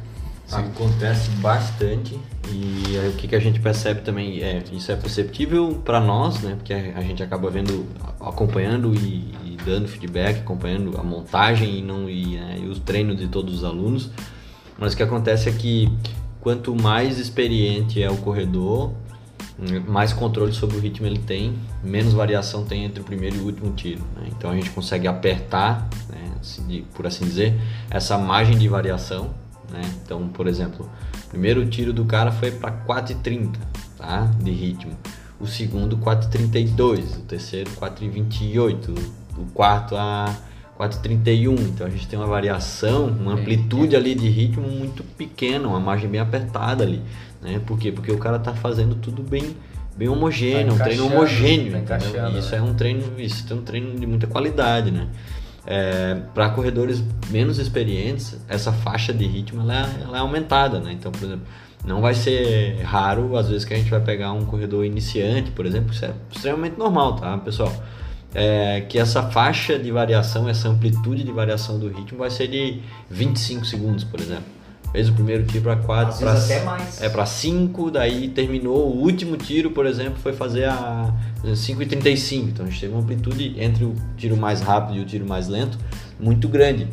Acontece 0.51 1.29
bastante 1.41 2.17
e 2.49 2.97
aí, 2.97 3.09
o 3.09 3.13
que, 3.13 3.27
que 3.27 3.35
a 3.35 3.39
gente 3.39 3.59
percebe 3.59 4.01
também 4.01 4.41
é 4.41 4.63
isso 4.71 4.91
é 4.91 4.95
perceptível 4.95 5.81
para 5.83 5.99
nós, 5.99 6.41
né? 6.41 6.55
Porque 6.55 6.73
a 6.73 7.01
gente 7.01 7.21
acaba 7.21 7.49
vendo, 7.49 7.85
acompanhando 8.21 8.95
e, 8.95 9.35
e 9.43 9.57
dando 9.65 9.87
feedback, 9.87 10.39
acompanhando 10.39 10.97
a 10.97 11.03
montagem 11.03 11.79
e 11.79 11.81
não 11.81 12.09
e, 12.09 12.37
né, 12.37 12.59
e 12.63 12.67
os 12.67 12.79
treinos 12.79 13.17
de 13.17 13.27
todos 13.27 13.55
os 13.55 13.63
alunos. 13.65 14.09
Mas 14.77 14.93
o 14.93 14.97
que 14.97 15.03
acontece 15.03 15.49
é 15.49 15.51
que 15.51 15.91
quanto 16.39 16.75
mais 16.75 17.17
experiente 17.19 18.01
é 18.01 18.09
o 18.09 18.17
corredor, 18.17 18.93
mais 19.87 20.13
controle 20.13 20.53
sobre 20.53 20.77
o 20.77 20.79
ritmo 20.79 21.07
ele 21.07 21.17
tem, 21.17 21.57
menos 21.83 22.13
variação 22.13 22.63
tem 22.63 22.85
entre 22.85 23.01
o 23.01 23.03
primeiro 23.03 23.37
e 23.37 23.39
o 23.39 23.45
último 23.45 23.73
tiro. 23.73 24.03
Né? 24.15 24.29
Então 24.37 24.51
a 24.51 24.55
gente 24.55 24.69
consegue 24.69 25.07
apertar, 25.07 25.89
né, 26.09 26.83
por 26.93 27.07
assim 27.07 27.25
dizer, 27.25 27.59
essa 27.89 28.17
margem 28.17 28.57
de 28.57 28.67
variação. 28.67 29.31
Né? 29.71 29.81
Então, 30.03 30.27
por 30.27 30.47
exemplo, 30.47 30.89
o 31.25 31.29
primeiro 31.29 31.65
tiro 31.65 31.91
do 31.91 32.05
cara 32.05 32.31
foi 32.31 32.51
para 32.51 32.71
4,30 32.71 33.55
tá? 33.97 34.31
de 34.39 34.51
ritmo, 34.51 34.93
o 35.39 35.47
segundo 35.47 35.97
4,32, 35.97 37.17
o 37.17 37.21
terceiro 37.21 37.69
4,28, 37.71 38.97
o 39.37 39.45
quarto 39.53 39.95
a 39.95 40.33
4,31. 40.77 41.59
Então 41.59 41.87
a 41.87 41.89
gente 41.89 42.07
tem 42.07 42.17
uma 42.17 42.27
variação, 42.27 43.07
uma 43.07 43.33
amplitude 43.33 43.95
ali 43.95 44.13
de 44.13 44.29
ritmo 44.29 44.67
muito 44.67 45.03
pequena, 45.03 45.67
uma 45.67 45.79
margem 45.79 46.09
bem 46.09 46.21
apertada 46.21 46.83
ali. 46.83 47.01
Né? 47.41 47.59
Por 47.65 47.77
quê? 47.77 47.91
Porque 47.91 48.11
o 48.11 48.17
cara 48.17 48.37
tá 48.39 48.53
fazendo 48.53 48.95
tudo 48.95 49.23
bem, 49.23 49.55
bem 49.95 50.07
homogêneo, 50.07 50.75
tá 50.75 50.83
um 50.83 50.85
treino 50.85 51.05
homogêneo. 51.07 51.83
Tá 51.83 51.97
isso 51.97 52.51
né? 52.51 52.57
é 52.57 52.61
um 52.61 52.73
treino, 52.73 53.19
isso 53.19 53.45
é 53.51 53.55
um 53.55 53.61
treino 53.61 53.99
de 53.99 54.05
muita 54.05 54.27
qualidade, 54.27 54.91
né? 54.91 55.07
É, 55.69 56.15
para 56.33 56.49
corredores 56.51 57.03
menos 57.29 57.59
experientes, 57.59 58.39
essa 58.47 58.71
faixa 58.71 59.13
de 59.13 59.25
ritmo 59.25 59.61
ela 59.63 59.81
é, 59.81 60.03
ela 60.03 60.17
é 60.17 60.21
aumentada, 60.21 60.79
né? 60.79 60.93
Então, 60.93 61.11
por 61.11 61.21
exemplo, 61.25 61.45
não 61.85 61.99
vai 61.99 62.13
ser 62.13 62.81
raro 62.83 63.35
às 63.35 63.49
vezes 63.49 63.65
que 63.65 63.73
a 63.73 63.77
gente 63.77 63.89
vai 63.89 63.99
pegar 63.99 64.31
um 64.31 64.45
corredor 64.45 64.85
iniciante, 64.85 65.51
por 65.51 65.65
exemplo, 65.65 65.91
isso 65.91 66.05
é 66.05 66.13
extremamente 66.31 66.77
normal, 66.77 67.17
tá, 67.17 67.37
pessoal? 67.37 67.73
É, 68.37 68.81
que 68.81 68.99
essa 68.99 69.23
faixa 69.23 69.79
de 69.79 69.91
variação, 69.91 70.47
essa 70.47 70.69
amplitude 70.69 71.23
de 71.23 71.31
variação 71.31 71.79
do 71.79 71.89
ritmo 71.89 72.19
vai 72.19 72.29
ser 72.29 72.47
de 72.47 72.79
25 73.09 73.65
segundos, 73.65 74.03
por 74.03 74.19
exemplo. 74.19 74.45
Fez 74.91 75.09
o 75.09 75.13
primeiro 75.13 75.43
tiro 75.43 75.63
para 75.63 75.75
4, 75.75 76.19
para 76.19 76.33
até 76.33 76.63
mais. 76.63 77.01
É 77.01 77.09
para 77.09 77.25
5, 77.25 77.89
daí 77.89 78.29
terminou 78.29 78.95
o 78.95 79.01
último 79.01 79.35
tiro, 79.37 79.71
por 79.71 79.87
exemplo, 79.87 80.19
foi 80.21 80.33
fazer 80.33 80.65
a 80.65 81.11
5,35. 81.43 82.49
Então 82.49 82.65
a 82.67 82.69
gente 82.69 82.79
teve 82.79 82.93
uma 82.93 83.01
amplitude 83.01 83.55
entre 83.57 83.83
o 83.83 83.95
tiro 84.15 84.37
mais 84.37 84.61
rápido 84.61 84.99
e 84.99 85.01
o 85.01 85.05
tiro 85.05 85.27
mais 85.27 85.47
lento 85.47 85.79
muito 86.19 86.47
grande. 86.47 86.87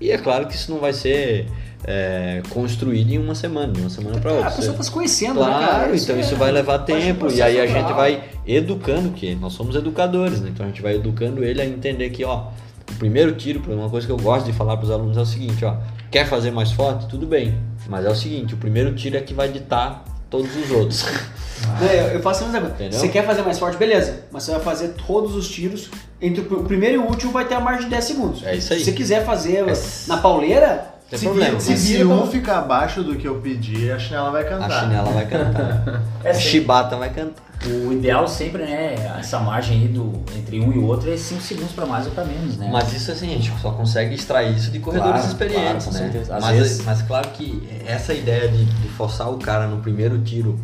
E 0.00 0.10
é 0.10 0.18
claro 0.18 0.48
que 0.48 0.54
isso 0.54 0.68
não 0.68 0.80
vai 0.80 0.92
ser 0.92 1.46
é, 1.84 2.42
construído 2.50 3.12
em 3.12 3.18
uma 3.18 3.34
semana, 3.34 3.72
de 3.72 3.80
uma 3.80 3.90
semana 3.90 4.18
para 4.18 4.32
outra. 4.32 4.48
A 4.48 4.50
pessoa 4.50 4.72
está 4.72 4.82
se 4.82 4.90
conhecendo, 4.90 5.36
claro, 5.36 5.60
né, 5.60 5.66
cara? 5.66 5.82
então 5.84 5.94
isso, 5.94 6.12
isso 6.12 6.34
é, 6.34 6.36
vai 6.36 6.50
levar 6.50 6.80
tempo 6.80 7.30
e 7.30 7.40
aí 7.40 7.60
a 7.60 7.66
gente 7.66 7.92
vai 7.92 8.24
educando 8.54 9.10
que 9.10 9.34
nós 9.34 9.52
somos 9.52 9.76
educadores, 9.76 10.40
né? 10.40 10.50
Então 10.52 10.64
a 10.64 10.68
gente 10.68 10.80
vai 10.80 10.94
educando 10.94 11.44
ele 11.44 11.60
a 11.60 11.66
entender 11.66 12.08
que, 12.10 12.24
ó, 12.24 12.48
o 12.90 12.94
primeiro 12.98 13.32
tiro, 13.32 13.60
uma 13.72 13.90
coisa 13.90 14.06
que 14.06 14.12
eu 14.12 14.16
gosto 14.16 14.46
de 14.46 14.52
falar 14.52 14.76
para 14.76 14.84
os 14.84 14.90
alunos 14.90 15.16
é 15.18 15.20
o 15.20 15.26
seguinte, 15.26 15.64
ó, 15.64 15.76
quer 16.10 16.26
fazer 16.26 16.50
mais 16.50 16.72
forte, 16.72 17.06
tudo 17.06 17.26
bem, 17.26 17.58
mas 17.88 18.06
é 18.06 18.08
o 18.08 18.14
seguinte, 18.14 18.54
o 18.54 18.56
primeiro 18.56 18.94
tiro 18.94 19.16
é 19.16 19.20
que 19.20 19.34
vai 19.34 19.48
ditar 19.48 20.04
todos 20.30 20.54
os 20.56 20.70
outros. 20.70 21.04
Ah. 21.60 21.84
eu 22.14 22.22
faço 22.22 22.44
a 22.44 22.48
mesma 22.48 22.70
coisa. 22.70 22.96
Você 22.96 23.08
quer 23.08 23.26
fazer 23.26 23.42
mais 23.42 23.58
forte, 23.58 23.76
beleza. 23.76 24.20
Mas 24.30 24.44
você 24.44 24.52
vai 24.52 24.60
fazer 24.60 24.94
todos 25.06 25.34
os 25.34 25.48
tiros. 25.48 25.90
Entre 26.20 26.40
o 26.40 26.62
primeiro 26.62 26.94
e 26.94 26.98
o 26.98 27.04
último 27.04 27.32
vai 27.32 27.46
ter 27.46 27.56
a 27.56 27.60
margem 27.60 27.86
de 27.86 27.90
10 27.90 28.04
segundos. 28.04 28.46
É 28.46 28.54
isso 28.54 28.72
aí. 28.72 28.78
Se 28.78 28.84
você 28.84 28.92
quiser 28.92 29.24
fazer 29.24 29.68
é... 29.68 29.72
na 30.06 30.18
pauleira, 30.18 30.94
tem 31.08 31.18
se 31.18 31.24
problema. 31.24 31.58
Se, 31.58 31.76
se 31.76 32.04
um 32.04 32.26
ficar 32.26 32.58
abaixo 32.58 33.02
do 33.02 33.16
que 33.16 33.26
eu 33.26 33.36
pedi, 33.36 33.90
a 33.90 33.98
chinela 33.98 34.30
vai 34.30 34.44
cantar. 34.44 34.70
A 34.70 34.80
chinela 34.80 35.10
vai 35.10 35.26
cantar. 35.26 36.02
é 36.22 36.30
a 36.30 36.34
chibata 36.34 36.96
vai 36.96 37.10
cantar. 37.10 37.42
O 37.66 37.92
ideal 37.92 38.28
sempre, 38.28 38.62
né, 38.62 38.94
essa 39.18 39.38
margem 39.40 39.80
aí 39.80 39.88
do, 39.88 40.22
entre 40.36 40.60
um 40.60 40.72
e 40.72 40.78
o 40.78 40.86
outro 40.86 41.12
é 41.12 41.16
5 41.16 41.40
segundos 41.40 41.72
para 41.72 41.86
mais 41.86 42.06
ou 42.06 42.12
para 42.12 42.24
menos, 42.24 42.56
né? 42.56 42.68
Mas 42.70 42.92
isso 42.92 43.10
assim, 43.10 43.30
a 43.30 43.36
gente 43.36 43.52
só 43.60 43.72
consegue 43.72 44.14
extrair 44.14 44.54
isso 44.54 44.70
de 44.70 44.78
corredores 44.78 45.22
claro, 45.22 45.32
experientes, 45.32 45.86
claro, 45.86 46.04
né? 46.04 46.24
Mas, 46.40 46.58
vezes... 46.58 46.84
mas 46.84 47.02
claro 47.02 47.28
que 47.30 47.68
essa 47.84 48.14
ideia 48.14 48.48
de, 48.48 48.64
de 48.64 48.88
forçar 48.90 49.28
o 49.30 49.38
cara 49.38 49.66
no 49.66 49.78
primeiro 49.78 50.18
tiro 50.18 50.60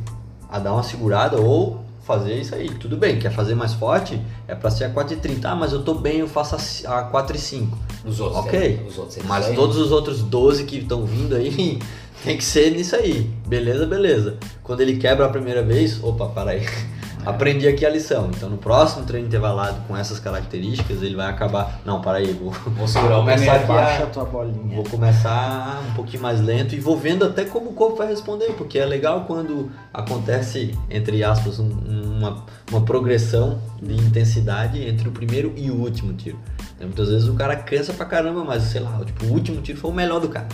a 0.48 0.60
dar 0.60 0.72
uma 0.72 0.84
segurada 0.84 1.36
ou 1.36 1.83
fazer 2.04 2.34
isso 2.34 2.54
aí. 2.54 2.68
Tudo 2.68 2.96
bem, 2.96 3.18
quer 3.18 3.32
fazer 3.32 3.54
mais 3.54 3.72
forte? 3.72 4.20
É 4.46 4.54
para 4.54 4.70
ser 4.70 4.84
a 4.84 4.90
4,30. 4.90 5.44
Ah, 5.44 5.54
mas 5.54 5.72
eu 5.72 5.82
tô 5.82 5.94
bem, 5.94 6.18
eu 6.18 6.28
faço 6.28 6.54
a 6.86 7.10
4,5. 7.10 7.68
Os 8.04 8.20
outros. 8.20 8.44
Ok. 8.44 8.80
É, 8.84 8.88
os 8.88 8.98
outros 8.98 9.18
mas 9.24 9.48
todos 9.54 9.76
os 9.76 9.90
outros 9.90 10.22
12 10.22 10.64
que 10.64 10.78
estão 10.78 11.04
vindo 11.04 11.34
aí 11.34 11.80
tem 12.22 12.36
que 12.36 12.44
ser 12.44 12.70
nisso 12.70 12.94
aí. 12.94 13.30
Beleza, 13.46 13.86
beleza. 13.86 14.36
Quando 14.62 14.80
ele 14.80 14.96
quebra 14.96 15.26
a 15.26 15.28
primeira 15.28 15.62
vez, 15.62 16.02
opa, 16.02 16.26
para 16.26 16.52
aí. 16.52 16.66
É. 17.24 17.30
Aprendi 17.30 17.66
aqui 17.66 17.84
a 17.84 17.90
lição. 17.90 18.30
Então 18.34 18.48
no 18.48 18.58
próximo 18.58 19.04
treino 19.04 19.26
intervalado 19.26 19.76
com 19.86 19.96
essas 19.96 20.18
características, 20.18 21.02
ele 21.02 21.16
vai 21.16 21.28
acabar. 21.28 21.80
Não, 21.84 22.00
para 22.00 22.18
aí, 22.18 22.32
vou, 22.32 22.50
vou 22.76 22.86
segurar 22.86 23.18
o 23.18 23.20
começar 23.20 23.54
aqui 23.56 23.66
baixa 23.66 24.02
a 24.04 24.06
tua 24.06 24.24
bolinha. 24.24 24.74
Vou 24.74 24.84
começar 24.84 25.82
um 25.90 25.94
pouquinho 25.94 26.22
mais 26.22 26.40
lento 26.40 26.74
e 26.74 26.80
vou 26.80 26.96
vendo 26.96 27.24
até 27.24 27.44
como 27.44 27.70
o 27.70 27.72
corpo 27.72 27.96
vai 27.96 28.08
responder, 28.08 28.52
porque 28.52 28.78
é 28.78 28.84
legal 28.84 29.24
quando 29.26 29.70
acontece, 29.92 30.76
entre 30.90 31.22
aspas, 31.24 31.58
uma, 31.58 32.44
uma 32.70 32.80
progressão 32.82 33.60
de 33.82 33.94
intensidade 33.94 34.82
entre 34.82 35.08
o 35.08 35.12
primeiro 35.12 35.52
e 35.56 35.70
o 35.70 35.76
último 35.76 36.12
tiro. 36.12 36.38
Então, 36.74 36.88
muitas 36.88 37.08
vezes 37.08 37.28
o 37.28 37.34
cara 37.34 37.56
cansa 37.56 37.92
pra 37.92 38.04
caramba, 38.04 38.44
mas 38.44 38.64
sei 38.64 38.80
lá, 38.80 39.00
tipo, 39.04 39.26
o 39.26 39.32
último 39.32 39.60
tiro 39.60 39.78
foi 39.78 39.90
o 39.90 39.94
melhor 39.94 40.20
do 40.20 40.28
cara. 40.28 40.48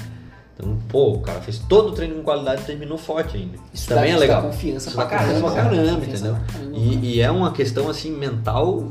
Então, 0.60 0.78
pô, 0.88 1.12
o 1.12 1.20
cara 1.20 1.40
fez 1.40 1.58
todo 1.58 1.88
o 1.88 1.92
treino 1.92 2.16
com 2.16 2.22
qualidade 2.22 2.62
e 2.62 2.64
terminou 2.66 2.98
forte 2.98 3.36
ainda. 3.36 3.56
Isso 3.72 3.88
também 3.88 4.12
é 4.12 4.16
legal. 4.16 4.42
confiança 4.42 4.88
isso 4.88 4.96
pra 4.96 5.06
caramba. 5.06 5.50
Pra 5.50 5.62
caramba, 5.62 6.04
entendeu? 6.04 6.36
E, 6.74 7.14
e, 7.14 7.20
é 7.20 7.30
uma 7.30 7.50
questão 7.50 7.88
assim 7.88 8.10
mental 8.10 8.86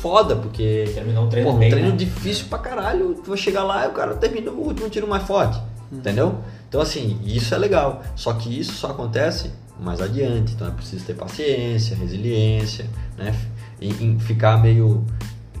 foda, 0.00 0.34
porque 0.34 0.90
terminou 0.94 1.24
um 1.24 1.28
treino, 1.28 1.50
pô, 1.50 1.56
um 1.56 1.58
treino 1.58 1.90
né? 1.90 1.96
difícil 1.96 2.46
pra 2.48 2.58
caralho. 2.58 3.14
Tu 3.22 3.28
vai 3.28 3.38
chegar 3.38 3.62
lá 3.62 3.86
e 3.86 3.88
o 3.88 3.92
cara 3.92 4.14
termina 4.14 4.50
o 4.50 4.66
último 4.66 4.90
tiro 4.90 5.06
mais 5.06 5.22
forte, 5.22 5.58
hum. 5.92 5.98
entendeu? 5.98 6.38
Então 6.68 6.80
assim, 6.80 7.20
isso 7.24 7.54
é 7.54 7.58
legal. 7.58 8.02
Só 8.16 8.32
que 8.32 8.58
isso 8.58 8.72
só 8.72 8.88
acontece 8.88 9.52
mais 9.78 10.00
adiante. 10.00 10.54
Então 10.54 10.66
é 10.66 10.72
preciso 10.72 11.04
ter 11.04 11.14
paciência, 11.14 11.96
resiliência, 11.96 12.86
né? 13.16 13.32
E, 13.80 13.90
e 13.90 14.18
ficar 14.18 14.60
meio 14.60 15.04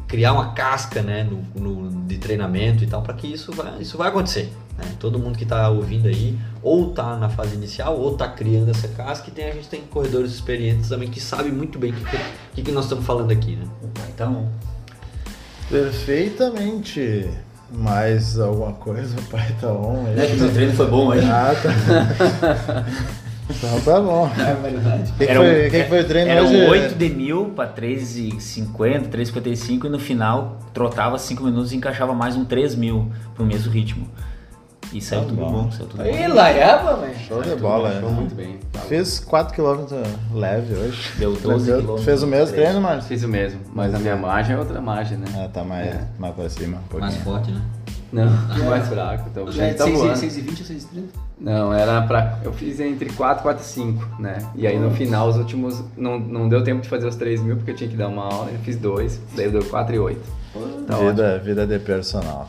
criar 0.08 0.32
uma 0.32 0.52
casca, 0.52 1.02
né, 1.02 1.24
no, 1.24 1.42
no 1.60 2.06
de 2.06 2.16
treinamento 2.18 2.84
e 2.84 2.86
tal, 2.86 3.02
para 3.02 3.12
que 3.14 3.26
isso 3.26 3.52
vai, 3.52 3.80
isso 3.80 3.98
vai 3.98 4.08
acontecer. 4.08 4.52
Né? 4.78 4.84
Todo 4.98 5.18
mundo 5.18 5.36
que 5.36 5.44
está 5.44 5.68
ouvindo 5.68 6.08
aí, 6.08 6.38
ou 6.62 6.90
está 6.90 7.16
na 7.16 7.28
fase 7.28 7.54
inicial, 7.54 7.98
ou 7.98 8.12
está 8.12 8.28
criando 8.28 8.70
essa 8.70 8.88
casca, 8.88 9.28
e 9.28 9.32
tem, 9.32 9.46
a 9.46 9.52
gente 9.52 9.68
tem 9.68 9.82
corredores 9.82 10.32
experientes 10.32 10.88
também 10.88 11.08
que 11.08 11.20
sabem 11.20 11.52
muito 11.52 11.78
bem 11.78 11.90
o 11.90 11.94
que, 11.94 12.18
que, 12.54 12.62
que, 12.62 12.72
nós 12.72 12.84
estamos 12.84 13.04
falando 13.04 13.30
aqui. 13.30 13.56
Né? 13.56 13.66
Então, 14.14 14.48
Perfeitamente. 15.68 17.28
Mais 17.72 18.38
alguma 18.38 18.72
coisa, 18.74 19.16
pai 19.28 19.52
tá 19.60 19.72
on? 19.72 20.06
É 20.16 20.26
que 20.26 20.40
o 20.40 20.52
treino 20.52 20.72
foi 20.74 20.86
bom 20.86 21.08
hoje. 21.08 21.26
Ah, 21.26 21.52
tá. 21.60 22.86
Então 23.48 23.80
tá 23.80 24.00
bom. 24.00 24.28
É 24.36 24.54
verdade. 24.54 25.12
O 25.12 25.14
que, 25.14 25.26
que, 25.26 25.34
foi, 25.34 25.70
que, 25.70 25.82
que 25.82 25.88
foi 25.88 26.00
o 26.00 26.04
treino 26.04 26.30
era 26.30 26.42
hoje? 26.42 26.56
Era 26.56 26.70
8 26.70 26.94
de 26.96 27.08
mil 27.10 27.44
para 27.50 27.72
3,50, 27.72 29.08
3,55 29.08 29.84
e 29.84 29.88
no 29.88 30.00
final 30.00 30.58
trotava 30.74 31.16
5 31.16 31.44
minutos 31.44 31.72
e 31.72 31.76
encaixava 31.76 32.12
mais 32.12 32.34
um 32.34 32.44
3 32.44 32.74
mil 32.74 33.10
pro 33.36 33.46
mesmo 33.46 33.70
ritmo. 33.70 34.08
E 34.92 35.00
saiu 35.00 35.22
tá 35.22 35.28
tudo 35.28 35.40
bom. 35.40 35.52
bom, 35.52 35.70
saiu 35.70 35.86
tudo 35.86 36.02
Aí, 36.02 36.28
laiaba, 36.28 36.96
velho. 36.96 37.18
Show 37.18 37.42
de 37.42 37.56
bola, 37.56 37.92
é. 37.92 38.00
muito 38.00 38.34
bem. 38.34 38.58
Tá 38.72 38.80
Fiz 38.80 39.20
4km 39.20 40.06
leve 40.32 40.74
hoje. 40.74 41.12
Deu 41.18 41.34
12 41.34 41.72
km. 41.72 41.96
Fez 41.98 42.22
o 42.22 42.26
mesmo 42.26 42.54
treino, 42.54 42.80
Márcio? 42.80 43.08
Fiz 43.08 43.22
o 43.22 43.28
mesmo, 43.28 43.60
mas 43.74 43.94
a 43.94 43.98
minha 43.98 44.16
margem 44.16 44.54
é 44.54 44.58
outra 44.58 44.80
margem, 44.80 45.18
né? 45.18 45.26
Ah, 45.34 45.48
tá 45.48 45.64
mais, 45.64 45.88
é. 45.88 46.08
mais 46.18 46.34
pra 46.34 46.48
cima. 46.48 46.78
Um 46.92 46.98
mais 46.98 47.16
forte, 47.16 47.50
né? 47.50 47.62
Não, 48.12 48.26
mais 48.70 48.88
fraco. 48.88 49.28
Então, 49.30 49.50
já 49.50 49.74
tá 49.74 49.84
6,20 49.84 49.98
ou 49.98 50.16
6,30? 50.16 51.02
Não, 51.38 51.72
era 51.72 52.00
pra. 52.02 52.40
Eu 52.44 52.52
fiz 52.52 52.80
entre 52.80 53.10
4, 53.12 53.42
4 53.42 53.62
e 53.62 53.66
5, 53.66 54.22
né? 54.22 54.38
E 54.54 54.66
aí 54.66 54.78
no 54.78 54.90
final, 54.90 55.28
os 55.28 55.36
últimos. 55.36 55.82
Não, 55.96 56.18
não 56.18 56.48
deu 56.48 56.64
tempo 56.64 56.80
de 56.80 56.88
fazer 56.88 57.06
os 57.06 57.16
3 57.16 57.42
mil 57.42 57.56
porque 57.56 57.72
eu 57.72 57.76
tinha 57.76 57.90
que 57.90 57.96
dar 57.96 58.08
uma 58.08 58.24
aula. 58.24 58.50
Eu 58.50 58.58
fiz 58.60 58.76
dois, 58.76 59.20
daí 59.34 59.50
deu 59.50 59.64
4 59.64 59.94
e 59.94 59.98
8. 59.98 60.20
Tá 60.86 60.96
vida, 60.96 61.38
vida 61.38 61.66
de 61.66 61.78
personal. 61.78 62.48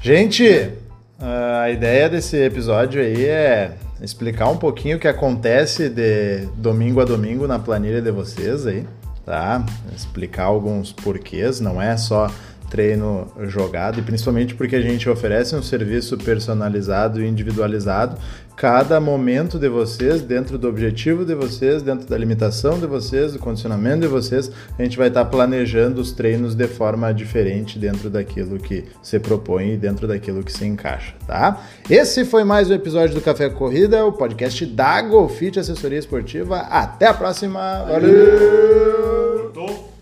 Gente, 0.00 0.72
a 1.20 1.68
ideia 1.70 2.08
desse 2.08 2.36
episódio 2.36 3.00
aí 3.00 3.26
é 3.26 3.76
explicar 4.00 4.48
um 4.48 4.56
pouquinho 4.56 4.96
o 4.96 5.00
que 5.00 5.08
acontece 5.08 5.88
de 5.88 6.46
domingo 6.56 7.00
a 7.00 7.04
domingo 7.04 7.46
na 7.46 7.58
planilha 7.58 8.00
de 8.00 8.12
vocês 8.12 8.66
aí, 8.66 8.86
tá? 9.26 9.64
Explicar 9.94 10.44
alguns 10.44 10.92
porquês, 10.92 11.58
não 11.58 11.82
é 11.82 11.96
só 11.96 12.30
treino 12.70 13.26
jogado 13.46 13.98
e 13.98 14.02
principalmente 14.02 14.54
porque 14.54 14.76
a 14.76 14.80
gente 14.80 15.08
oferece 15.08 15.56
um 15.56 15.62
serviço 15.62 16.16
personalizado 16.18 17.20
e 17.20 17.26
individualizado. 17.26 18.16
Cada 18.58 19.00
momento 19.00 19.56
de 19.56 19.68
vocês, 19.68 20.20
dentro 20.20 20.58
do 20.58 20.68
objetivo 20.68 21.24
de 21.24 21.32
vocês, 21.32 21.80
dentro 21.80 22.08
da 22.08 22.18
limitação 22.18 22.76
de 22.76 22.88
vocês, 22.88 23.32
do 23.32 23.38
condicionamento 23.38 24.00
de 24.00 24.08
vocês, 24.08 24.50
a 24.76 24.82
gente 24.82 24.98
vai 24.98 25.06
estar 25.06 25.24
planejando 25.26 26.00
os 26.00 26.10
treinos 26.10 26.56
de 26.56 26.66
forma 26.66 27.14
diferente 27.14 27.78
dentro 27.78 28.10
daquilo 28.10 28.58
que 28.58 28.84
se 29.00 29.20
propõe 29.20 29.74
e 29.74 29.76
dentro 29.76 30.08
daquilo 30.08 30.42
que 30.42 30.52
se 30.52 30.66
encaixa, 30.66 31.14
tá? 31.24 31.64
Esse 31.88 32.24
foi 32.24 32.42
mais 32.42 32.68
um 32.68 32.74
episódio 32.74 33.14
do 33.14 33.20
Café 33.20 33.48
Corrida, 33.48 34.04
o 34.04 34.10
podcast 34.10 34.66
da 34.66 35.02
Golfit 35.02 35.60
Assessoria 35.60 36.00
Esportiva. 36.00 36.58
Até 36.62 37.06
a 37.06 37.14
próxima. 37.14 37.84
Valeu! 37.84 39.97